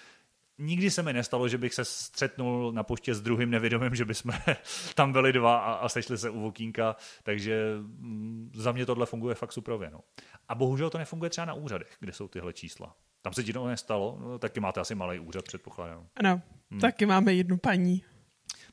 Nikdy 0.59 0.91
se 0.91 1.03
mi 1.03 1.13
nestalo, 1.13 1.49
že 1.49 1.59
bych 1.59 1.75
se 1.75 1.85
střetnul 1.85 2.73
na 2.73 2.83
poště 2.83 3.15
s 3.15 3.21
druhým 3.21 3.51
nevědomým, 3.51 3.95
že 3.95 4.05
bychom 4.05 4.33
tam 4.95 5.13
byli 5.13 5.33
dva 5.33 5.59
a, 5.59 5.73
a 5.73 5.89
sešli 5.89 6.19
se 6.19 6.31
u 6.31 6.47
okýnka, 6.47 6.97
takže 7.23 7.75
mm, 7.79 8.53
za 8.55 8.73
mě 8.73 8.87
tohle 8.87 9.07
funguje 9.07 9.35
fakt 9.35 9.53
suprově. 9.53 9.91
No. 9.91 10.01
A 10.49 10.55
bohužel 10.55 10.91
to 10.91 10.99
nefunguje 10.99 11.31
třeba 11.31 11.45
na 11.45 11.55
úřadech, 11.55 11.97
kde 12.01 12.13
jsou 12.13 12.29
tyhle 12.29 12.53
čísla. 12.53 12.97
Tam 13.23 13.33
se 13.33 13.45
ti 13.45 13.53
to 13.53 13.67
nestalo, 13.67 14.19
no, 14.21 14.39
taky 14.39 14.61
máte 14.61 14.81
asi 14.81 14.95
malý 14.95 15.19
úřad, 15.19 15.45
předpokládám. 15.45 16.07
Ano, 16.17 16.43
hmm. 16.71 16.81
taky 16.81 17.07
máme 17.07 17.35
jednu 17.35 17.57
paní. 17.57 18.03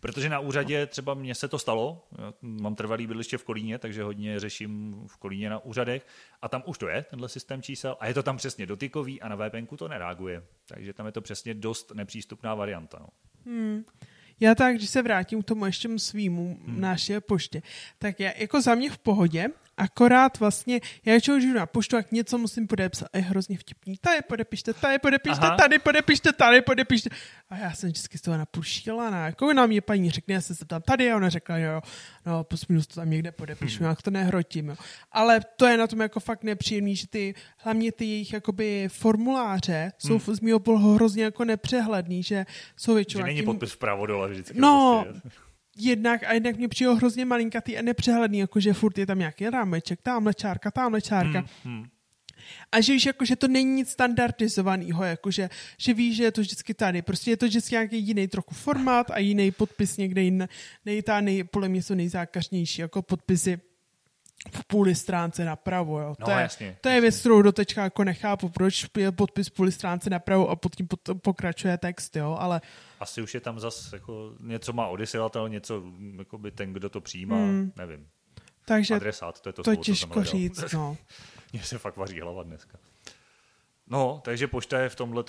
Protože 0.01 0.29
na 0.29 0.39
úřadě 0.39 0.85
třeba 0.85 1.13
mně 1.13 1.35
se 1.35 1.47
to 1.47 1.59
stalo, 1.59 2.07
já 2.17 2.33
mám 2.41 2.75
trvalý 2.75 3.07
bydliště 3.07 3.37
v 3.37 3.43
Kolíně, 3.43 3.77
takže 3.77 4.03
hodně 4.03 4.39
řeším 4.39 5.03
v 5.07 5.17
Kolíně 5.17 5.49
na 5.49 5.59
úřadech 5.59 6.07
a 6.41 6.49
tam 6.49 6.63
už 6.65 6.77
to 6.77 6.87
je, 6.87 7.05
tenhle 7.09 7.29
systém 7.29 7.61
čísel 7.61 7.97
a 7.99 8.07
je 8.07 8.13
to 8.13 8.23
tam 8.23 8.37
přesně 8.37 8.65
dotykový 8.65 9.21
a 9.21 9.27
na 9.27 9.35
VPNku 9.35 9.77
to 9.77 9.87
nereaguje. 9.87 10.43
Takže 10.65 10.93
tam 10.93 11.05
je 11.05 11.11
to 11.11 11.21
přesně 11.21 11.53
dost 11.53 11.91
nepřístupná 11.95 12.55
varianta. 12.55 12.97
No. 12.99 13.07
Hmm. 13.45 13.83
Já 14.39 14.55
tak, 14.55 14.75
když 14.75 14.89
se 14.89 15.01
vrátím 15.01 15.41
k 15.41 15.45
tomu 15.45 15.65
ještě 15.65 15.99
svýmu 15.99 16.59
hmm. 16.65 16.81
naše 16.81 17.21
poště, 17.21 17.61
tak 17.97 18.19
já 18.19 18.31
jako 18.37 18.61
za 18.61 18.75
mě 18.75 18.89
v 18.89 18.97
pohodě, 18.97 19.47
akorát 19.81 20.39
vlastně, 20.39 20.79
já 21.05 21.13
většinou 21.13 21.39
žiju 21.39 21.53
na 21.53 21.65
poštu, 21.65 21.95
jak 21.95 22.11
něco 22.11 22.37
musím 22.37 22.67
podepsat, 22.67 23.07
a 23.13 23.17
je 23.17 23.23
hrozně 23.23 23.57
vtipný, 23.57 23.97
tady 24.01 24.17
podepište, 24.27 24.73
tady 24.73 24.99
podepište, 24.99 25.45
Aha. 25.45 25.55
tady 25.57 25.79
podepište, 25.79 26.33
tady 26.33 26.61
podepište. 26.61 27.09
A 27.49 27.57
já 27.57 27.73
jsem 27.73 27.89
vždycky 27.89 28.17
z 28.17 28.21
toho 28.21 28.37
napůl 28.37 28.63
šílená, 28.63 29.25
jako 29.25 29.53
na 29.53 29.65
mě 29.65 29.81
paní 29.81 30.11
řekne, 30.11 30.33
já 30.33 30.41
se 30.41 30.53
zeptám 30.53 30.81
tady 30.81 31.11
a 31.11 31.15
ona 31.17 31.29
řekla, 31.29 31.57
jo, 31.57 31.81
no, 32.25 32.43
plus 32.43 32.67
minus 32.67 32.87
to 32.87 32.95
tam 32.95 33.09
někde 33.09 33.31
podepíšu, 33.31 33.79
Hmm. 33.79 33.89
jak 33.89 34.01
to 34.01 34.11
nehrotím, 34.11 34.69
jo. 34.69 34.75
Ale 35.11 35.39
to 35.55 35.65
je 35.65 35.77
na 35.77 35.87
tom 35.87 35.99
jako 36.01 36.19
fakt 36.19 36.43
nepříjemný, 36.43 36.95
že 36.95 37.07
ty, 37.07 37.35
hlavně 37.57 37.91
ty 37.91 38.05
jejich 38.05 38.33
jakoby 38.33 38.89
formuláře 38.91 39.91
jsou 39.97 40.19
z 40.19 40.39
mého 40.39 40.59
pohledu 40.59 40.93
hrozně 40.95 41.23
jako 41.23 41.45
nepřehledný, 41.45 42.23
že 42.23 42.45
jsou 42.77 42.95
většinou 42.95 43.19
Hmm. 43.19 43.27
Že 43.27 43.29
není 43.29 43.35
nějakým- 43.35 43.53
podpis 43.53 43.71
vpravo 43.71 44.05
dole 44.05 44.29
vždycky. 44.29 44.59
No, 44.59 45.05
prostě. 45.09 45.29
Jednak 45.77 46.23
a 46.23 46.33
jednak 46.33 46.57
mě 46.57 46.67
přijde 46.67 46.93
hrozně 46.93 47.25
malinkatý 47.25 47.77
a 47.77 47.81
nepřehledný, 47.81 48.39
jakože 48.39 48.73
furt 48.73 48.97
je 48.97 49.05
tam 49.05 49.19
nějaký 49.19 49.49
rámeček, 49.49 49.99
tamhle 50.01 50.33
čárka, 50.33 50.71
tamhle 50.71 51.01
čárka. 51.01 51.39
Hmm, 51.39 51.75
hmm. 51.75 51.85
A 52.71 52.81
že 52.81 52.93
víš, 52.93 53.05
jako, 53.05 53.25
že 53.25 53.35
to 53.35 53.47
není 53.47 53.73
nic 53.75 53.89
standardizovaného, 53.89 55.03
jakože, 55.03 55.49
že 55.77 55.93
víš, 55.93 56.15
že 56.15 56.23
je 56.23 56.31
to 56.31 56.41
vždycky 56.41 56.73
tady. 56.73 57.01
Prostě 57.01 57.31
je 57.31 57.37
to 57.37 57.45
vždycky 57.45 57.73
nějaký 57.73 57.99
jiný 57.99 58.27
trochu 58.27 58.55
formát 58.55 59.11
a 59.11 59.19
jiný 59.19 59.51
podpis 59.51 59.97
někde 59.97 60.21
jinde. 60.21 60.49
Nej, 60.85 61.03
nej, 61.21 61.43
podle 61.43 61.69
mě 61.69 61.83
jsou 61.83 61.93
nejzákařnější 61.93 62.81
jako 62.81 63.01
podpisy 63.01 63.59
v 64.51 64.65
půli 64.67 64.95
stránce 64.95 65.45
napravo. 65.45 65.99
Jo. 65.99 66.15
No, 66.19 66.25
to, 66.25 66.31
je, 66.31 66.37
jasně, 66.37 66.77
to 66.81 66.89
je 66.89 67.01
věc, 67.01 67.19
kterou 67.19 67.41
doteďka 67.41 67.83
jako 67.83 68.03
nechápu, 68.03 68.49
proč 68.49 68.85
je 68.97 69.11
podpis 69.11 69.47
v 69.47 69.51
půli 69.51 69.71
stránce 69.71 70.09
napravo 70.09 70.49
a 70.49 70.55
pod 70.55 70.75
tím 70.75 70.87
pot, 70.87 70.99
pokračuje 71.21 71.77
text, 71.77 72.15
jo, 72.15 72.37
ale 72.39 72.61
Asi 72.99 73.21
už 73.21 73.33
je 73.33 73.39
tam 73.39 73.59
zas 73.59 73.93
jako 73.93 74.33
něco 74.39 74.73
má 74.73 74.87
odesilatel, 74.87 75.49
něco 75.49 75.83
jakoby 76.17 76.51
ten, 76.51 76.73
kdo 76.73 76.89
to 76.89 77.01
přijímá, 77.01 77.35
Hmm. 77.35 77.71
nevím. 77.77 78.07
takže 78.65 78.95
Adresát, 78.95 79.41
to 79.41 79.49
je 79.49 79.53
to, 79.53 79.63
to 79.63 79.71
slovo, 79.71 79.77
co 79.83 79.91
těžko 79.91 80.13
hledal. 80.13 80.31
říct, 80.31 80.71
no. 80.73 80.97
Mně 81.53 81.63
se 81.63 81.77
fakt 81.77 81.97
vaří 81.97 82.19
hlava 82.21 82.43
dneska. 82.43 82.77
No, 83.91 84.21
takže 84.23 84.47
pošta 84.47 84.79
je 84.79 84.89
v 84.89 84.95
tomhle 84.95 85.23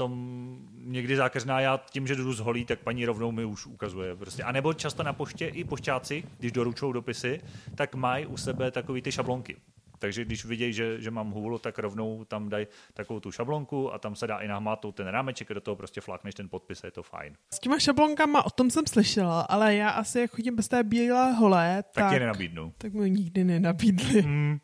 někdy 0.75 1.17
zákeřná. 1.17 1.61
Já 1.61 1.81
tím, 1.91 2.07
že 2.07 2.15
jdu 2.17 2.33
z 2.33 2.41
holí, 2.41 2.65
tak 2.65 2.79
paní 2.79 3.07
rovnou 3.07 3.33
mi 3.33 3.45
už 3.45 3.67
ukazuje. 3.67 4.17
Prostě. 4.17 4.43
A 4.43 4.53
nebo 4.53 4.73
často 4.75 5.03
na 5.03 5.13
poště 5.13 5.47
i 5.47 5.65
pošťáci, 5.65 6.25
když 6.39 6.53
doručují 6.53 6.93
dopisy, 6.93 7.41
tak 7.75 7.95
mají 7.95 8.27
u 8.27 8.37
sebe 8.37 8.71
takový 8.71 9.03
ty 9.03 9.13
šablonky. 9.13 9.57
Takže 9.99 10.25
když 10.25 10.45
vidějí, 10.45 10.73
že, 10.73 11.01
že 11.01 11.11
mám 11.11 11.31
hůl, 11.31 11.59
tak 11.59 11.79
rovnou 11.79 12.25
tam 12.25 12.49
dají 12.49 12.67
takovou 12.95 13.21
tu 13.21 13.31
šablonku 13.33 13.93
a 13.95 13.99
tam 13.99 14.17
se 14.17 14.27
dá 14.27 14.39
i 14.39 14.49
nahmátout 14.49 14.95
ten 14.95 15.07
rámeček 15.07 15.51
a 15.51 15.55
do 15.55 15.61
toho 15.61 15.77
prostě 15.77 16.01
flákneš 16.01 16.35
ten 16.35 16.49
podpis 16.49 16.85
a 16.85 16.87
je 16.87 16.91
to 16.91 17.03
fajn. 17.03 17.37
S 17.55 17.59
těma 17.59 17.79
šablonkama, 17.79 18.47
o 18.47 18.51
tom 18.51 18.71
jsem 18.71 18.87
slyšela, 18.87 19.41
ale 19.41 19.75
já 19.75 19.91
asi 19.91 20.21
jak 20.21 20.31
chodím 20.31 20.57
bez 20.57 20.69
té 20.69 20.83
bílé 20.83 21.33
holé, 21.33 21.83
Tak, 21.83 22.05
tak, 22.05 22.13
je 22.13 22.21
nenabídnu. 22.21 22.73
tak 22.79 22.93
mi 22.93 23.11
nikdy 23.11 23.45
nenabídli. 23.45 24.23
Hmm. 24.23 24.59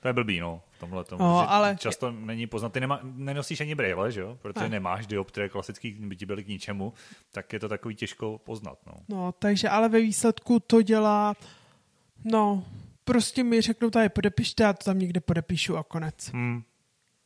To 0.00 0.08
je 0.08 0.12
blbý, 0.14 0.40
no, 0.40 0.62
v 0.70 0.78
tomhle 0.78 1.04
tomu. 1.04 1.22
No, 1.24 1.50
ale- 1.50 1.76
Často 1.80 2.10
není 2.10 2.46
poznat. 2.46 2.72
Ty 2.72 2.80
nema, 2.80 3.00
nenosíš 3.02 3.60
ani 3.60 3.74
brýle, 3.74 4.12
že 4.12 4.20
jo? 4.20 4.38
Protože 4.42 4.64
Ne. 4.64 4.68
nemáš 4.68 5.06
dioptrie 5.06 5.48
klasický, 5.48 5.90
by 5.92 6.16
ti 6.16 6.26
byly 6.26 6.44
k 6.44 6.48
ničemu, 6.48 6.92
tak 7.32 7.52
je 7.52 7.60
to 7.60 7.68
takový 7.68 7.94
těžko 7.94 8.38
poznat, 8.44 8.78
no. 8.86 8.92
No, 9.08 9.32
takže 9.32 9.68
ale 9.68 9.88
ve 9.88 10.00
výsledku 10.00 10.60
to 10.60 10.82
dělá, 10.82 11.34
no, 12.24 12.64
prostě 13.04 13.44
mi 13.44 13.60
řeknou, 13.60 13.90
tady 13.90 14.08
podepište, 14.08 14.62
já 14.62 14.72
to 14.72 14.84
tam 14.84 14.98
někde 14.98 15.20
podepíšu 15.20 15.76
a 15.76 15.82
konec. 15.82 16.30
Hmm. 16.32 16.62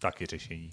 Taky 0.01 0.27
řešení. 0.27 0.71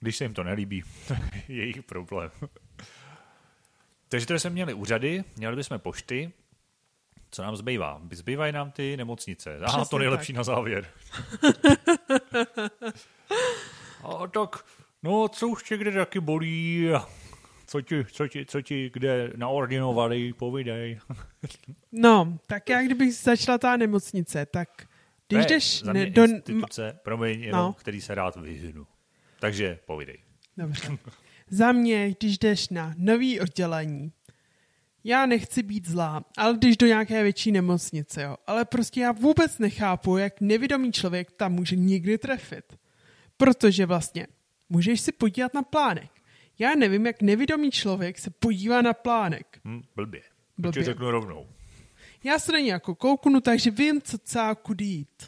Když 0.00 0.16
se 0.16 0.24
jim 0.24 0.34
to 0.34 0.44
nelíbí, 0.44 0.82
to 1.08 1.14
je 1.14 1.56
jejich 1.56 1.82
problém. 1.82 2.30
Takže 4.08 4.26
to 4.26 4.34
jsme 4.34 4.50
měli 4.50 4.74
úřady, 4.74 5.24
měli 5.36 5.56
bychom 5.56 5.78
pošty, 5.78 6.32
co 7.36 7.42
nám 7.42 7.56
zbývá? 7.56 8.02
Zbývají 8.12 8.52
nám 8.52 8.70
ty 8.70 8.96
nemocnice. 8.96 9.58
Aha, 9.62 9.66
Přesně 9.78 9.90
to 9.90 9.98
nejlepší 9.98 10.32
tak. 10.32 10.36
na 10.36 10.42
závěr. 10.44 10.86
A 14.04 14.26
tak, 14.26 14.64
no 15.02 15.28
co 15.28 15.48
už 15.48 15.62
tě 15.62 15.76
kde 15.76 15.92
taky 15.92 16.20
bolí? 16.20 16.88
Co 17.66 17.80
ti, 17.80 18.04
co 18.12 18.28
ti, 18.28 18.46
co 18.46 18.62
ti 18.62 18.90
kde 18.92 19.32
naordinovali, 19.36 20.32
povídej. 20.32 20.98
No, 21.92 22.38
tak 22.46 22.68
já 22.68 22.82
kdybych 22.82 23.14
začala 23.14 23.58
ta 23.58 23.76
nemocnice, 23.76 24.46
tak 24.46 24.68
když 25.28 25.42
je 25.44 25.48
jdeš 25.48 25.82
za 25.82 25.92
ne, 25.92 26.00
mě 26.00 26.10
do... 26.10 26.24
instituce, 26.24 26.98
promiň, 27.04 27.40
jenom, 27.42 27.60
No. 27.60 27.72
který 27.72 28.00
se 28.00 28.14
rád 28.14 28.36
vyhnu. 28.36 28.86
Takže 29.40 29.78
povídej. 29.86 30.18
Dobře. 30.56 30.98
Za 31.50 31.72
mě, 31.72 32.14
když 32.18 32.38
jdeš 32.38 32.68
na 32.68 32.94
nový 32.96 33.40
oddělení, 33.40 34.12
já 35.06 35.26
nechci 35.26 35.62
být 35.62 35.88
zlá, 35.88 36.24
ale 36.36 36.56
když 36.56 36.76
do 36.76 36.86
nějaké 36.86 37.22
větší 37.22 37.52
nemocnice, 37.52 38.22
jo. 38.22 38.36
Ale 38.46 38.64
prostě 38.64 39.00
já 39.00 39.12
vůbec 39.12 39.58
nechápu, 39.58 40.16
jak 40.16 40.40
nevědomý 40.40 40.92
člověk 40.92 41.32
tam 41.32 41.52
může 41.52 41.76
nikdy 41.76 42.18
trefit. 42.18 42.78
Protože 43.36 43.86
vlastně 43.86 44.26
můžeš 44.68 45.00
si 45.00 45.12
podívat 45.12 45.54
na 45.54 45.62
plánek. 45.62 46.10
Já 46.58 46.74
nevím, 46.74 47.06
jak 47.06 47.22
nevědomý 47.22 47.70
člověk 47.70 48.18
se 48.18 48.30
podívá 48.30 48.82
na 48.82 48.92
plánek. 48.92 49.60
Hm, 49.64 49.82
blbě. 49.96 50.22
Blbě. 50.58 50.72
Blbě. 50.72 50.84
řeknu 50.84 51.10
rovnou. 51.10 51.46
Já 52.24 52.38
se 52.38 52.52
na 52.52 52.58
ně 52.58 52.72
jako 52.72 52.94
kouknu, 52.94 53.40
takže 53.40 53.70
vím, 53.70 54.02
co 54.02 54.18
celá 54.18 54.54
kudy 54.54 54.84
jít. 54.84 55.22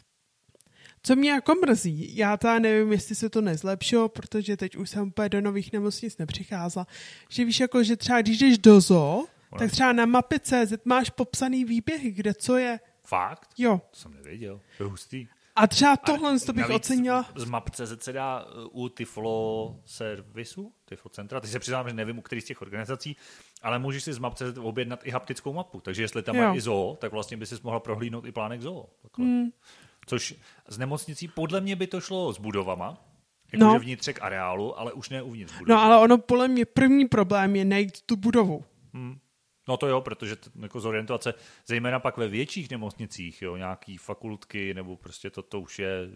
Co 1.03 1.15
mě 1.15 1.31
jako 1.31 1.55
mrzí, 1.55 2.17
já 2.17 2.37
ta 2.37 2.59
nevím, 2.59 2.91
jestli 2.91 3.15
se 3.15 3.29
to 3.29 3.41
nezlepšilo, 3.41 4.09
protože 4.09 4.57
teď 4.57 4.75
už 4.75 4.89
jsem 4.89 5.07
úplně 5.07 5.29
do 5.29 5.41
nových 5.41 5.73
nemocnic 5.73 6.17
nepřicházela, 6.17 6.87
že 7.29 7.45
víš 7.45 7.59
jako, 7.59 7.83
že 7.83 7.95
třeba 7.95 8.21
když 8.21 8.39
jdeš 8.39 8.57
do 8.57 8.81
zoo, 8.81 9.25
tak 9.57 9.71
třeba 9.71 9.93
na 9.93 10.05
mapě 10.05 10.39
CZ 10.39 10.73
máš 10.85 11.09
popsaný 11.09 11.65
výběhy, 11.65 12.11
kde 12.11 12.33
co 12.33 12.57
je. 12.57 12.79
Fakt? 13.03 13.49
Jo. 13.57 13.81
To 13.91 13.97
jsem 13.97 14.13
nevěděl. 14.13 14.61
To 14.77 14.83
je 14.83 14.89
hustý. 14.89 15.27
A 15.55 15.67
třeba 15.67 15.97
tohle 15.97 16.39
to 16.39 16.53
bych 16.53 16.69
ocenila. 16.69 17.25
Z 17.35 17.45
map 17.45 17.69
CZ 17.69 18.03
se 18.03 18.13
dá 18.13 18.45
uh, 18.73 18.83
u 18.83 18.89
Tiflo 18.89 19.79
servisu, 19.85 20.73
Tiflo 20.85 21.09
centra, 21.09 21.39
teď 21.39 21.51
se 21.51 21.59
přiznám, 21.59 21.87
že 21.87 21.93
nevím, 21.93 22.17
u 22.17 22.21
kterých 22.21 22.43
z 22.43 22.47
těch 22.47 22.61
organizací, 22.61 23.15
ale 23.61 23.79
můžeš 23.79 24.03
si 24.03 24.13
z 24.13 24.17
map 24.17 24.33
CZ 24.35 24.57
objednat 24.61 24.99
i 25.03 25.11
haptickou 25.11 25.53
mapu. 25.53 25.81
Takže 25.81 26.01
jestli 26.03 26.23
tam 26.23 26.37
mají 26.37 26.57
i 26.57 26.61
zoo, 26.61 26.97
tak 27.01 27.11
vlastně 27.11 27.37
by 27.37 27.45
si 27.45 27.55
mohla 27.63 27.79
prohlídnout 27.79 28.25
i 28.25 28.31
plánek 28.31 28.61
zoo. 28.61 28.85
Takhle. 29.01 29.25
Hmm. 29.25 29.49
Což 30.05 30.35
z 30.67 30.77
nemocnicí 30.77 31.27
podle 31.27 31.61
mě 31.61 31.75
by 31.75 31.87
to 31.87 32.01
šlo 32.01 32.33
s 32.33 32.37
budovama, 32.39 32.97
jakože 33.53 33.65
No. 33.65 33.73
no. 33.73 33.79
vnitřek 33.79 34.21
areálu, 34.21 34.79
ale 34.79 34.93
už 34.93 35.09
ne 35.09 35.21
uvnitř 35.21 35.53
budovy. 35.57 35.69
No 35.71 35.81
ale 35.81 35.97
ono 35.97 36.17
podle 36.17 36.47
mě 36.47 36.65
první 36.65 37.07
problém 37.07 37.55
je 37.55 37.65
najít 37.65 38.01
tu 38.01 38.15
budovu. 38.15 38.63
No 39.69 39.77
to 39.77 39.87
jo, 39.87 40.01
protože 40.01 40.35
t- 40.35 40.49
jako 40.61 40.79
zorientovat 40.79 41.23
se, 41.23 41.33
zejména 41.67 41.99
pak 41.99 42.17
ve 42.17 42.27
větších 42.27 42.69
nemocnicích, 42.69 43.41
jo, 43.41 43.57
nějaký 43.57 43.97
fakultky, 43.97 44.73
nebo 44.73 44.97
prostě 44.97 45.29
to, 45.29 45.41
to 45.41 45.61
už 45.61 45.79
je 45.79 46.09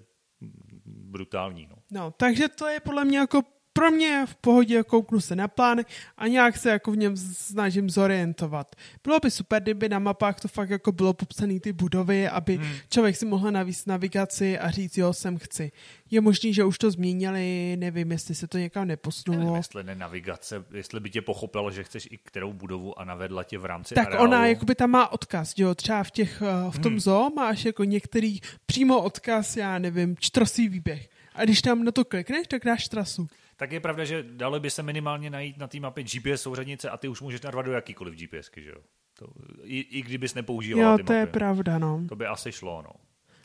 brutální. 0.85 1.67
No. 1.69 1.75
No, 1.91 2.11
takže 2.17 2.47
to 2.47 2.67
je 2.67 2.79
podle 2.79 3.05
mě 3.05 3.17
jako 3.17 3.41
pro 3.73 3.91
mě 3.91 4.25
v 4.25 4.35
pohodě, 4.35 4.83
kouknu 4.83 5.21
se 5.21 5.35
na 5.35 5.47
plán 5.47 5.81
a 6.17 6.27
nějak 6.27 6.57
se 6.57 6.69
jako 6.69 6.91
v 6.91 6.97
něm 6.97 7.17
snažím 7.17 7.89
zorientovat. 7.89 8.75
Bylo 9.03 9.19
by 9.19 9.31
super, 9.31 9.61
kdyby 9.61 9.89
na 9.89 9.99
mapách 9.99 10.39
to 10.39 10.47
fakt 10.47 10.69
jako 10.69 10.91
bylo 10.91 11.13
popsané 11.13 11.59
ty 11.59 11.73
budovy, 11.73 12.27
aby 12.27 12.57
hmm. 12.57 12.67
člověk 12.89 13.15
si 13.15 13.25
mohl 13.25 13.51
navíc 13.51 13.85
navigaci 13.85 14.59
a 14.59 14.71
říct, 14.71 14.97
jo, 14.97 15.13
sem 15.13 15.37
chci. 15.37 15.71
Je 16.11 16.21
možný, 16.21 16.53
že 16.53 16.63
už 16.63 16.77
to 16.77 16.91
změnili, 16.91 17.75
nevím, 17.79 18.11
jestli 18.11 18.35
se 18.35 18.47
to 18.47 18.57
někam 18.57 18.81
Nevím, 18.81 18.87
neposunulo. 18.89 19.55
jestli 19.55 19.83
ne 19.83 19.95
navigace, 19.95 20.65
jestli 20.73 20.99
by 20.99 21.09
tě 21.09 21.21
pochopilo, 21.21 21.71
že 21.71 21.83
chceš 21.83 22.07
i 22.11 22.17
kterou 22.17 22.53
budovu 22.53 22.99
a 22.99 23.05
navedla 23.05 23.43
tě 23.43 23.57
v 23.57 23.65
rámci 23.65 23.95
Tak 23.95 24.07
areálu. 24.07 24.23
ona 24.27 24.47
jakoby 24.47 24.75
tam 24.75 24.89
má 24.89 25.07
odkaz, 25.11 25.53
jo, 25.57 25.75
třeba 25.75 26.03
v, 26.03 26.11
těch, 26.11 26.41
eh, 26.41 26.71
v 26.71 26.79
tom 26.79 26.91
Hmm. 26.91 26.99
zoo 26.99 27.29
máš 27.29 27.65
jako 27.65 27.83
některý 27.83 28.39
přímo 28.65 29.01
odkaz, 29.01 29.57
já 29.57 29.79
nevím, 29.79 30.15
čtrosý 30.19 30.69
výběh. 30.69 31.09
A 31.35 31.43
když 31.43 31.61
tam 31.61 31.83
na 31.83 31.91
to 31.91 32.05
klikneš, 32.05 32.47
tak 32.47 32.65
dáš 32.65 32.87
trasu. 32.87 33.27
Tak 33.57 33.71
je 33.71 33.79
pravda, 33.79 34.05
že 34.05 34.23
dalo 34.23 34.59
by 34.59 34.69
se 34.69 34.83
minimálně 34.83 35.29
najít 35.29 35.57
na 35.57 35.67
té 35.67 35.79
mapě 35.79 36.03
GPS 36.03 36.41
souřadnice 36.41 36.89
a 36.89 36.97
ty 36.97 37.07
už 37.07 37.21
můžeš 37.21 37.41
narvat 37.41 37.65
do 37.65 37.71
jakýkoliv 37.71 38.13
GPSky, 38.15 38.63
že 38.63 38.69
jo? 38.69 38.77
To, 39.19 39.27
i, 39.63 39.79
I 39.79 40.01
kdybys 40.01 40.33
nepoužívala 40.33 40.91
Jo, 40.91 40.97
ty 40.97 41.03
to 41.03 41.13
je 41.13 41.19
mapy. 41.19 41.31
pravda, 41.31 41.77
no. 41.77 42.01
To 42.09 42.15
by 42.15 42.25
asi 42.25 42.51
šlo, 42.51 42.81
no. 42.81 42.89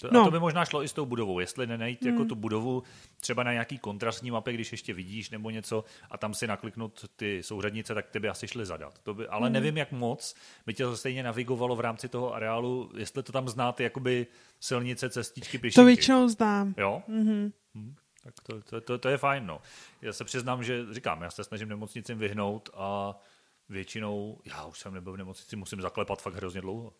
To, 0.01 0.09
No. 0.13 0.21
A 0.23 0.25
to 0.25 0.31
by 0.31 0.39
možná 0.41 0.65
šlo 0.65 0.83
i 0.83 0.89
s 0.89 0.93
tou 0.93 1.07
budovou. 1.07 1.41
Jestli 1.41 1.67
nenajít 1.67 2.05
jako 2.05 2.25
tu 2.25 2.35
budovu 2.35 2.83
třeba 3.21 3.43
na 3.43 3.53
nějaký 3.53 3.79
kontrastní 3.79 4.31
mapě, 4.31 4.55
když 4.55 4.73
ještě 4.73 4.95
vidíš 4.95 5.31
nebo 5.31 5.51
něco 5.51 5.85
a 6.11 6.19
tam 6.19 6.35
si 6.35 6.47
nakliknout 6.47 7.05
ty 7.17 7.43
souřadnice, 7.43 7.95
tak 7.95 8.09
ty 8.11 8.21
by 8.21 8.29
asi 8.29 8.49
šly 8.49 8.67
zadat. 8.67 8.99
To 9.03 9.15
by, 9.15 9.27
ale 9.29 9.51
nevím, 9.51 9.77
jak 9.77 9.93
moc 9.93 10.35
by 10.67 10.75
tě 10.75 10.85
to 10.85 10.97
stejně 10.97 11.23
navigovalo 11.23 11.77
v 11.77 11.81
rámci 11.81 12.09
toho 12.09 12.35
areálu, 12.35 12.91
jestli 12.99 13.23
to 13.23 13.33
tam 13.33 13.49
znáte 13.49 13.83
jakoby 13.83 14.27
silnice, 14.61 15.11
cestičky, 15.11 15.59
pěšinky. 15.59 15.81
To 15.83 15.85
většinou 15.87 16.29
znám. 16.29 16.75
Jo? 16.79 17.03
Mm-hmm. 17.09 17.53
Tak 18.35 18.41
to, 18.47 18.61
to, 18.63 18.81
to, 18.81 18.99
to, 18.99 19.09
je 19.09 19.19
fajn, 19.19 19.47
no. 19.47 19.61
Já 20.03 20.13
se 20.13 20.25
přiznám, 20.25 20.65
že 20.65 20.95
říkám, 20.95 21.23
já 21.23 21.31
se 21.31 21.45
snažím 21.45 21.69
nemocnicím 21.69 22.19
vyhnout 22.19 22.71
a 22.75 23.19
většinou, 23.69 24.41
já 24.45 24.65
už 24.65 24.79
jsem 24.79 24.95
nebyl 24.95 25.13
v 25.13 25.17
nemocnici, 25.17 25.57
musím 25.57 25.81
zaklepat 25.81 26.23
fakt 26.23 26.35
hrozně 26.35 26.61
dlouho. 26.61 26.93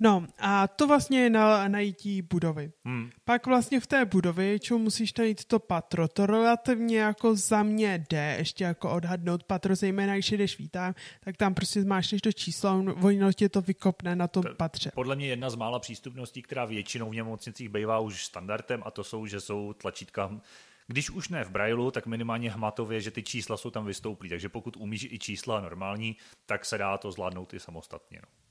No 0.00 0.26
a 0.38 0.68
to 0.68 0.86
vlastně 0.86 1.20
je 1.20 1.30
na 1.30 1.68
najítí 1.68 2.22
budovy. 2.22 2.72
Hmm. 2.84 3.10
Pak 3.24 3.46
vlastně 3.46 3.80
v 3.80 3.86
té 3.86 4.04
budově, 4.04 4.58
čemu 4.58 4.78
musíš 4.78 5.14
najít 5.14 5.44
to 5.44 5.58
patro, 5.58 6.08
to 6.08 6.26
relativně 6.26 6.98
jako 6.98 7.36
za 7.36 7.62
mě 7.62 8.04
jde 8.10 8.36
ještě 8.38 8.64
jako 8.64 8.90
odhadnout 8.90 9.44
patro, 9.44 9.74
zejména 9.74 10.14
když 10.14 10.32
jdeš 10.32 10.58
vítám, 10.58 10.94
tak 11.24 11.36
tam 11.36 11.54
prostě 11.54 11.82
zmášneš 11.82 12.22
to 12.22 12.32
číslo, 12.32 12.84
ono 13.02 13.32
tě 13.32 13.48
to 13.48 13.60
vykopne 13.60 14.16
na 14.16 14.28
tom 14.28 14.44
patře. 14.56 14.90
Podle 14.94 15.16
mě 15.16 15.26
jedna 15.26 15.50
z 15.50 15.54
mála 15.54 15.78
přístupností, 15.78 16.42
která 16.42 16.64
většinou 16.64 17.10
v 17.10 17.14
nemocnicích 17.14 17.68
bývá 17.68 17.98
už 17.98 18.24
standardem, 18.24 18.82
a 18.86 18.90
to 18.90 19.04
jsou, 19.04 19.26
že 19.26 19.40
jsou 19.40 19.72
tlačítka, 19.72 20.40
když 20.86 21.10
už 21.10 21.28
ne 21.28 21.44
v 21.44 21.50
brailu, 21.50 21.90
tak 21.90 22.06
minimálně 22.06 22.50
hmatově, 22.50 23.00
že 23.00 23.10
ty 23.10 23.22
čísla 23.22 23.56
jsou 23.56 23.70
tam 23.70 23.86
vystouplí. 23.86 24.28
Takže 24.28 24.48
pokud 24.48 24.76
umíš 24.76 25.08
i 25.10 25.18
čísla 25.18 25.60
normální, 25.60 26.16
tak 26.46 26.64
se 26.64 26.78
dá 26.78 26.98
to 26.98 27.12
zvládnout 27.12 27.54
i 27.54 27.60
samostatně. 27.60 28.20
No. 28.22 28.45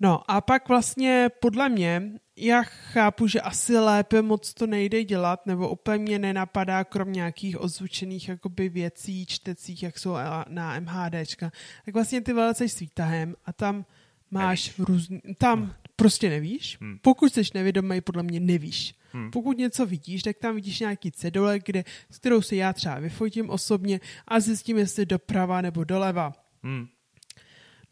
No 0.00 0.30
a 0.30 0.40
pak 0.40 0.68
vlastně 0.68 1.30
podle 1.40 1.68
mě, 1.68 2.02
já 2.36 2.62
chápu, 2.62 3.26
že 3.26 3.40
asi 3.40 3.78
lépe 3.78 4.22
moc 4.22 4.54
to 4.54 4.66
nejde 4.66 5.04
dělat, 5.04 5.46
nebo 5.46 5.68
úplně 5.68 5.98
mě 5.98 6.18
nenapadá, 6.18 6.84
krom 6.84 7.12
nějakých 7.12 7.60
ozvučených 7.60 8.28
jakoby 8.28 8.68
věcí, 8.68 9.26
čtecích, 9.26 9.82
jak 9.82 9.98
jsou 9.98 10.14
na 10.48 10.80
MHDčka, 10.80 11.52
tak 11.84 11.94
vlastně 11.94 12.20
ty 12.20 12.32
veleceš 12.32 12.72
s 12.72 12.80
výtahem 12.80 13.34
a 13.44 13.52
tam 13.52 13.84
máš 14.30 14.66
Nevíš. 14.66 14.88
různý, 14.88 15.20
tam 15.38 15.74
prostě 15.96 16.30
nevíš. 16.30 16.78
Hmm. 16.80 16.98
Pokud 17.02 17.34
jsi 17.34 17.42
nevědomý, 17.54 18.00
podle 18.00 18.22
mě 18.22 18.40
nevíš. 18.40 18.94
Hmm. 19.12 19.30
Pokud 19.30 19.58
něco 19.58 19.86
vidíš, 19.86 20.22
tak 20.22 20.38
tam 20.38 20.54
vidíš 20.54 20.80
nějaký 20.80 21.12
cedule, 21.12 21.58
kde, 21.58 21.84
s 22.10 22.18
kterou 22.18 22.42
si 22.42 22.56
já 22.56 22.72
třeba 22.72 22.98
vyfotím 22.98 23.50
osobně 23.50 24.00
a 24.28 24.40
zjistím, 24.40 24.78
jestli 24.78 25.06
doprava 25.06 25.60
nebo 25.60 25.84
doleva. 25.84 26.32
Hmm. 26.62 26.86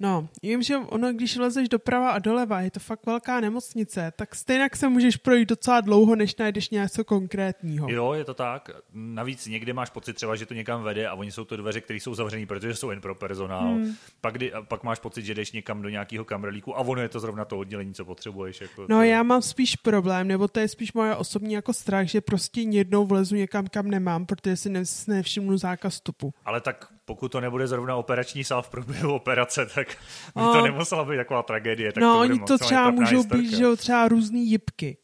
No, 0.03 0.29
vím, 0.43 0.63
že 0.63 0.77
ono, 0.77 1.13
když 1.13 1.37
lezeš 1.37 1.69
doprava 1.69 2.11
a 2.11 2.19
doleva, 2.19 2.61
je 2.61 2.71
to 2.71 2.81
fakt 2.81 3.07
velká 3.07 3.41
nemocnice, 3.41 4.13
tak 4.17 4.35
stejně 4.35 4.69
se 4.75 4.89
můžeš 4.89 5.17
projít 5.17 5.49
docela 5.49 5.81
dlouho, 5.81 6.17
než 6.17 6.37
najdeš 6.37 6.71
něco 6.71 7.05
konkrétního. 7.05 7.89
Jo, 7.91 8.13
je 8.13 8.25
to 8.25 8.35
tak. 8.35 8.71
Navíc 8.95 9.47
někdy 9.47 9.73
máš 9.73 9.91
pocit 9.91 10.13
třeba, 10.13 10.37
že 10.37 10.47
to 10.47 10.55
někam 10.55 10.83
vede 10.83 11.09
a 11.09 11.15
oni 11.15 11.33
jsou 11.33 11.45
to 11.45 11.57
dveře, 11.57 11.81
které 11.81 12.01
jsou 12.01 12.15
zavřené, 12.15 12.47
protože 12.47 12.75
jsou 12.75 12.91
jen 12.91 13.01
pro 13.01 13.15
personál. 13.15 13.75
Hmm. 13.75 13.95
Pak, 14.21 14.35
kdy, 14.35 14.53
pak 14.69 14.83
máš 14.83 14.99
pocit, 14.99 15.25
že 15.25 15.35
jdeš 15.35 15.53
někam 15.53 15.83
do 15.83 15.89
nějakého 15.89 16.25
kamrlíku 16.25 16.77
a 16.77 16.81
ono 16.81 17.03
je 17.03 17.09
to 17.09 17.21
zrovna 17.21 17.45
to 17.45 17.59
oddělení, 17.59 17.95
co 17.95 18.05
potřebuješ. 18.05 18.61
Jako 18.61 18.83
No 18.83 18.97
to... 18.97 19.03
já 19.03 19.23
mám 19.23 19.43
spíš 19.43 19.77
problém, 19.77 20.29
nebo 20.29 20.49
to 20.49 20.61
je 20.61 20.69
spíš 20.69 20.93
moje 20.93 21.17
osobní 21.17 21.55
jako 21.55 21.73
strach, 21.73 22.07
že 22.07 22.21
prostě 22.21 22.61
jednou 22.61 23.07
vlezu 23.07 23.35
někam, 23.37 23.67
kam 23.67 23.89
nemám, 23.91 24.27
protože 24.27 24.57
si 24.57 24.71
ne- 24.71 24.83
nevšimnu 25.07 25.59
zákaz 25.59 25.93
vstupu. 25.95 26.35
Ale 26.45 26.61
tak 26.61 26.91
pokud 27.05 27.33
to 27.33 27.41
nebude 27.41 27.67
zrovna 27.67 27.97
operační 27.97 28.45
sál 28.45 28.63
v 28.63 28.69
průběhu 28.71 29.15
operace, 29.15 29.67
tak 29.67 29.89
by 30.35 30.41
A- 30.43 30.53
to 30.53 30.61
nemusela 30.63 31.05
být 31.05 31.17
taková 31.17 31.43
tragédie. 31.43 31.93
Tak 31.93 32.03
no 32.03 32.13
to 32.13 32.21
oni 32.21 32.39
to 32.41 32.59
třeba 32.59 32.91
můžou 32.91 33.17
historka. 33.17 33.43
být, 33.43 33.57
že 33.57 33.63
jo, 33.63 33.77
třeba 33.77 34.09
různý 34.09 34.51
jipky. 34.51 34.97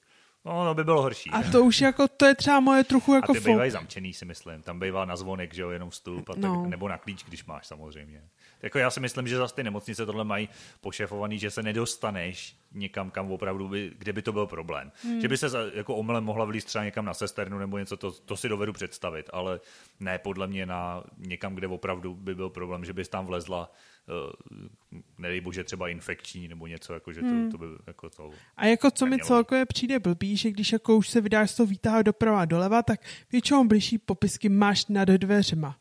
No, 0.45 0.65
no 0.65 0.75
by 0.75 0.85
bylo 0.85 1.03
horší. 1.03 1.31
A 1.31 1.43
to 1.43 1.65
už 1.65 1.81
jako, 1.81 2.09
to 2.09 2.27
je 2.27 2.35
třeba 2.35 2.61
moje 2.61 2.85
trochu 2.85 3.13
a 3.13 3.17
jako 3.17 3.33
ty 3.33 3.39
fo- 3.39 3.45
bývají 3.45 3.71
zamčený, 3.71 4.15
si 4.15 4.25
myslím. 4.25 4.63
Tam 4.63 4.81
bývá 4.81 5.05
na 5.05 5.17
zvonek, 5.17 5.55
že 5.55 5.63
jo, 5.63 5.71
jenom 5.71 5.91
vstup, 5.91 6.31
a 6.31 6.33
tak, 6.35 6.43
No. 6.43 6.67
nebo 6.69 6.89
na 6.89 6.99
klíč, 6.99 7.25
když 7.25 7.45
máš 7.45 7.67
samozřejmě. 7.67 8.23
Jako 8.63 8.79
já 8.79 8.91
si 8.91 9.01
myslím, 9.01 9.29
že 9.29 9.37
zase 9.37 9.55
ty 9.55 9.63
nemocnice 9.63 10.07
tohle 10.07 10.25
mají 10.25 10.49
pošefovaný, 10.81 11.39
že 11.39 11.51
se 11.51 11.63
nedostaneš 11.63 12.57
někam, 12.75 13.11
kam 13.11 13.33
opravdu 13.33 13.69
by, 13.69 13.93
kde 13.99 14.13
by 14.13 14.23
to 14.23 14.33
byl 14.33 14.47
problém. 14.47 14.93
Hmm. 15.03 15.21
Že 15.21 15.29
by 15.29 15.37
se 15.37 15.49
za- 15.49 15.59
jako 15.75 15.95
omylem 15.97 16.25
mohla 16.25 16.45
vlízt 16.45 16.67
třeba 16.67 16.85
někam 16.85 17.05
na 17.05 17.15
sesternu 17.15 17.59
nebo 17.59 17.79
něco, 17.79 17.97
to, 17.97 18.13
to 18.13 18.37
si 18.37 18.49
dovedu 18.49 18.73
představit, 18.73 19.31
ale 19.33 19.61
ne 20.01 20.19
podle 20.19 20.47
mě 20.47 20.67
na 20.67 21.05
někam, 21.19 21.55
kde 21.55 21.67
opravdu 21.67 22.15
by 22.15 22.35
byl 22.35 22.51
problém, 22.51 22.85
že 22.85 22.93
bys 22.93 23.09
tam 23.09 23.27
vlezla, 23.27 23.73
uh, 24.09 24.99
nedej 25.19 25.41
bože, 25.41 25.65
třeba 25.65 25.89
infekční 25.89 26.49
nebo 26.49 26.67
něco, 26.67 26.95
jako, 26.95 27.13
že 27.13 27.21
to, 27.21 27.27
Hmm. 27.27 27.51
to 27.51 27.59
by 27.59 27.67
jako 27.87 28.11
to... 28.11 28.31
A 28.57 28.67
jako 28.67 28.91
co 28.91 29.07
mi 29.07 29.11
Nemělo. 29.11 29.27
celkově 29.27 29.67
přijde 29.67 29.99
blbý, 29.99 30.37
že 30.37 30.51
když 30.51 30.73
jako 30.73 30.97
už 30.97 31.09
se 31.09 31.21
vydáš 31.21 31.51
z 31.51 31.57
toho 31.57 31.67
výtahu 31.67 32.03
doprava 32.03 32.41
a 32.41 32.45
doleva, 32.45 32.83
tak 32.83 33.01
většinou 33.33 33.65
blížší 33.69 33.99
popisky 33.99 34.49
máš 34.49 34.87
nad 34.87 35.05
dveřma. 35.09 35.77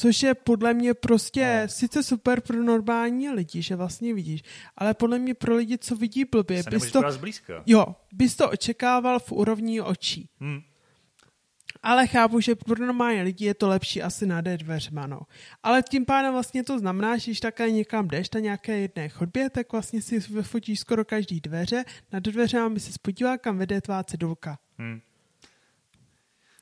Což 0.00 0.22
je 0.22 0.34
podle 0.34 0.74
mě 0.74 0.94
prostě 0.94 1.60
No. 1.62 1.68
sice 1.68 2.02
super 2.02 2.40
pro 2.40 2.62
normální 2.62 3.30
lidi, 3.30 3.62
že 3.62 3.76
vlastně 3.76 4.14
vidíš, 4.14 4.42
ale 4.76 4.94
podle 4.94 5.18
mě 5.18 5.34
pro 5.34 5.56
lidi, 5.56 5.78
co 5.78 5.96
vidí 5.96 6.24
blbě, 6.24 6.62
Se 6.62 6.70
bys 6.70 6.92
to, 6.92 7.00
jo, 7.66 7.86
bys 8.12 8.36
to 8.36 8.50
očekával 8.50 9.18
v 9.18 9.32
úrovni 9.32 9.80
očí. 9.80 10.28
Hmm. 10.40 10.60
Ale 11.82 12.06
chápu, 12.06 12.40
že 12.40 12.54
pro 12.54 12.86
normální 12.86 13.22
lidi 13.22 13.44
je 13.44 13.54
to 13.54 13.68
lepší 13.68 14.02
asi 14.02 14.26
nad 14.26 14.40
dveřma, 14.40 15.06
no. 15.06 15.20
Ale 15.62 15.82
tím 15.82 16.04
pádem 16.04 16.32
vlastně 16.32 16.64
to 16.64 16.78
znamená, 16.78 17.16
že 17.16 17.30
když 17.30 17.40
také 17.40 17.70
někam 17.70 18.08
jdeš 18.08 18.30
na 18.30 18.40
nějaké 18.40 18.78
jedné 18.78 19.08
chodbě, 19.08 19.50
tak 19.50 19.72
vlastně 19.72 20.02
si 20.02 20.18
vyfotíš 20.18 20.80
skoro 20.80 21.04
každý 21.04 21.40
dveře. 21.40 21.84
Nad 22.12 22.22
dveřem 22.22 22.74
by 22.74 22.80
se 22.80 22.92
spodíval, 22.92 23.38
kam 23.38 23.58
vede 23.58 23.80
tvá 23.80 24.04
cedulka. 24.04 24.58
Hmm. 24.78 25.00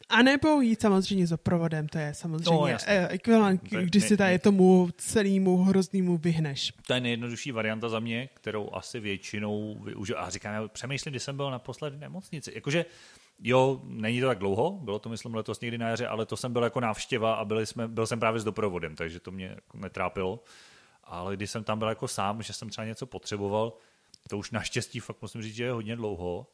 A 0.08 0.22
nebo 0.22 0.60
jít 0.60 0.80
samozřejmě 0.80 1.26
za 1.26 1.36
provodem, 1.36 1.88
to 1.88 1.98
je 1.98 2.14
samozřejmě 2.14 2.50
No, 2.50 2.66
eh, 2.86 3.08
ekvivalent, 3.08 3.62
když 3.62 4.04
si 4.04 4.16
tady 4.16 4.38
tomu 4.38 4.88
celému 4.96 5.62
hroznému 5.64 6.18
vyhneš. 6.18 6.72
To 6.86 6.94
je 6.94 7.00
nejjednodušší 7.00 7.52
varianta 7.52 7.88
za 7.88 8.00
mě, 8.00 8.28
kterou 8.34 8.70
asi 8.72 9.00
většinou 9.00 9.78
využiju. 9.84 10.18
A 10.18 10.30
říkám, 10.30 10.54
já 10.54 10.68
přemýšlím, 10.68 11.12
kdy 11.12 11.20
jsem 11.20 11.36
byl 11.36 11.50
naposledy 11.50 11.96
v 11.96 12.00
nemocnici. 12.00 12.52
Jakože 12.54 12.84
Jo, 13.42 13.80
není 13.84 14.20
to 14.20 14.26
tak 14.26 14.38
dlouho, 14.38 14.78
bylo 14.82 14.98
to 14.98 15.08
myslím 15.08 15.34
letos 15.34 15.60
někdy 15.60 15.78
na 15.78 15.88
jaře, 15.88 16.06
ale 16.06 16.26
to 16.26 16.36
jsem 16.36 16.52
byl 16.52 16.62
jako 16.62 16.80
návštěva 16.80 17.34
a 17.34 17.44
byli 17.44 17.66
jsme, 17.66 17.88
byl 17.88 18.06
jsem 18.06 18.20
právě 18.20 18.40
s 18.40 18.44
doprovodem, 18.44 18.96
takže 18.96 19.20
to 19.20 19.30
mě 19.30 19.46
jako 19.46 19.78
netrápilo. 19.78 20.42
Ale 21.04 21.36
když 21.36 21.50
jsem 21.50 21.64
tam 21.64 21.78
byl 21.78 21.88
jako 21.88 22.08
sám, 22.08 22.42
že 22.42 22.52
jsem 22.52 22.70
třeba 22.70 22.84
něco 22.84 23.06
potřeboval, 23.06 23.72
to 24.28 24.38
už 24.38 24.50
naštěstí 24.50 25.00
fakt 25.00 25.22
musím 25.22 25.42
říct, 25.42 25.54
že 25.54 25.64
je 25.64 25.72
hodně 25.72 25.96
dlouho. 25.96 26.46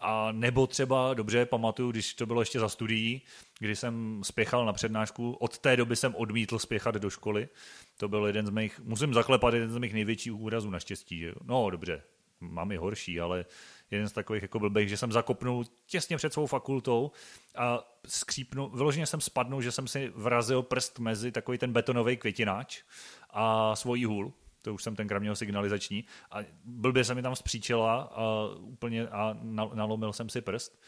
A 0.00 0.32
nebo 0.32 0.66
třeba, 0.66 1.14
dobře, 1.14 1.46
pamatuju, 1.46 1.90
když 1.90 2.14
to 2.14 2.26
bylo 2.26 2.42
ještě 2.42 2.60
za 2.60 2.68
studií, 2.68 3.22
kdy 3.58 3.76
jsem 3.76 4.20
spěchal 4.24 4.66
na 4.66 4.72
přednášku, 4.72 5.32
od 5.32 5.58
té 5.58 5.76
doby 5.76 5.96
jsem 5.96 6.14
odmítl 6.14 6.58
spěchat 6.58 6.94
do 6.94 7.10
školy. 7.10 7.48
To 7.96 8.08
byl 8.08 8.26
jeden 8.26 8.46
z 8.46 8.50
mých, 8.50 8.80
musím 8.84 9.14
zaklepat, 9.14 9.54
jeden 9.54 9.70
z 9.70 9.78
mých 9.78 9.92
největších 9.94 10.34
úrazů 10.34 10.70
naštěstí. 10.70 11.26
No 11.42 11.70
dobře, 11.70 12.02
mám 12.40 12.72
i 12.72 12.76
horší, 12.76 13.20
ale 13.20 13.44
jeden 13.90 14.08
z 14.08 14.12
takových 14.12 14.42
jako 14.42 14.58
blbých, 14.58 14.88
že 14.88 14.96
jsem 14.96 15.12
zakopnul 15.12 15.64
těsně 15.86 16.16
před 16.16 16.32
svou 16.32 16.46
fakultou 16.46 17.10
a 17.56 17.84
skřípnul, 18.06 18.68
vyloženě 18.68 19.06
jsem 19.06 19.20
spadnul, 19.20 19.62
že 19.62 19.72
jsem 19.72 19.88
si 19.88 20.12
vrazil 20.14 20.62
prst 20.62 20.98
mezi 20.98 21.32
takový 21.32 21.58
ten 21.58 21.72
betonový 21.72 22.16
květináč 22.16 22.82
a 23.30 23.76
svojí 23.76 24.04
hůl 24.04 24.32
to 24.64 24.74
už 24.74 24.82
jsem 24.82 24.96
tenkrát 24.96 25.18
měl 25.18 25.36
signalizační 25.36 26.04
a 26.30 26.38
blbě 26.64 27.04
se 27.04 27.14
mi 27.14 27.22
tam 27.22 27.36
zpříčila 27.36 28.02
a 28.02 28.48
úplně 28.60 29.08
a 29.08 29.36
nalomil 29.74 30.12
jsem 30.12 30.28
si 30.28 30.40
prst. 30.40 30.80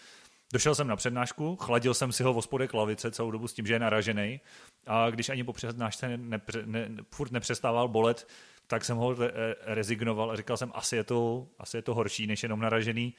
Došel 0.53 0.75
jsem 0.75 0.89
na 0.89 0.97
přednášku, 0.97 1.57
chladil 1.57 1.95
jsem 1.95 2.13
si 2.13 2.23
ho 2.23 2.33
v 2.33 2.37
ospodek 2.37 2.75
lavice 2.75 3.11
celou 3.11 3.31
dobu 3.31 3.49
s 3.49 3.55
tím, 3.55 3.67
že 3.67 3.75
je 3.75 3.79
naražený 3.79 4.41
a 4.87 5.11
když 5.11 5.29
ani 5.29 5.45
po 5.45 5.53
přednášce 5.53 6.17
ne, 6.17 6.41
ne, 6.65 6.89
furt 7.15 7.33
nepřestával 7.33 7.89
bolet, 7.89 8.29
tak 8.67 8.85
jsem 8.85 8.97
ho 8.97 9.17
rezignoval 9.63 10.31
a 10.31 10.37
říkal 10.37 10.57
jsem, 10.57 10.73
asi 10.75 10.97
je 10.97 11.05
to, 11.05 11.47
asi 11.59 11.77
je 11.77 11.83
to 11.83 11.95
horší, 11.95 12.27
než 12.27 12.43
jenom 12.43 12.61
naražený. 12.61 13.15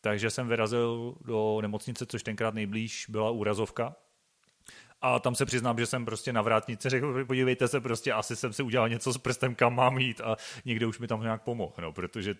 Takže 0.00 0.30
jsem 0.30 0.48
vyrazil 0.48 1.14
do 1.20 1.58
nemocnice, 1.60 2.06
což 2.06 2.22
tenkrát 2.22 2.54
nejblíž 2.54 3.06
byla 3.08 3.30
úrazovka 3.30 3.96
a 5.04 5.18
tam 5.18 5.34
se 5.34 5.46
přiznám, 5.46 5.78
že 5.78 5.86
jsem 5.86 6.04
prostě 6.04 6.32
na 6.32 6.42
vrátnici 6.42 6.88
řekl, 6.88 7.24
podívejte 7.24 7.68
se, 7.68 7.80
prostě 7.80 8.12
asi 8.12 8.36
jsem 8.36 8.52
si 8.52 8.62
udělal 8.62 8.88
něco 8.88 9.12
s 9.12 9.18
prstem, 9.18 9.54
kam 9.54 9.74
mám 9.74 9.98
jít 9.98 10.20
a 10.20 10.36
někdo 10.64 10.88
už 10.88 10.98
mi 10.98 11.06
tam 11.06 11.22
nějak 11.22 11.42
pomohl, 11.42 11.74
no, 11.80 11.92
protože 11.92 12.34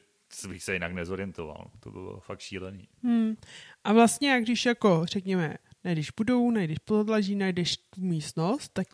bych 0.49 0.62
se 0.62 0.73
jinak 0.73 0.93
nezorientoval. 0.93 1.71
To 1.81 1.91
bylo 1.91 2.21
fakt 2.21 2.41
šílený. 2.41 2.89
Hmm. 3.03 3.37
A 3.85 3.93
vlastně, 3.93 4.31
jak 4.31 4.43
když 4.43 4.67
jako, 4.67 5.03
řekněme, 5.05 5.57
nejdeš 5.85 6.11
budou, 6.11 6.51
nejdeš 6.51 6.79
podlaží, 6.79 7.35
najdeš 7.37 7.77
tu 7.77 8.01
místnost, 8.01 8.73
tak 8.73 8.87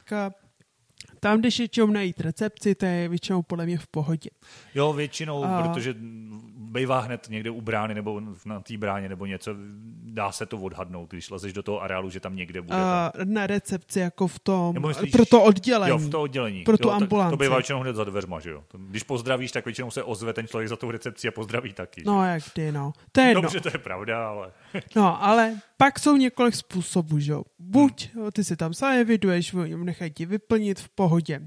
tam, 1.20 1.40
když 1.40 1.58
je 1.58 1.68
čem 1.68 1.92
najít 1.92 2.20
recepci, 2.20 2.74
to 2.74 2.86
je 2.86 3.08
většinou 3.08 3.42
podle 3.42 3.66
mě 3.66 3.78
v 3.78 3.86
pohodě. 3.86 4.30
Jo, 4.74 4.92
většinou, 4.92 5.44
a... 5.44 5.62
protože 5.62 5.94
bývá 6.70 7.00
hned 7.00 7.26
někde 7.30 7.50
u 7.50 7.60
brány 7.60 7.94
nebo 7.94 8.22
na 8.44 8.60
té 8.60 8.76
bráně 8.76 9.08
nebo 9.08 9.26
něco, 9.26 9.54
dá 10.02 10.32
se 10.32 10.46
to 10.46 10.58
odhadnout, 10.58 11.10
když 11.10 11.30
lezeš 11.30 11.52
do 11.52 11.62
toho 11.62 11.82
areálu, 11.82 12.10
že 12.10 12.20
tam 12.20 12.36
někde 12.36 12.62
bude. 12.62 12.76
A 12.76 13.12
na 13.24 13.46
recepci 13.46 14.00
jako 14.00 14.26
v 14.26 14.38
tom, 14.38 14.86
myslíš, 14.86 15.10
pro 15.12 15.26
to 15.26 15.42
oddělení. 15.42 15.90
Jo, 15.90 15.98
v 15.98 16.10
to 16.10 16.22
oddělení. 16.22 16.64
Pro 16.64 16.78
tu 16.78 16.88
jo, 16.88 16.94
ambulanci. 16.94 17.30
To, 17.30 17.36
bývá 17.36 17.56
většinou 17.56 17.80
hned 17.80 17.96
za 17.96 18.04
dveřma, 18.04 18.40
že 18.40 18.50
jo. 18.50 18.64
Když 18.72 19.02
pozdravíš, 19.02 19.52
tak 19.52 19.64
většinou 19.64 19.90
se 19.90 20.02
ozve 20.02 20.32
ten 20.32 20.46
člověk 20.46 20.68
za 20.68 20.76
tou 20.76 20.90
recepcí 20.90 21.28
a 21.28 21.30
pozdraví 21.30 21.72
taky. 21.72 22.02
No, 22.06 22.26
jak 22.26 22.42
kdy, 22.54 22.72
no. 22.72 22.92
To 23.12 23.20
je 23.20 23.34
Dobře, 23.34 23.60
to 23.60 23.68
je 23.68 23.78
pravda, 23.78 24.28
ale... 24.28 24.52
no, 24.96 25.24
ale 25.24 25.54
pak 25.76 25.98
jsou 25.98 26.16
několik 26.16 26.54
způsobů, 26.54 27.18
že 27.18 27.32
jo. 27.32 27.42
Buď 27.58 28.14
hmm. 28.14 28.30
ty 28.30 28.44
si 28.44 28.56
tam 28.56 28.74
zaeviduješ, 28.74 29.56
nechají 29.76 30.10
ti 30.10 30.26
vyplnit 30.26 30.80
v 30.80 30.88
pohodě. 30.88 31.40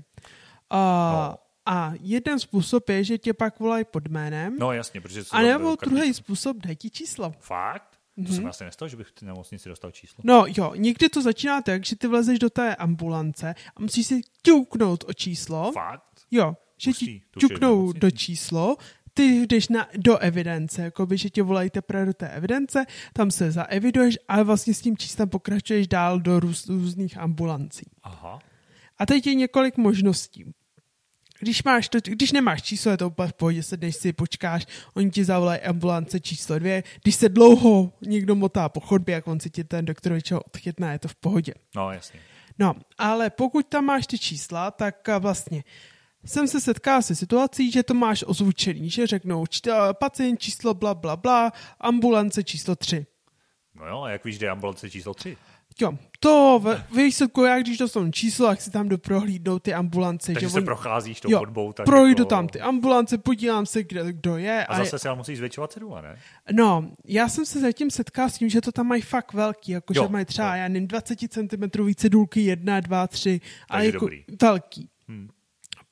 A, 0.70 1.30
no. 1.32 1.44
A 1.66 1.94
jeden 2.02 2.40
způsob 2.40 2.90
je, 2.90 3.04
že 3.04 3.18
tě 3.18 3.34
pak 3.34 3.60
volají 3.60 3.86
pod 3.86 4.08
jménem. 4.08 4.58
No 4.60 4.72
jasně, 4.72 5.02
protože... 5.02 5.24
A 5.32 5.42
nebo 5.42 5.78
druhý 5.86 6.14
způsob, 6.14 6.58
dají 6.58 6.76
ti 6.76 6.90
číslo. 6.90 7.34
Fakt? 7.40 8.00
To 8.16 8.22
mm-hmm. 8.22 8.36
jsem 8.36 8.48
asi 8.48 8.64
nestal, 8.64 8.88
že 8.88 8.98
bych 8.98 9.08
v 9.08 9.22
nemocnici 9.22 9.70
dostal 9.70 9.92
číslo. 9.92 10.22
No 10.24 10.46
jo, 10.58 10.74
někdy 10.76 11.10
to 11.10 11.22
začíná 11.22 11.62
tak, 11.62 11.86
že 11.86 11.96
ty 11.96 12.08
vlezeš 12.08 12.40
do 12.40 12.50
té 12.50 12.76
ambulance 12.76 13.56
a 13.76 13.82
musíš 13.82 14.08
si 14.08 14.22
ťuknout 14.42 15.04
o 15.08 15.14
číslo. 15.14 15.72
Fakt? 15.72 16.22
Jo, 16.32 16.58
že 16.78 16.92
Pustý, 16.92 17.06
ti 17.06 17.24
ťuknou 17.40 17.92
do 17.92 18.12
číslo, 18.12 18.78
ty 19.14 19.48
jdeš 19.48 19.68
na, 19.68 19.88
do 19.98 20.18
evidence, 20.18 20.82
jako 20.82 21.06
by, 21.06 21.18
že 21.18 21.30
tě 21.30 21.44
volají 21.44 21.70
teprve 21.70 22.06
do 22.06 22.14
té 22.14 22.30
evidence, 22.30 22.86
tam 23.14 23.32
se 23.32 23.52
zaeviduješ, 23.52 24.18
ale 24.28 24.44
vlastně 24.44 24.74
s 24.74 24.82
tím 24.82 24.98
číslem 24.98 25.30
pokračuješ 25.30 25.88
dál 25.88 26.20
do 26.20 26.40
růz, 26.40 26.70
různých 26.70 27.18
ambulancí. 27.18 27.86
Aha. 28.04 28.40
A 28.98 29.06
teď 29.06 29.28
je 29.28 29.36
několik 29.36 29.78
možností. 29.78 30.46
Když, 31.44 31.64
máš 31.64 31.90
to, 31.90 31.98
když 32.04 32.32
nemáš 32.32 32.62
číslo, 32.62 32.92
je 32.92 32.98
to 32.98 33.08
úplně 33.08 33.28
v 33.28 33.34
pohodě, 33.34 33.64
sedneš 33.64 33.96
si, 33.96 34.14
počkáš, 34.14 34.66
oni 34.94 35.12
ti 35.12 35.26
zavolají 35.26 35.62
ambulance 35.62 36.20
číslo 36.20 36.60
dvě. 36.60 36.84
Když 37.02 37.16
se 37.16 37.30
dlouho 37.30 37.94
někdo 38.02 38.36
motá 38.36 38.70
po 38.70 38.80
chodbě, 38.80 39.16
jak 39.16 39.28
on 39.28 39.40
si 39.40 39.50
ti 39.50 39.64
ten 39.64 39.86
doktor 39.86 40.12
většinou 40.12 40.40
odchytná, 40.40 40.92
je 40.92 41.00
to 41.00 41.08
v 41.08 41.16
pohodě. 41.16 41.54
No, 41.76 41.92
jasně. 41.92 42.20
No, 42.60 42.74
ale 42.98 43.30
pokud 43.30 43.68
tam 43.68 43.86
máš 43.86 44.08
ty 44.08 44.18
čísla, 44.18 44.72
tak 44.72 45.10
vlastně 45.20 45.64
jsem 46.26 46.48
se 46.48 46.62
setkal 46.62 47.02
se 47.02 47.16
situací, 47.16 47.72
že 47.72 47.84
to 47.84 47.94
máš 47.94 48.24
ozvučený, 48.28 48.90
že 48.90 49.08
řeknou 49.08 49.46
pacient 49.94 50.40
číslo 50.40 50.74
bla 50.74 50.94
bla 50.94 51.16
bla, 51.16 51.52
ambulance 51.80 52.44
číslo 52.44 52.76
3. 52.76 53.06
No 53.76 53.88
jo, 53.88 54.02
a 54.02 54.10
jak 54.10 54.26
víš, 54.26 54.40
že 54.40 54.46
je 54.46 54.50
ambulance 54.50 54.90
číslo 54.90 55.14
3? 55.14 55.38
Jo, 55.82 55.98
to 56.20 56.60
ve 56.64 56.86
výsledku, 56.96 57.44
já 57.44 57.60
když 57.60 57.78
dostanu 57.78 58.12
číslo, 58.12 58.50
jak 58.50 58.62
si 58.62 58.72
tam 58.72 58.90
jdu 58.90 58.98
prohlídnout 58.98 59.64
ty 59.64 59.74
ambulance. 59.74 60.34
Takže 60.34 60.46
že 60.46 60.50
se 60.50 60.60
on, 60.60 60.66
procházíš 60.66 61.22
tou 61.22 61.32
jo, 61.32 61.40
chodbou. 61.40 61.74
Tak 61.74 61.86
projdu 61.86 62.10
jako... 62.10 62.26
tam 62.26 62.48
ty 62.48 62.62
ambulance, 62.62 63.18
podívám 63.18 63.66
se, 63.66 63.84
kde, 63.84 64.14
kdo 64.14 64.38
je. 64.38 64.66
A, 64.66 64.74
a 64.74 64.78
zase 64.78 64.96
je... 64.96 65.00
se 65.00 65.10
ale 65.10 65.18
musí 65.18 65.36
zvětšovat 65.36 65.72
cedule, 65.72 66.02
ne? 66.02 66.20
No, 66.52 66.92
já 67.06 67.30
jsem 67.30 67.46
se 67.46 67.60
zatím 67.60 67.92
setkal 67.92 68.30
s 68.30 68.38
tím, 68.38 68.50
že 68.50 68.62
to 68.62 68.72
tam 68.72 68.88
mají 68.88 69.02
fakt 69.02 69.34
velký, 69.34 69.72
jako 69.72 69.94
jo, 69.96 70.04
že 70.04 70.10
mají 70.10 70.26
třeba, 70.26 70.56
jo. 70.56 70.62
já 70.62 70.68
nevím, 70.68 70.88
20 70.88 71.20
cm 71.30 71.94
cedulky, 71.96 72.42
1, 72.42 72.80
2, 72.80 73.08
3, 73.08 73.42
ale 73.70 73.86
jako 73.86 74.00
dobrý. 74.00 74.24
velký. 74.42 74.90
Hmm 75.08 75.30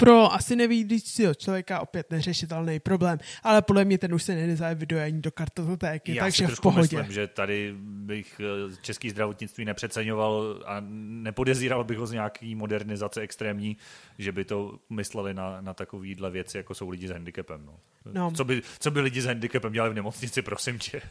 pro 0.02 0.34
asi 0.34 0.56
nevídícího 0.56 1.34
člověka 1.34 1.80
opět 1.80 2.12
neřešitelný 2.12 2.80
problém, 2.80 3.20
ale 3.44 3.62
podle 3.62 3.86
mě 3.86 3.98
ten 3.98 4.14
už 4.14 4.24
se 4.24 4.36
nezaeviduje 4.36 5.04
ani 5.04 5.22
do 5.22 5.32
kartotéky, 5.32 6.16
Já 6.16 6.24
takže 6.24 6.48
si 6.48 6.56
v 6.56 6.62
pohodě. 6.62 6.98
myslím, 6.98 7.14
že 7.14 7.28
tady 7.28 7.74
bych 7.80 8.42
eh, 8.44 8.76
český 8.82 9.10
zdravotnictví 9.10 9.66
nepřeceňoval 9.66 10.64
a 10.66 10.78
nepodezíral 10.98 11.84
bych 11.84 11.98
ho 11.98 12.08
z 12.08 12.12
nějaký 12.12 12.56
modernizace 12.56 13.22
extrémní, 13.22 13.78
že 14.18 14.32
by 14.32 14.46
to 14.46 14.80
mysleli 14.90 15.34
na, 15.34 15.62
na 15.62 15.74
takovýhle 15.74 16.32
věci, 16.32 16.58
jako 16.58 16.76
jsou 16.76 16.90
lidi 16.90 17.08
s 17.08 17.12
handicapem. 17.12 17.66
No. 17.66 17.80
No. 18.14 18.32
Co, 18.32 18.46
by, 18.46 18.62
co 18.80 18.92
by 18.92 19.02
lidi 19.02 19.22
s 19.22 19.26
handicapem 19.26 19.74
dělali 19.74 19.92
v 19.92 19.96
nemocnici, 19.96 20.42
prosím 20.52 20.80
tě. 20.80 21.02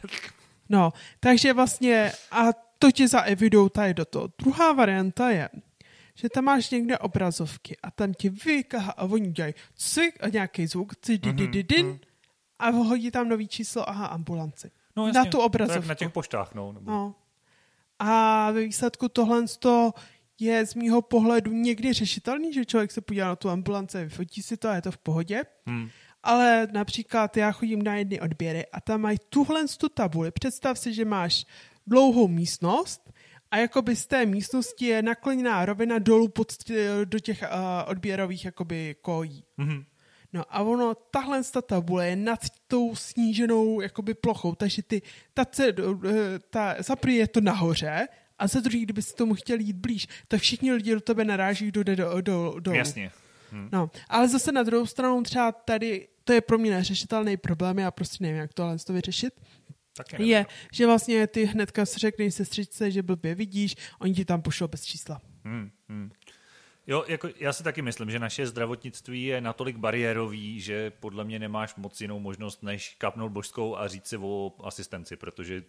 No, 0.69 0.93
takže 1.19 1.53
vlastně 1.53 2.11
a 2.31 2.45
to 2.79 2.91
tě 2.91 3.07
zaevidují 3.07 3.69
tady 3.69 3.93
do 3.93 4.05
toho. 4.05 4.29
Druhá 4.39 4.73
varianta 4.73 5.29
je, 5.29 5.49
že 6.15 6.29
tam 6.29 6.43
máš 6.43 6.69
někde 6.69 6.97
obrazovky 6.97 7.77
a 7.83 7.91
tam 7.91 8.13
ti 8.13 8.29
vyká 8.29 8.91
a 8.91 9.03
oni 9.03 9.31
dělají 9.31 9.53
cik 9.75 10.23
a 10.23 10.29
nějaký 10.29 10.67
zvuk, 10.67 10.93
mm-hmm. 10.93 11.99
a 12.59 12.69
hodí 12.69 13.11
tam 13.11 13.29
nový 13.29 13.47
číslo, 13.47 13.89
aha, 13.89 14.05
ambulanci. 14.05 14.71
No, 14.95 15.07
jasně, 15.07 15.19
na 15.19 15.25
tu 15.25 15.39
obrazovku. 15.39 15.87
na 15.87 15.95
těch 15.95 16.11
poštách, 16.11 16.53
no. 16.55 16.71
Nebo... 16.71 16.91
no. 16.91 17.15
A 17.99 18.51
ve 18.51 18.61
výsledku 18.61 19.09
tohle 19.09 19.45
to 19.59 19.93
je 20.39 20.65
z 20.65 20.75
mýho 20.75 21.01
pohledu 21.01 21.51
někdy 21.51 21.93
řešitelný, 21.93 22.53
že 22.53 22.65
člověk 22.65 22.91
se 22.91 23.01
podívá 23.01 23.27
na 23.27 23.35
tu 23.35 23.49
ambulance, 23.49 24.03
vyfotí 24.03 24.41
si 24.41 24.57
to 24.57 24.69
a 24.69 24.75
je 24.75 24.81
to 24.81 24.91
v 24.91 24.97
pohodě. 24.97 25.43
Hmm. 25.65 25.89
Ale 26.23 26.67
například 26.71 27.37
já 27.37 27.51
chodím 27.51 27.81
na 27.81 27.95
jedny 27.95 28.21
odběry 28.21 28.65
a 28.67 28.81
tam 28.81 29.01
mají 29.01 29.17
tuhle 29.29 29.67
tu 29.67 29.89
tabuli. 29.89 30.31
Představ 30.31 30.79
si, 30.79 30.93
že 30.93 31.05
máš 31.05 31.45
dlouhou 31.87 32.27
místnost 32.27 33.13
a 33.51 33.57
jakoby 33.57 33.95
z 33.95 34.05
té 34.05 34.25
místnosti 34.25 34.85
je 34.85 35.01
nakloněná 35.01 35.65
rovina 35.65 35.99
dolů 35.99 36.27
pod, 36.27 36.53
do 37.03 37.19
těch 37.19 37.41
uh, 37.41 37.47
odběrových 37.85 38.45
jakoby 38.45 38.95
kojí. 39.01 39.43
Mm-hmm. 39.59 39.85
No 40.33 40.43
a 40.49 40.61
ono, 40.61 40.95
tahle 40.95 41.43
ta 41.43 41.61
tabule 41.61 42.07
je 42.07 42.15
nad 42.15 42.39
tou 42.67 42.95
sníženou 42.95 43.81
jakoby 43.81 44.13
plochou, 44.13 44.55
takže 44.55 44.83
ty, 44.83 45.01
ta, 45.33 45.45
ta, 46.49 46.75
za 46.79 46.95
je 47.07 47.27
to 47.27 47.41
nahoře 47.41 48.07
a 48.39 48.47
za 48.47 48.59
druhý, 48.59 48.81
kdyby 48.81 49.01
si 49.01 49.15
tomu 49.15 49.33
chtěl 49.35 49.59
jít 49.59 49.75
blíž, 49.75 50.07
tak 50.27 50.41
všichni 50.41 50.73
lidi 50.73 50.93
do 50.93 51.01
tebe 51.01 51.25
naráží 51.25 51.71
do, 51.71 51.83
do, 51.83 51.95
do, 51.95 52.21
do 52.21 52.55
dolů. 52.59 52.77
Jasně. 52.77 53.11
Hm. 53.51 53.69
No, 53.71 53.91
ale 54.09 54.27
zase 54.27 54.51
na 54.51 54.63
druhou 54.63 54.85
stranu 54.85 55.23
třeba 55.23 55.51
tady, 55.51 56.07
to 56.23 56.33
je 56.33 56.41
pro 56.41 56.57
mě 56.57 56.71
neřešitelný 56.71 57.37
problém, 57.37 57.79
já 57.79 57.91
prostě 57.91 58.23
nevím, 58.23 58.37
jak 58.37 58.53
tohle 58.53 58.77
to 58.77 58.93
vyřešit, 58.93 59.33
Taky 59.97 60.27
je, 60.27 60.45
že 60.71 60.85
vlastně 60.85 61.27
ty 61.27 61.45
hnedka 61.45 61.85
si 61.85 61.99
řekneš 61.99 62.33
sestřičce, 62.33 62.91
že 62.91 63.03
blbě 63.03 63.35
vidíš, 63.35 63.75
oni 63.99 64.13
ti 64.13 64.25
tam 64.25 64.41
pošlou 64.41 64.67
bez 64.67 64.85
čísla. 64.85 65.21
Hmm, 65.43 65.71
hmm. 65.89 66.11
Jo, 66.87 67.05
jako 67.07 67.29
já 67.39 67.53
si 67.53 67.63
taky 67.63 67.81
myslím, 67.81 68.11
že 68.11 68.19
naše 68.19 68.47
zdravotnictví 68.47 69.23
je 69.23 69.41
natolik 69.41 69.77
bariérový, 69.77 70.59
že 70.59 70.91
podle 70.99 71.23
mě 71.23 71.39
nemáš 71.39 71.75
moc 71.75 72.01
jinou 72.01 72.19
možnost, 72.19 72.63
než 72.63 72.95
kapnout 72.97 73.31
božskou 73.31 73.77
a 73.77 73.87
říct 73.87 74.07
si 74.07 74.17
o 74.17 74.53
asistenci, 74.63 75.15
protože 75.15 75.63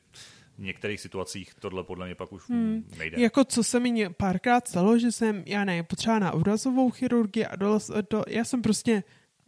v 0.59 0.63
některých 0.63 1.01
situacích 1.01 1.55
tohle 1.55 1.85
podle 1.85 2.07
mě 2.07 2.15
pak 2.15 2.33
už 2.33 2.49
hmm. 2.49 2.91
nejde. 2.99 3.21
Jako 3.21 3.45
co 3.45 3.65
se 3.65 3.81
mi 3.81 4.09
párkrát 4.09 4.69
stalo, 4.69 4.99
že 4.99 5.13
jsem, 5.13 5.43
já 5.47 5.65
ne, 5.65 5.83
potřeba 5.83 6.19
na 6.19 6.33
úrazovou 6.33 6.91
chirurgii 6.91 7.47
a 7.47 7.57
do, 7.57 7.79
do, 8.11 8.25
já 8.29 8.45
jsem 8.45 8.63
prostě 8.63 9.03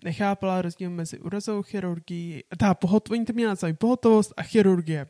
nechápala 0.04 0.62
rozdíl 0.62 0.90
mezi 0.90 1.18
urazovou 1.18 1.62
chirurgií, 1.62 2.44
ta 2.58 2.74
pohot, 2.74 3.10
oni 3.10 3.24
to 3.24 3.32
měli 3.32 3.48
nazvat 3.48 3.78
pohotovost 3.78 4.32
a 4.36 4.42
chirurgie. 4.42 5.06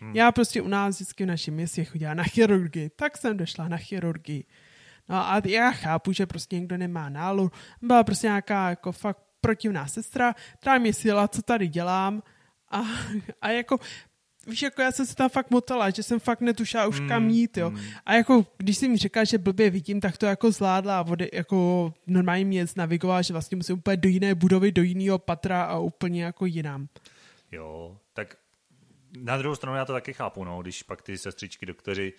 Hmm. 0.00 0.16
Já 0.16 0.32
prostě 0.32 0.62
u 0.62 0.68
nás 0.68 0.94
vždycky 0.94 1.24
v 1.24 1.26
našem 1.26 1.54
městě 1.54 1.84
chodila 1.84 2.14
na 2.14 2.24
chirurgii, 2.24 2.90
tak 2.90 3.18
jsem 3.18 3.36
došla 3.36 3.68
na 3.68 3.76
chirurgii. 3.76 4.44
No 5.08 5.16
a 5.16 5.42
já 5.44 5.70
chápu, 5.70 6.12
že 6.12 6.26
prostě 6.26 6.56
někdo 6.56 6.76
nemá 6.76 7.08
nálu. 7.08 7.50
Byla 7.82 8.04
prostě 8.04 8.26
nějaká 8.26 8.70
jako 8.70 8.92
fakt 8.92 9.18
protivná 9.40 9.86
sestra, 9.86 10.34
která 10.60 10.78
mě 10.78 10.92
sila, 10.92 11.28
co 11.28 11.42
tady 11.42 11.68
dělám. 11.68 12.22
A, 12.70 12.82
a 13.42 13.50
jako 13.50 13.78
víš, 14.48 14.62
jako 14.62 14.82
já 14.82 14.92
jsem 14.92 15.06
se 15.06 15.14
tam 15.14 15.28
fakt 15.28 15.50
motala, 15.50 15.90
že 15.90 16.02
jsem 16.02 16.20
fakt 16.20 16.40
netušila 16.40 16.86
už 16.86 17.00
kam 17.00 17.22
hmm, 17.22 17.30
jít, 17.30 17.56
jo. 17.56 17.70
Mm. 17.70 17.80
A 18.06 18.14
jako, 18.14 18.46
když 18.56 18.78
si 18.78 18.88
mi 18.88 18.96
říkal, 18.96 19.24
že 19.24 19.38
blbě 19.38 19.70
vidím, 19.70 20.00
tak 20.00 20.16
to 20.16 20.26
jako 20.26 20.50
zvládla 20.50 20.98
a 20.98 21.02
vody, 21.02 21.30
jako 21.32 21.94
normálně 22.06 22.44
mě 22.44 22.66
navigovala, 22.76 23.22
že 23.22 23.32
vlastně 23.32 23.56
musím 23.56 23.78
úplně 23.78 23.96
do 23.96 24.08
jiné 24.08 24.34
budovy, 24.34 24.72
do 24.72 24.82
jiného 24.82 25.18
patra 25.18 25.62
a 25.62 25.78
úplně 25.78 26.24
jako 26.24 26.46
jinam. 26.46 26.88
Jo, 27.52 27.96
tak 28.12 28.36
na 29.16 29.36
druhou 29.36 29.56
stranu 29.56 29.76
já 29.76 29.84
to 29.84 29.92
taky 29.92 30.12
chápu, 30.12 30.44
no, 30.44 30.62
když 30.62 30.82
pak 30.82 31.02
ty 31.02 31.18
sestřičky, 31.18 31.66
doktoři 31.66 32.12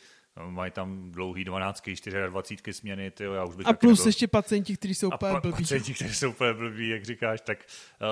mají 0.47 0.71
tam 0.71 1.11
dlouhý 1.11 1.43
12, 1.43 1.83
24 2.29 2.73
směny, 2.73 3.11
tyjo, 3.11 3.33
já 3.33 3.43
už 3.43 3.55
bych 3.55 3.67
A 3.67 3.73
plus 3.73 3.99
nebyl... 3.99 4.09
ještě 4.09 4.27
pacienti, 4.27 4.77
kteří 4.77 4.95
jsou 4.95 5.07
úplně 5.07 5.39
blbí. 5.41 5.57
pacienti, 5.57 5.93
kteří 5.93 6.15
jsou 6.15 6.29
úplně 6.29 6.53
blbí, 6.53 6.89
jak 6.89 7.05
říkáš, 7.05 7.41
tak 7.41 7.57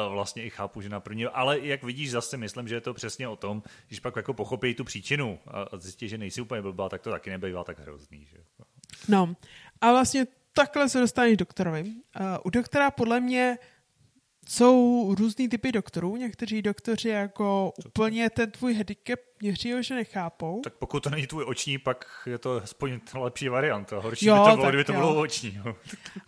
uh, 0.05 0.13
vlastně 0.13 0.43
i 0.43 0.49
chápu, 0.49 0.81
že 0.81 0.89
na 0.89 0.99
první, 0.99 1.25
ale 1.25 1.59
jak 1.59 1.83
vidíš, 1.83 2.11
zase 2.11 2.37
myslím, 2.37 2.67
že 2.67 2.75
je 2.75 2.81
to 2.81 2.93
přesně 2.93 3.27
o 3.27 3.35
tom, 3.35 3.63
když 3.87 3.99
pak 3.99 4.15
jako 4.15 4.33
pochopí 4.33 4.73
tu 4.73 4.83
příčinu 4.83 5.39
a 5.47 5.77
zjistí, 5.77 6.07
že 6.07 6.17
nejsi 6.17 6.41
úplně 6.41 6.61
blbá, 6.61 6.89
tak 6.89 7.01
to 7.01 7.11
taky 7.11 7.29
nebývá 7.29 7.63
tak 7.63 7.79
hrozný. 7.79 8.25
Že? 8.25 8.37
No 9.07 9.35
a 9.81 9.91
vlastně 9.91 10.27
takhle 10.53 10.89
se 10.89 10.99
dostaneš 10.99 11.35
k 11.35 11.39
doktorovi. 11.39 11.83
Uh, 11.83 11.91
u 12.43 12.49
doktora 12.49 12.91
podle 12.91 13.19
mě 13.19 13.57
jsou 14.47 15.15
různý 15.17 15.49
typy 15.49 15.71
doktorů. 15.71 16.15
Někteří 16.15 16.61
doktoři 16.61 17.09
jako 17.09 17.73
Co 17.81 17.87
úplně 17.87 18.29
ten 18.29 18.51
tvůj 18.51 18.73
handicap 18.73 19.19
měří, 19.41 19.73
že 19.81 19.95
nechápou. 19.95 20.61
Tak 20.63 20.73
pokud 20.73 21.03
to 21.03 21.09
není 21.09 21.27
tvůj 21.27 21.45
oční, 21.47 21.77
pak 21.77 22.05
je 22.25 22.37
to 22.37 22.61
aspoň 22.63 22.99
lepší 23.15 23.49
varianta. 23.49 23.99
Horší 23.99 24.25
jo, 24.25 24.45
by 24.45 24.51
to 24.51 24.57
bylo, 24.57 24.69
kdyby 24.69 24.83
to 24.83 24.93
jo. 24.93 24.99
bylo 24.99 25.21
oční. 25.21 25.59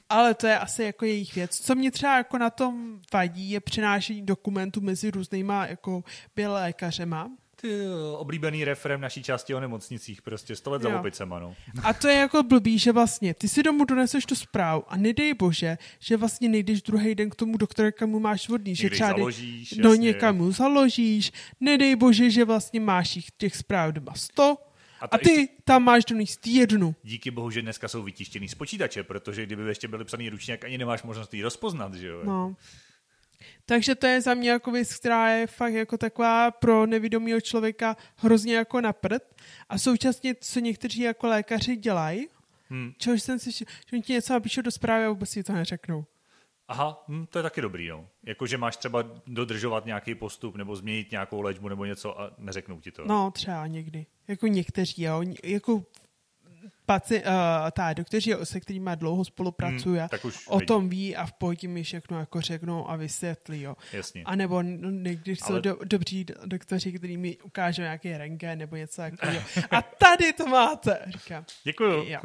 Ale 0.09 0.33
to 0.33 0.47
je 0.47 0.59
asi 0.59 0.83
jako 0.83 1.05
jejich 1.05 1.35
věc. 1.35 1.59
Co 1.59 1.75
mě 1.75 1.91
třeba 1.91 2.17
jako 2.17 2.37
na 2.37 2.49
tom 2.49 2.99
vadí, 3.13 3.49
je 3.49 3.59
přenášení 3.59 4.21
dokumentů 4.21 4.81
mezi 4.81 5.11
různýma 5.11 5.65
jako 5.65 6.03
lékařema 6.47 7.31
ty 7.61 7.87
oblíbený 8.17 8.65
refrem 8.65 9.01
naší 9.01 9.23
části 9.23 9.55
o 9.55 9.59
nemocnicích, 9.59 10.21
prostě 10.21 10.55
sto 10.55 10.71
let 10.71 10.83
jo. 10.83 10.89
za 10.89 10.99
opicema, 10.99 11.39
no. 11.39 11.55
A 11.83 11.93
to 11.93 12.07
je 12.07 12.15
jako 12.15 12.43
blbý, 12.43 12.79
že 12.79 12.91
vlastně 12.91 13.33
ty 13.33 13.49
si 13.49 13.63
domů 13.63 13.85
doneseš 13.85 14.25
tu 14.25 14.35
zprávu 14.35 14.83
a 14.87 14.97
nedej 14.97 15.33
bože, 15.33 15.77
že 15.99 16.17
vlastně 16.17 16.49
nejdeš 16.49 16.81
druhý 16.81 17.15
den 17.15 17.29
k 17.29 17.35
tomu 17.35 17.57
doktora, 17.57 17.91
kam 17.91 18.09
mu 18.09 18.19
máš 18.19 18.49
vodní, 18.49 18.75
že 18.75 18.89
třeba 18.89 19.09
založíš, 19.09 19.73
no 19.73 19.93
někam 19.93 20.37
mu 20.37 20.51
založíš, 20.51 21.31
nedej 21.59 21.95
bože, 21.95 22.29
že 22.29 22.45
vlastně 22.45 22.79
máš 22.79 23.15
jich 23.15 23.31
těch 23.37 23.55
zpráv 23.55 23.93
doma 23.93 24.13
sto, 24.15 24.57
a, 25.01 25.05
a 25.05 25.17
ty 25.17 25.31
ještě... 25.31 25.53
tam 25.63 25.83
máš 25.83 26.05
donést 26.05 26.47
jednu. 26.47 26.95
Díky 27.03 27.31
bohu, 27.31 27.51
že 27.51 27.61
dneska 27.61 27.87
jsou 27.87 28.03
vytištěný 28.03 28.47
z 28.47 28.55
počítače, 28.55 29.03
protože 29.03 29.45
kdyby 29.45 29.63
ještě 29.67 29.87
byly 29.87 30.05
psaný 30.05 30.29
ručně, 30.29 30.57
ani 30.57 30.77
nemáš 30.77 31.03
možnost 31.03 31.33
ji 31.33 31.43
rozpoznat, 31.43 31.93
že 31.93 32.07
jo? 32.07 32.21
No. 32.23 32.55
Takže 33.65 33.95
to 33.95 34.07
je 34.07 34.21
za 34.21 34.33
mě 34.33 34.49
jako 34.49 34.71
věc, 34.71 34.95
která 34.95 35.29
je 35.29 35.47
fakt 35.47 35.73
jako 35.73 35.97
taková 35.97 36.51
pro 36.51 36.85
nevědomého 36.85 37.41
člověka 37.41 37.97
hrozně 38.15 38.55
jako 38.55 38.81
na 38.81 38.93
prd. 38.93 39.23
A 39.69 39.77
současně, 39.77 40.35
co 40.35 40.59
někteří 40.59 41.01
jako 41.01 41.27
lékaři 41.27 41.75
dělají, 41.75 42.27
hmm. 42.69 42.93
čehož 42.97 43.23
jsem 43.23 43.39
si, 43.39 43.51
že 43.51 43.65
oni 43.93 44.01
ti 44.01 44.13
něco 44.13 44.33
napíšou 44.33 44.61
do 44.61 44.71
zprávy 44.71 45.05
a 45.05 45.09
vůbec 45.09 45.29
si 45.29 45.43
to 45.43 45.53
neřeknou. 45.53 46.05
Aha, 46.67 47.03
hm, 47.07 47.25
to 47.29 47.39
je 47.39 47.43
taky 47.43 47.61
dobrý, 47.61 47.87
no. 47.87 48.07
Jako, 48.23 48.47
že 48.47 48.57
máš 48.57 48.77
třeba 48.77 49.03
dodržovat 49.27 49.85
nějaký 49.85 50.15
postup 50.15 50.55
nebo 50.55 50.75
změnit 50.75 51.11
nějakou 51.11 51.41
léčbu 51.41 51.69
nebo 51.69 51.85
něco 51.85 52.21
a 52.21 52.31
neřeknou 52.37 52.79
ti 52.79 52.91
to. 52.91 53.05
No, 53.05 53.31
třeba 53.31 53.67
někdy. 53.67 54.05
Jako 54.27 54.47
někteří, 54.47 55.01
jo. 55.01 55.23
Jako 55.43 55.83
paci, 56.89 57.23
uh, 57.23 57.31
ta 57.71 57.93
doktoři, 57.93 58.35
se 58.43 58.59
kterými 58.59 58.91
dlouho 58.95 59.25
spolupracuje, 59.25 60.09
hmm, 60.23 60.31
o 60.47 60.57
vidí. 60.57 60.65
tom 60.65 60.89
ví 60.89 61.15
a 61.15 61.25
v 61.25 61.33
pohodě 61.33 61.67
mi 61.67 61.83
všechno 61.83 62.19
jako 62.19 62.41
řeknou 62.41 62.89
a 62.89 62.95
vysvětlí. 62.95 63.61
Jo. 63.61 63.75
Jasně. 63.93 64.23
A 64.25 64.35
nebo 64.35 64.61
někdy 64.61 65.35
jsou 65.35 65.53
Ale... 65.53 65.61
do, 65.61 65.77
dobří 65.83 66.25
doktoři, 66.45 66.93
kteří 66.93 67.17
mi 67.17 67.37
ukážou 67.37 67.81
nějaký 67.81 68.17
renge 68.17 68.55
nebo 68.55 68.75
něco 68.75 69.01
takového. 69.01 69.43
A 69.71 69.81
tady 69.81 70.33
to 70.33 70.47
máte, 70.47 70.99
říkám. 71.07 71.45
Děkuju. 71.63 72.03
Jo. 72.07 72.19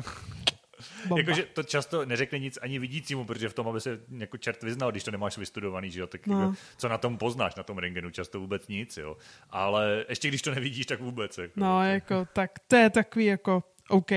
Jakože 1.16 1.42
to 1.42 1.62
často 1.62 2.06
neřekne 2.06 2.38
nic 2.38 2.58
ani 2.62 2.78
vidícímu, 2.78 3.24
protože 3.24 3.48
v 3.48 3.54
tom, 3.54 3.68
aby 3.68 3.80
se 3.80 4.00
jako 4.18 4.36
čert 4.36 4.62
vyznal, 4.62 4.90
když 4.90 5.04
to 5.04 5.10
nemáš 5.10 5.38
vystudovaný, 5.38 5.90
že 5.90 6.00
jo, 6.00 6.06
tak 6.06 6.26
no. 6.26 6.40
jako, 6.40 6.54
co 6.76 6.88
na 6.88 6.98
tom 6.98 7.18
poznáš, 7.18 7.54
na 7.54 7.62
tom 7.62 7.78
rengenu, 7.78 8.10
často 8.10 8.40
vůbec 8.40 8.68
nic, 8.68 8.96
jo. 8.96 9.16
Ale 9.50 10.04
ještě 10.08 10.28
když 10.28 10.42
to 10.42 10.54
nevidíš, 10.54 10.86
tak 10.86 11.00
vůbec. 11.00 11.38
Jako, 11.38 11.52
no, 11.56 11.84
jako, 11.84 12.28
tak 12.32 12.50
to 12.68 12.76
je 12.76 12.90
takový 12.90 13.24
jako, 13.24 13.62
OK, 13.88 14.10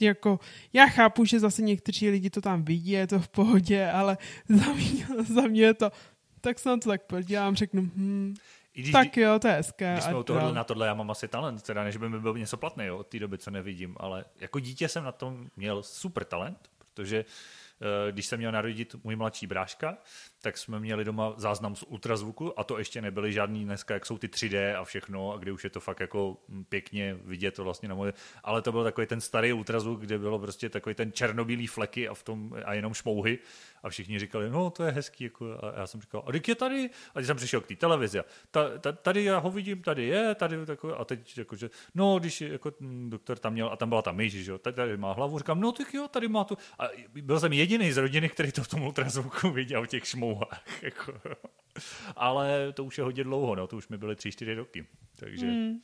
jako, 0.00 0.40
já 0.72 0.86
chápu, 0.86 1.24
že 1.24 1.40
zase 1.40 1.62
někteří 1.62 2.10
lidi 2.10 2.30
to 2.30 2.40
tam 2.40 2.64
vidí, 2.64 2.90
je 2.90 3.06
to 3.06 3.18
v 3.18 3.28
pohodě, 3.28 3.90
ale 3.90 4.18
za 4.48 4.72
mě, 4.72 5.06
za 5.34 5.40
mě 5.42 5.62
je 5.62 5.74
to, 5.74 5.92
tak 6.40 6.58
se 6.58 6.68
na 6.68 6.76
to 6.76 6.88
tak 6.88 7.02
podívám, 7.02 7.56
řeknu, 7.56 7.82
hm, 7.82 8.34
když, 8.72 8.92
tak 8.92 9.16
jo, 9.16 9.38
to 9.38 9.48
je 9.48 9.54
hezké. 9.54 9.92
Když 9.92 10.04
jsme 10.04 10.24
tohle, 10.24 10.52
na 10.52 10.64
tohle 10.64 10.86
já 10.86 10.94
mám 10.94 11.10
asi 11.10 11.28
talent, 11.28 11.62
teda 11.62 11.84
než 11.84 11.96
by 11.96 12.08
mi 12.08 12.20
byl 12.20 12.38
něco 12.38 12.56
platný 12.56 12.84
jo, 12.86 12.98
od 12.98 13.06
té 13.06 13.18
doby, 13.18 13.38
co 13.38 13.50
nevidím, 13.50 13.96
ale 13.96 14.24
jako 14.40 14.60
dítě 14.60 14.88
jsem 14.88 15.04
na 15.04 15.12
tom 15.12 15.46
měl 15.56 15.82
super 15.82 16.24
talent, 16.24 16.58
protože 16.78 17.18
Eh, 17.18 17.63
když 18.10 18.26
jsem 18.26 18.38
měl 18.38 18.52
narodit 18.52 18.96
můj 19.04 19.16
mladší 19.16 19.46
bráška, 19.46 19.98
tak 20.42 20.58
jsme 20.58 20.80
měli 20.80 21.04
doma 21.04 21.34
záznam 21.36 21.76
z 21.76 21.82
ultrazvuku 21.82 22.60
a 22.60 22.64
to 22.64 22.78
ještě 22.78 23.02
nebyly 23.02 23.32
žádný 23.32 23.64
dneska, 23.64 23.94
jak 23.94 24.06
jsou 24.06 24.18
ty 24.18 24.26
3D 24.26 24.80
a 24.80 24.84
všechno, 24.84 25.32
a 25.32 25.36
kde 25.36 25.52
už 25.52 25.64
je 25.64 25.70
to 25.70 25.80
fakt 25.80 26.00
jako 26.00 26.36
hm, 26.48 26.64
pěkně 26.64 27.14
vidět 27.14 27.54
to 27.54 27.64
vlastně 27.64 27.88
na 27.88 27.94
moje, 27.94 28.12
ale 28.44 28.62
to 28.62 28.72
byl 28.72 28.84
takový 28.84 29.06
ten 29.06 29.20
starý 29.20 29.52
ultrazvuk, 29.52 30.00
kde 30.00 30.18
bylo 30.18 30.38
prostě 30.38 30.68
takový 30.68 30.94
ten 30.94 31.12
černobílý 31.12 31.66
fleky 31.66 32.08
a 32.08 32.14
v 32.14 32.22
tom 32.22 32.56
a 32.64 32.74
jenom 32.74 32.94
šmouhy. 32.94 33.38
A 33.82 33.88
všichni 33.88 34.18
říkali, 34.18 34.50
no 34.50 34.70
to 34.70 34.84
je 34.84 34.90
hezký, 34.92 35.24
jako, 35.24 35.58
a 35.62 35.80
já 35.80 35.86
jsem 35.86 36.00
říkal, 36.00 36.24
a 36.26 36.32
teď 36.32 36.48
je 36.48 36.54
tady, 36.54 36.90
a 37.14 37.18
když 37.18 37.26
jsem 37.26 37.36
přišel 37.36 37.60
k 37.60 37.66
té 37.66 37.76
televizi, 37.76 38.20
ta, 38.50 38.78
ta, 38.78 38.92
tady 38.92 39.24
já 39.24 39.38
ho 39.38 39.50
vidím, 39.50 39.82
tady 39.82 40.04
je, 40.04 40.34
tady 40.34 40.66
takový, 40.66 40.92
a 40.92 41.04
teď 41.04 41.38
jakože, 41.38 41.70
no 41.94 42.18
když 42.18 42.40
jako 42.40 42.72
doktor 43.08 43.38
tam 43.38 43.52
měl, 43.52 43.68
a 43.68 43.76
tam 43.76 43.88
byla 43.88 44.02
ta 44.02 44.12
myš, 44.12 44.32
že 44.32 44.50
jo, 44.50 44.58
tady, 44.58 44.76
tady 44.76 44.96
má 44.96 45.12
hlavu, 45.12 45.38
říkám, 45.38 45.60
no 45.60 45.72
tak 45.72 45.94
jo, 45.94 46.08
tady 46.08 46.28
má 46.28 46.44
tu, 46.44 46.58
a 46.78 46.84
byl 47.22 47.40
jsem 47.40 47.52
jediný 47.52 47.63
z 47.66 47.96
rodiny, 47.96 48.28
který 48.28 48.52
to 48.52 48.62
v 48.62 48.68
tom 48.68 48.82
ultrazvuku 48.82 49.50
viděl 49.50 49.84
v 49.84 49.88
těch 49.88 50.06
šmouhách, 50.06 50.64
jako. 50.82 51.20
ale 52.16 52.72
to 52.72 52.84
už 52.84 52.98
je 52.98 53.04
hodně 53.04 53.24
dlouho, 53.24 53.54
no, 53.54 53.66
to 53.66 53.76
už 53.76 53.88
mi 53.88 53.98
byly 53.98 54.16
tři, 54.16 54.32
čtyři 54.32 54.54
roky, 54.54 54.86
takže 55.16 55.46
hmm. 55.46 55.80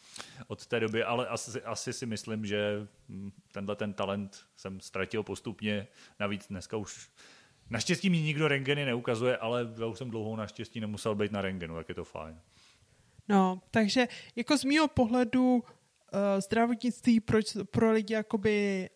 od 0.47 0.66
té 0.66 0.81
doby, 0.81 1.05
ale 1.05 1.28
asi, 1.28 1.62
asi 1.62 1.93
si 1.93 2.07
myslím, 2.07 2.47
že 2.47 2.87
hm, 3.09 3.31
tenhle 3.53 3.76
ten 3.76 3.93
talent 3.93 4.47
jsem 4.57 4.81
ztratil 4.81 5.22
postupně, 5.22 5.87
navíc 6.20 6.49
dneska 6.49 6.76
už 6.76 7.11
Naštěstí 7.70 8.11
mi 8.11 8.20
nikdo 8.20 8.49
rengeny 8.49 8.85
neukazuje, 8.85 9.37
ale 9.37 9.74
já 9.81 9.87
už 9.87 9.99
jsem 9.99 10.11
dlouho 10.11 10.37
naštěstí 10.37 10.81
nemusel 10.81 11.14
být 11.14 11.33
na 11.33 11.41
rengenu, 11.41 11.74
tak 11.74 11.89
je 11.89 11.95
to 11.95 12.05
fajn. 12.05 12.41
No, 13.28 13.62
takže 13.70 14.09
jako 14.37 14.59
z 14.59 14.64
mého 14.64 14.89
pohledu 14.89 15.55
uh, 15.55 15.61
zdravotnictví 16.39 17.20
pro, 17.20 17.39
pro 17.70 17.93
lidi 17.93 18.14
jakoby 18.14 18.89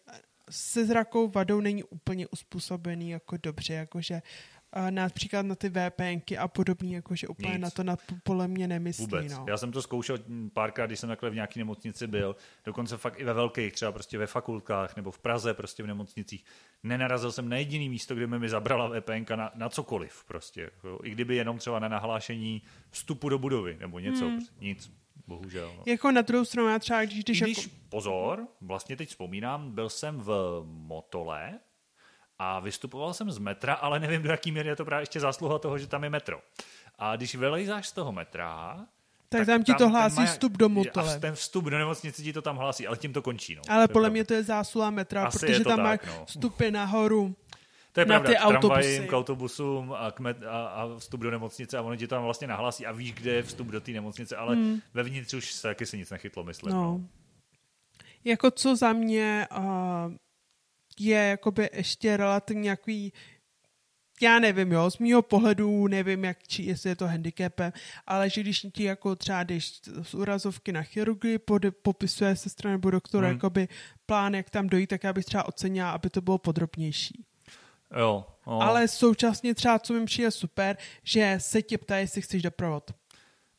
se 0.50 0.86
zrakou 0.86 1.28
vadou 1.28 1.60
není 1.60 1.84
úplně 1.84 2.26
uspůsobený 2.26 3.10
jako 3.10 3.36
dobře, 3.36 3.74
jakože 3.74 4.22
například 4.90 5.46
na 5.46 5.54
ty 5.54 5.68
VPNky 5.70 6.38
a 6.38 6.48
podobný, 6.48 6.92
jakože 6.92 7.28
úplně 7.28 7.52
Nic. 7.52 7.60
na 7.60 7.70
to 7.70 7.84
na 7.84 7.96
podle 8.22 8.48
mě 8.48 8.68
nemyslí. 8.68 9.04
Vůbec. 9.04 9.32
No. 9.32 9.44
Já 9.48 9.56
jsem 9.56 9.72
to 9.72 9.82
zkoušel 9.82 10.18
párkrát, 10.52 10.86
když 10.86 11.00
jsem 11.00 11.08
takhle 11.08 11.30
v 11.30 11.34
nějaké 11.34 11.60
nemocnici 11.60 12.06
byl, 12.06 12.36
dokonce 12.64 12.96
fakt 12.96 13.20
i 13.20 13.24
ve 13.24 13.32
velkých, 13.32 13.72
třeba 13.72 13.92
prostě 13.92 14.18
ve 14.18 14.26
fakultkách 14.26 14.96
nebo 14.96 15.10
v 15.10 15.18
Praze, 15.18 15.54
prostě 15.54 15.82
v 15.82 15.86
nemocnicích. 15.86 16.44
Nenarazil 16.82 17.32
jsem 17.32 17.48
na 17.48 17.56
jediný 17.56 17.88
místo, 17.88 18.14
kde 18.14 18.26
by 18.26 18.38
mi 18.38 18.48
zabrala 18.48 19.00
VPNka 19.00 19.36
na, 19.36 19.52
na 19.54 19.68
cokoliv 19.68 20.24
prostě. 20.24 20.70
I 21.02 21.10
kdyby 21.10 21.36
jenom 21.36 21.58
třeba 21.58 21.78
na 21.78 21.88
nahlášení 21.88 22.62
vstupu 22.90 23.28
do 23.28 23.38
budovy 23.38 23.76
nebo 23.80 23.98
něco. 23.98 24.26
Hmm. 24.26 24.40
Nic. 24.60 24.92
Bohužel. 25.26 25.72
No. 25.76 25.82
Jako 25.86 26.10
na 26.10 26.22
druhou 26.22 26.44
stranu, 26.44 26.68
já 26.68 26.78
třeba 26.78 27.04
když... 27.04 27.24
když, 27.24 27.42
když 27.42 27.58
jako... 27.58 27.70
Pozor, 27.88 28.46
vlastně 28.60 28.96
teď 28.96 29.08
vzpomínám, 29.08 29.74
byl 29.74 29.88
jsem 29.88 30.20
v 30.20 30.62
Motole, 30.66 31.58
a 32.38 32.60
vystupoval 32.60 33.14
jsem 33.14 33.30
z 33.30 33.38
metra, 33.38 33.74
ale 33.74 34.00
nevím, 34.00 34.22
do 34.22 34.30
jaký 34.30 34.52
míry 34.52 34.68
je 34.68 34.76
to 34.76 34.84
právě 34.84 35.02
ještě 35.02 35.20
zásluha 35.20 35.58
toho, 35.58 35.78
že 35.78 35.86
tam 35.86 36.04
je 36.04 36.10
metro. 36.10 36.40
A 36.98 37.16
když 37.16 37.34
vylejzáš 37.34 37.88
z 37.88 37.92
toho 37.92 38.12
metra, 38.12 38.86
tak, 39.28 39.40
tak 39.40 39.46
tam 39.46 39.64
ti 39.64 39.74
to 39.74 39.88
hlásí 39.88 40.16
maják, 40.16 40.32
vstup 40.32 40.52
do 40.52 40.68
motole. 40.68 41.16
A 41.16 41.18
ten 41.18 41.34
vstup 41.34 41.64
do 41.64 41.78
nemocnice 41.78 42.22
ti 42.22 42.32
to 42.32 42.42
tam 42.42 42.56
hlásí, 42.56 42.86
ale 42.86 42.96
tím 42.96 43.12
to 43.12 43.22
končí. 43.22 43.54
No. 43.54 43.62
Ale 43.68 43.88
podle 43.88 44.10
mě 44.10 44.24
to 44.24 44.34
je 44.34 44.42
zásluha 44.42 44.90
metra, 44.90 45.26
Asi 45.26 45.38
protože 45.38 45.64
tam 45.64 45.82
máš 45.82 46.00
no. 46.06 46.24
vstupy 46.26 46.70
nahoru. 46.70 47.36
To 47.94 48.00
je 48.00 48.06
na 48.06 48.20
pravda, 48.20 48.28
ty 48.28 48.36
k 48.36 48.60
tramvajím, 48.60 49.06
k 49.06 49.12
autobusům 49.12 49.92
a, 49.92 50.10
k 50.10 50.20
met, 50.20 50.42
a, 50.42 50.66
a 50.66 50.98
vstup 50.98 51.20
do 51.20 51.30
nemocnice 51.30 51.78
a 51.78 51.82
ono 51.82 51.96
ti 51.96 52.06
tam 52.06 52.22
vlastně 52.22 52.46
nahlásí 52.46 52.86
a 52.86 52.92
víš, 52.92 53.12
kde 53.12 53.30
je 53.30 53.42
vstup 53.42 53.68
do 53.68 53.80
té 53.80 53.92
nemocnice, 53.92 54.36
ale 54.36 54.54
hmm. 54.56 54.80
vevnitř 54.94 55.34
už 55.34 55.52
se 55.52 55.62
taky 55.62 55.86
se 55.86 55.96
nic 55.96 56.10
nechytlo, 56.10 56.44
myslím. 56.44 56.72
No. 56.72 56.82
no. 56.82 57.00
Jako 58.24 58.50
co 58.50 58.76
za 58.76 58.92
mě 58.92 59.46
uh, 59.58 60.12
je 60.98 61.18
jakoby 61.18 61.70
ještě 61.72 62.16
relativně 62.16 62.62
nějaký 62.62 63.12
já 64.22 64.38
nevím, 64.38 64.72
jo, 64.72 64.90
z 64.90 64.98
mýho 64.98 65.22
pohledu 65.22 65.88
nevím, 65.88 66.24
jak, 66.24 66.48
či, 66.48 66.62
jestli 66.62 66.90
je 66.90 66.96
to 66.96 67.06
handicapem, 67.06 67.72
ale 68.06 68.30
že 68.30 68.40
když 68.40 68.66
ti 68.72 68.84
jako 68.84 69.16
třeba 69.16 69.42
jdeš 69.42 69.80
z 70.02 70.14
urazovky 70.14 70.72
na 70.72 70.82
chirurgii, 70.82 71.38
pod, 71.38 71.62
popisuje 71.82 72.36
sestra 72.36 72.70
nebo 72.70 72.90
doktor 72.90 73.24
hmm. 73.24 73.32
jakoby 73.32 73.68
plán, 74.06 74.34
jak 74.34 74.50
tam 74.50 74.66
dojít, 74.66 74.86
tak 74.86 75.04
já 75.04 75.12
bych 75.12 75.24
třeba 75.24 75.48
ocenila, 75.48 75.90
aby 75.90 76.10
to 76.10 76.20
bylo 76.20 76.38
podrobnější. 76.38 77.24
Jo. 77.98 78.26
No. 78.46 78.62
Ale 78.62 78.88
současně 78.88 79.54
třeba, 79.54 79.78
co 79.78 79.92
mi 79.92 80.04
přijde 80.04 80.30
super, 80.30 80.76
že 81.02 81.36
se 81.38 81.62
tě 81.62 81.78
ptá, 81.78 81.96
jestli 81.96 82.22
chceš 82.22 82.42
doprovod. 82.42 82.90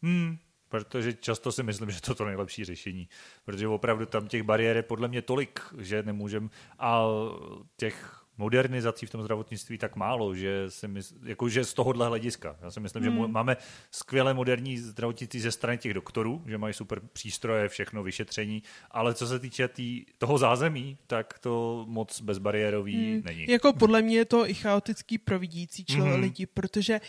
Hmm, 0.02 0.38
protože 0.70 1.14
často 1.14 1.52
si 1.52 1.64
myslím, 1.64 1.92
že 1.92 2.02
to 2.02 2.12
je 2.12 2.16
to 2.16 2.26
nejlepší 2.26 2.66
řešení, 2.66 3.10
protože 3.46 3.68
opravdu 3.68 4.06
tam 4.06 4.28
těch 4.28 4.44
bariér 4.44 4.76
je 4.76 4.84
podle 4.84 5.08
mě 5.08 5.22
tolik, 5.22 5.60
že 5.78 6.04
nemůžem 6.04 6.50
a 6.80 7.04
těch 7.78 8.25
modernizací 8.38 9.06
v 9.06 9.10
tom 9.10 9.22
zdravotnictví 9.24 9.78
tak 9.78 9.96
málo, 9.96 10.36
že, 10.36 10.72
si 10.72 10.88
mysl, 10.88 11.16
jako, 11.24 11.50
že 11.50 11.66
z 11.66 11.74
tohohle 11.74 12.08
hlediska. 12.08 12.58
Já 12.62 12.72
si 12.72 12.80
myslím, 12.80 13.04
hmm. 13.04 13.22
že 13.22 13.28
máme 13.28 13.58
skvělé 13.92 14.34
moderní 14.34 14.78
zdravotnictví 14.78 15.40
ze 15.40 15.52
strany 15.52 15.78
těch 15.78 15.94
doktorů, 15.94 16.44
že 16.48 16.58
mají 16.58 16.74
super 16.74 17.02
přístroje, 17.14 17.70
všechno 17.70 18.04
vyšetření, 18.04 18.64
ale 18.92 19.14
co 19.14 19.28
se 19.28 19.40
týče 19.40 19.68
tý, 19.68 20.06
toho 20.18 20.38
zázemí, 20.38 20.98
tak 21.08 21.40
to 21.40 21.86
moc 21.88 22.22
bezbariérový 22.22 23.14
hmm. 23.14 23.22
není. 23.26 23.46
Jako 23.50 23.74
podle 23.74 24.02
mě 24.02 24.18
je 24.18 24.26
to 24.26 24.50
i 24.50 24.54
chaotický 24.54 25.18
pro 25.18 25.40
vidící 25.40 25.86
člověk 25.86 26.14
hmm. 26.14 26.24
lidi, 26.24 26.46
protože 26.46 27.02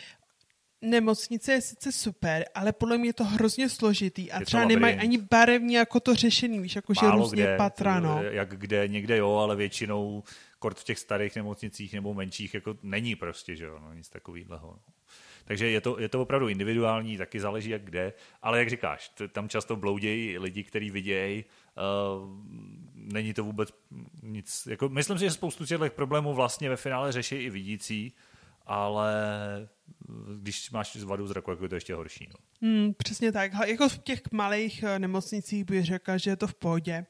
nemocnice 0.82 1.52
je 1.52 1.60
sice 1.60 1.92
super, 1.92 2.44
ale 2.54 2.72
podle 2.72 2.98
mě 2.98 3.08
je 3.08 3.12
to 3.12 3.24
hrozně 3.24 3.68
složitý 3.68 4.32
a 4.32 4.40
je 4.40 4.46
třeba 4.46 4.64
nemají 4.64 4.94
ani 4.96 5.18
barevně 5.18 5.78
jako 5.78 6.00
to 6.00 6.14
řešení, 6.14 6.60
víš, 6.60 6.76
jako 6.76 6.94
že 6.94 7.10
různě 7.10 7.42
kde, 7.42 7.56
patra, 7.56 8.00
no. 8.00 8.22
Jak 8.22 8.58
kde, 8.58 8.88
někde 8.88 9.16
jo, 9.16 9.34
ale 9.36 9.56
většinou 9.56 10.22
kort 10.58 10.78
v 10.78 10.84
těch 10.84 10.98
starých 10.98 11.36
nemocnicích 11.36 11.94
nebo 11.94 12.14
menších 12.14 12.54
jako 12.54 12.76
není 12.82 13.16
prostě, 13.16 13.56
že 13.56 13.64
jo, 13.64 13.78
no, 13.78 13.92
nic 13.92 14.08
takového. 14.08 14.58
No. 14.62 14.92
Takže 15.44 15.70
je 15.70 15.80
to, 15.80 16.00
je 16.00 16.08
to 16.08 16.22
opravdu 16.22 16.48
individuální, 16.48 17.16
taky 17.16 17.40
záleží 17.40 17.70
jak 17.70 17.84
kde, 17.84 18.12
ale 18.42 18.58
jak 18.58 18.70
říkáš, 18.70 19.12
tam 19.32 19.48
často 19.48 19.76
bloudějí 19.76 20.38
lidi, 20.38 20.64
kteří 20.64 20.90
vidějí, 20.90 21.44
uh, 21.44 22.28
není 22.94 23.34
to 23.34 23.44
vůbec 23.44 23.68
nic, 24.22 24.66
jako, 24.70 24.88
myslím 24.88 25.18
si, 25.18 25.24
že 25.24 25.30
spoustu 25.30 25.66
těch 25.66 25.92
problémů 25.92 26.34
vlastně 26.34 26.68
ve 26.68 26.76
finále 26.76 27.12
řeší 27.12 27.36
i 27.36 27.50
vidící, 27.50 28.12
ale 28.66 29.12
když 30.40 30.70
máš 30.70 30.96
vadu 30.96 31.26
zraku, 31.26 31.50
jako 31.50 31.64
je 31.64 31.68
to 31.68 31.74
ještě 31.74 31.94
horší. 31.94 32.28
No. 32.28 32.68
Hmm, 32.68 32.94
přesně 32.94 33.32
tak. 33.32 33.52
Jako 33.66 33.88
v 33.88 33.98
těch 33.98 34.20
malých 34.32 34.82
eh, 34.82 34.98
nemocnicích 34.98 35.64
bych 35.64 35.84
řekla, 35.84 36.16
že 36.16 36.30
je 36.30 36.36
to 36.36 36.46
v 36.46 36.54
pohodě 36.54 37.06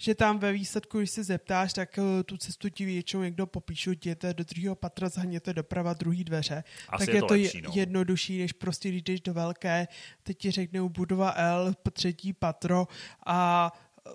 že 0.00 0.14
tam 0.14 0.38
ve 0.38 0.52
výsledku, 0.52 0.98
když 0.98 1.10
se 1.10 1.24
zeptáš, 1.24 1.72
tak 1.72 1.98
eh, 1.98 2.22
tu 2.22 2.36
cestu 2.36 2.68
ti 2.68 2.84
většinou 2.84 3.22
někdo 3.22 3.46
popíšu, 3.46 3.90
jděte 3.90 4.34
do 4.34 4.44
druhého 4.44 4.74
patra, 4.74 5.08
zahněte 5.08 5.52
doprava 5.52 5.94
druhý 5.94 6.24
dveře. 6.24 6.64
Asi 6.88 7.06
tak 7.06 7.14
je 7.14 7.20
to, 7.20 7.26
to 7.26 7.34
lepší, 7.34 7.62
no. 7.62 7.70
jednodušší, 7.74 8.38
než 8.38 8.52
prostě 8.52 8.88
když 8.88 9.02
jdeš 9.02 9.20
do 9.20 9.34
velké, 9.34 9.88
teď 10.22 10.38
ti 10.38 10.50
řeknou 10.50 10.88
budova 10.88 11.32
L, 11.36 11.74
třetí 11.92 12.32
patro 12.32 12.88
a 13.26 13.72
eh, 14.06 14.10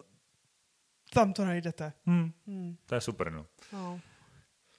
tam 1.13 1.33
to 1.33 1.45
najdete. 1.45 1.93
Hmm. 2.05 2.31
Hmm. 2.47 2.77
To 2.85 2.95
je 2.95 3.01
super, 3.01 3.31
no. 3.31 3.45
no. 3.73 3.99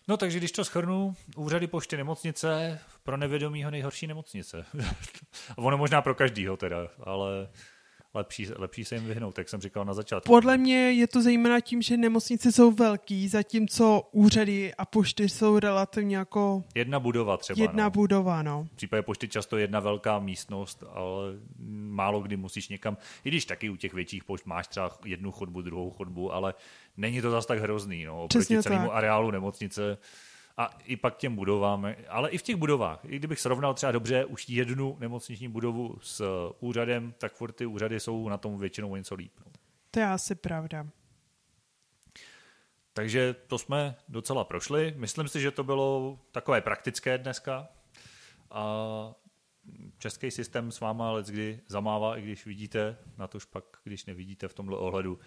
No 0.09 0.17
takže 0.17 0.39
když 0.39 0.53
to 0.53 0.65
schrnu, 0.65 1.17
úřady 1.37 1.67
pošty 1.67 1.97
nemocnice, 1.97 2.81
pro 3.03 3.17
nevědomího 3.17 3.71
nejhorší 3.71 4.07
nemocnice. 4.07 4.65
ono 5.57 5.79
možná 5.79 6.03
pro 6.03 6.15
každýho 6.15 6.57
teda, 6.57 6.89
ale 7.05 7.49
lepší, 8.17 8.49
lepší 8.57 8.85
se 8.85 8.95
jim 8.95 9.05
vyhnout, 9.05 9.39
jak 9.39 9.49
jsem 9.49 9.61
říkal 9.61 9.85
na 9.85 9.95
začátku. 9.95 10.27
Podle 10.27 10.59
mě 10.59 10.93
je 10.93 11.07
to 11.07 11.23
zejména 11.23 11.61
tím, 11.61 11.83
že 11.83 11.97
nemocnice 11.97 12.53
jsou 12.53 12.71
velký, 12.71 13.29
zatímco 13.29 14.09
úřady 14.13 14.75
a 14.75 14.85
pošty 14.85 15.29
jsou 15.29 15.59
relativně 15.59 16.17
jako... 16.17 16.65
Jedna 16.75 17.01
budova 17.01 17.37
třeba. 17.37 17.63
Jedna 17.63 17.85
no. 17.85 17.91
budova, 17.91 18.43
no. 18.43 18.67
V 18.73 18.77
případě 18.77 19.03
pošty 19.03 19.29
často 19.29 19.57
jedna 19.57 19.81
velká 19.81 20.19
místnost, 20.19 20.85
ale 20.95 21.33
málo 21.69 22.21
kdy 22.21 22.37
musíš 22.37 22.69
někam, 22.69 22.97
i 23.25 23.29
když 23.29 23.45
taky 23.45 23.71
u 23.71 23.77
těch 23.77 23.95
větších 23.95 24.25
pošt 24.25 24.47
máš 24.47 24.69
třeba 24.69 24.91
jednu 25.05 25.33
chodbu, 25.33 25.63
druhou 25.63 25.91
chodbu, 25.91 26.33
ale 26.33 26.55
není 26.97 27.23
to 27.23 27.31
zase 27.31 27.49
tak 27.49 27.59
hrozný, 27.59 28.05
no, 28.05 28.17
oproti 28.25 28.39
Přesně 28.39 28.63
celému 28.63 28.87
tak. 28.87 28.97
areálu 28.97 29.31
nemocnice 29.31 29.99
a 30.57 30.67
i 30.85 30.97
pak 30.97 31.17
těm 31.17 31.37
budovám, 31.37 31.87
ale 32.09 32.31
i 32.31 32.39
v 32.39 32.43
těch 32.43 32.57
budovách. 32.57 33.01
I 33.05 33.17
kdybych 33.17 33.41
srovnal 33.41 33.75
třeba 33.75 33.93
dobře 33.93 34.25
už 34.25 34.49
jednu 34.49 34.97
nemocniční 35.01 35.49
budovu 35.49 35.99
s 36.03 36.25
úřadem, 36.61 37.15
tak 37.19 37.35
furt 37.35 37.53
ty 37.53 37.67
úřady 37.67 38.01
jsou 38.01 38.29
na 38.29 38.39
tom 38.39 38.59
většinou 38.59 38.97
něco 38.97 39.15
líp. 39.15 39.33
No. 39.47 39.53
To 39.91 40.01
je 40.01 40.07
asi 40.07 40.35
pravda. 40.35 40.87
Takže 42.93 43.35
to 43.47 43.59
jsme 43.59 43.97
docela 44.09 44.45
prošli. 44.45 44.95
Myslím 44.97 45.29
si, 45.29 45.41
že 45.41 45.51
to 45.51 45.65
bylo 45.65 46.19
takové 46.33 46.61
praktické 46.61 47.19
dneska. 47.19 47.69
A 48.51 49.15
český 49.99 50.31
systém 50.31 50.73
s 50.73 50.81
váma 50.81 51.11
let 51.11 51.27
kdy 51.27 51.61
zamává, 51.69 52.17
i 52.17 52.23
když 52.23 52.47
vidíte, 52.47 52.97
na 53.19 53.27
tož 53.27 53.45
pak, 53.45 53.65
když 53.85 54.05
nevidíte 54.05 54.49
v 54.49 54.55
tomhle 54.55 54.79
ohledu, 54.79 55.19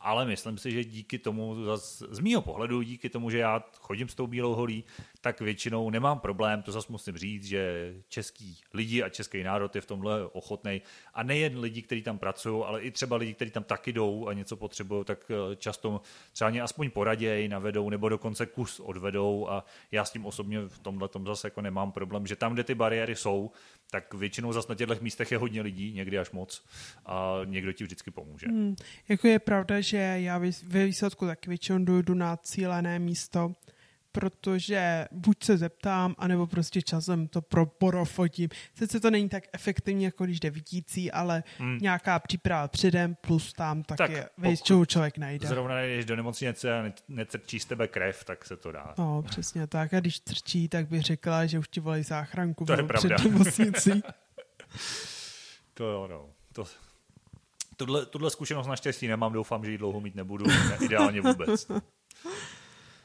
ale 0.00 0.26
myslím 0.26 0.58
si, 0.58 0.70
že 0.70 0.84
díky 0.84 1.18
tomu, 1.18 1.56
z 1.76 2.18
mýho 2.18 2.42
pohledu, 2.42 2.82
díky 2.82 3.08
tomu, 3.08 3.30
že 3.30 3.38
já 3.38 3.64
chodím 3.80 4.08
s 4.08 4.14
tou 4.14 4.26
bílou 4.26 4.54
holí, 4.54 4.84
tak 5.20 5.40
většinou 5.40 5.90
nemám 5.90 6.18
problém, 6.18 6.62
to 6.62 6.72
zase 6.72 6.92
musím 6.92 7.18
říct, 7.18 7.44
že 7.44 7.94
český 8.08 8.58
lidi 8.74 9.02
a 9.02 9.08
český 9.08 9.42
národ 9.42 9.74
je 9.74 9.80
v 9.80 9.86
tomhle 9.86 10.26
ochotný. 10.26 10.82
A 11.14 11.22
nejen 11.22 11.58
lidi, 11.58 11.82
kteří 11.82 12.02
tam 12.02 12.18
pracují, 12.18 12.64
ale 12.64 12.82
i 12.82 12.90
třeba 12.90 13.16
lidi, 13.16 13.34
kteří 13.34 13.50
tam 13.50 13.64
taky 13.64 13.92
jdou 13.92 14.28
a 14.28 14.32
něco 14.32 14.56
potřebují, 14.56 15.04
tak 15.04 15.30
eh, 15.30 15.56
často 15.56 16.00
třeba 16.32 16.50
mě 16.50 16.62
aspoň 16.62 16.90
poradějí, 16.90 17.48
navedou 17.48 17.90
nebo 17.90 18.08
dokonce 18.08 18.46
kus 18.46 18.80
odvedou 18.80 19.48
a 19.48 19.64
já 19.90 20.04
s 20.04 20.10
tím 20.10 20.26
osobně 20.26 20.60
v 20.60 20.78
tomhle 20.78 21.08
tom 21.08 21.26
zase 21.26 21.46
jako 21.46 21.60
nemám 21.60 21.92
problém, 21.92 22.26
že 22.26 22.36
tam, 22.36 22.52
kde 22.52 22.64
ty 22.64 22.74
bariéry 22.74 23.16
jsou, 23.16 23.50
tak 23.90 24.14
většinou 24.14 24.52
zase 24.52 24.66
na 24.68 24.74
těchto 24.74 24.96
místech 25.00 25.32
je 25.32 25.38
hodně 25.38 25.62
lidí, 25.62 25.92
někdy 25.92 26.18
až 26.18 26.30
moc 26.30 26.64
a 27.06 27.40
někdo 27.44 27.72
ti 27.72 27.84
vždycky 27.84 28.10
pomůže. 28.10 28.46
Hmm, 28.46 28.76
jako 29.08 29.28
je 29.28 29.38
pravda, 29.38 29.80
že 29.80 29.96
já 29.96 30.38
ve 30.66 30.86
výsledku 30.86 31.26
tak 31.26 31.46
většinou 31.46 31.84
dojdu 31.84 32.14
na 32.14 32.36
cílené 32.36 32.98
místo, 32.98 33.54
protože 34.20 35.08
buď 35.12 35.44
se 35.44 35.56
zeptám, 35.56 36.14
anebo 36.18 36.46
prostě 36.46 36.82
časem 36.82 37.28
to 37.28 37.42
pro 37.42 37.66
porofotím. 37.66 38.48
Sice 38.74 39.00
to 39.00 39.10
není 39.10 39.28
tak 39.28 39.44
efektivní, 39.52 40.04
jako 40.04 40.24
když 40.24 40.40
jde 40.40 40.50
vidící, 40.50 41.12
ale 41.12 41.44
hmm. 41.58 41.78
nějaká 41.82 42.18
příprava 42.18 42.68
předem 42.68 43.14
plus 43.14 43.52
tam 43.52 43.82
tak, 43.82 43.98
tak 43.98 44.10
je 44.10 44.28
většinou 44.38 44.84
člověk 44.84 45.18
najde. 45.18 45.48
Zrovna 45.48 45.80
jdeš 45.80 46.04
do 46.04 46.16
nemocnice 46.16 46.78
a 46.78 46.92
netrčí 47.08 47.60
z 47.60 47.64
tebe 47.64 47.88
krev, 47.88 48.24
tak 48.24 48.44
se 48.44 48.56
to 48.56 48.72
dá. 48.72 48.94
No, 48.98 49.22
přesně 49.22 49.66
tak. 49.66 49.94
A 49.94 50.00
když 50.00 50.20
trčí, 50.20 50.68
tak 50.68 50.88
bych 50.88 51.02
řekla, 51.02 51.46
že 51.46 51.58
už 51.58 51.68
ti 51.68 51.80
volají 51.80 52.02
záchranku 52.02 52.64
to 52.64 52.72
je 52.72 52.82
pravda. 52.82 53.16
před 53.16 53.30
nemocnicí. 53.30 54.02
to 55.74 55.84
jo, 55.84 56.08
no. 56.10 56.26
To, 56.52 56.64
tuhle, 57.76 58.06
tuhle 58.06 58.30
zkušenost 58.30 58.66
naštěstí 58.66 59.08
nemám, 59.08 59.32
doufám, 59.32 59.64
že 59.64 59.70
ji 59.70 59.78
dlouho 59.78 60.00
mít 60.00 60.14
nebudu, 60.14 60.46
ideálně 60.80 61.20
vůbec. 61.20 61.66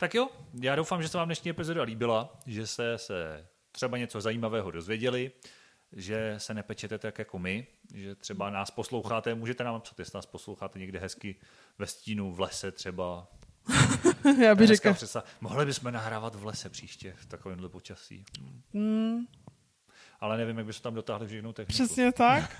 Tak 0.01 0.15
jo, 0.15 0.29
já 0.61 0.75
doufám, 0.75 1.01
že 1.01 1.07
se 1.07 1.17
vám 1.17 1.27
dnešní 1.27 1.51
epizoda 1.51 1.83
líbila, 1.83 2.39
že 2.45 2.67
jste 2.67 2.97
se 2.97 3.47
třeba 3.71 3.97
něco 3.97 4.21
zajímavého 4.21 4.71
dozvěděli, 4.71 5.31
že 5.91 6.35
se 6.37 6.53
nepečete 6.53 6.97
tak 6.97 7.19
jako 7.19 7.39
my, 7.39 7.67
že 7.93 8.15
třeba 8.15 8.49
nás 8.49 8.71
posloucháte, 8.71 9.35
můžete 9.35 9.63
nám 9.63 9.73
napsat, 9.73 9.99
jestli 9.99 10.17
nás 10.17 10.25
posloucháte 10.25 10.79
někde 10.79 10.99
hezky 10.99 11.35
ve 11.79 11.87
stínu, 11.87 12.31
v 12.31 12.39
lese 12.39 12.71
třeba. 12.71 13.27
Já 14.43 14.55
bych 14.55 14.67
řekl. 14.67 14.95
mohli 15.41 15.65
bychom 15.65 15.91
nahrávat 15.91 16.35
v 16.35 16.45
lese 16.45 16.69
příště 16.69 17.13
v 17.17 17.25
takovémhle 17.25 17.69
počasí. 17.69 18.25
Mm. 18.73 19.25
Ale 20.19 20.37
nevím, 20.37 20.57
jak 20.57 20.65
bychom 20.65 20.81
tam 20.81 20.93
dotáhli 20.93 21.27
všechnou 21.27 21.53
techniku. 21.53 21.83
Přesně 21.83 22.11
tak. 22.11 22.57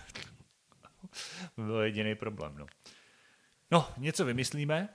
byl 1.56 1.82
jediný 1.82 2.16
problém. 2.16 2.58
No. 2.58 2.66
no, 3.72 3.88
něco 3.98 4.26
vymyslíme, 4.26 4.90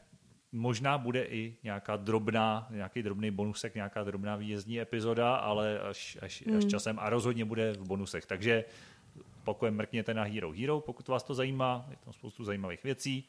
Možná 0.56 0.98
bude 0.98 1.24
i 1.24 1.56
nějaká 1.62 1.96
drobná, 1.96 2.68
nějaký 2.70 3.02
drobný 3.02 3.30
bonusek, 3.30 3.74
nějaká 3.74 4.04
drobná 4.04 4.36
výjezdní 4.36 4.80
epizoda, 4.80 5.36
ale 5.36 5.80
až, 5.80 6.18
až, 6.22 6.42
mm. 6.42 6.56
až 6.56 6.62
hmm. 6.62 6.70
časem 6.70 6.98
a 6.98 7.10
rozhodně 7.10 7.44
bude 7.44 7.72
v 7.72 7.86
bonusech. 7.86 8.26
Takže 8.26 8.64
pokud 9.44 9.70
mrkněte 9.70 10.14
na 10.14 10.22
Hero 10.22 10.52
Hero, 10.52 10.80
pokud 10.80 11.08
vás 11.08 11.22
to 11.22 11.34
zajímá, 11.34 11.86
je 11.90 11.96
tam 12.04 12.12
spoustu 12.12 12.44
zajímavých 12.44 12.84
věcí. 12.84 13.28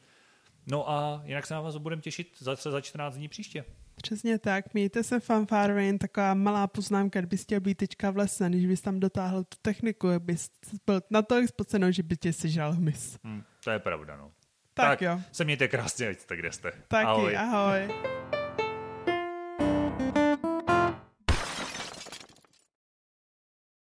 No 0.66 0.90
a 0.90 1.22
jinak 1.24 1.46
se 1.46 1.54
na 1.54 1.60
vás 1.60 1.76
budeme 1.76 2.02
těšit 2.02 2.36
zase 2.38 2.70
za 2.70 2.80
14 2.80 3.14
dní 3.14 3.28
příště. 3.28 3.64
Přesně 4.02 4.38
tak, 4.38 4.74
mějte 4.74 5.02
se 5.02 5.20
fanfárvin, 5.20 5.98
taková 5.98 6.34
malá 6.34 6.66
poznámka, 6.66 7.20
kdybys 7.20 7.42
chtěl 7.42 7.60
být 7.60 7.74
teďka 7.74 8.10
v 8.10 8.16
lese, 8.16 8.48
když 8.48 8.66
bys 8.66 8.80
tam 8.80 9.00
dotáhl 9.00 9.44
tu 9.44 9.56
techniku, 9.62 10.08
bys 10.18 10.50
byl 10.86 11.00
natolik 11.10 11.48
spocenou, 11.48 11.90
že 11.90 12.02
by 12.02 12.16
tě 12.16 12.32
sežal 12.32 12.72
hmyz. 12.72 13.18
Hmm, 13.24 13.42
to 13.64 13.70
je 13.70 13.78
pravda, 13.78 14.16
no. 14.16 14.32
Tak, 14.78 14.88
tak 14.88 15.02
jo. 15.02 15.20
Se 15.32 15.44
mějte 15.44 15.68
krásně, 15.68 16.08
ať 16.08 16.18
jste 16.18 16.36
kde 16.36 16.52
jste. 16.52 16.72
Taky, 16.88 17.06
ahoj. 17.06 17.36
ahoj. 17.36 17.88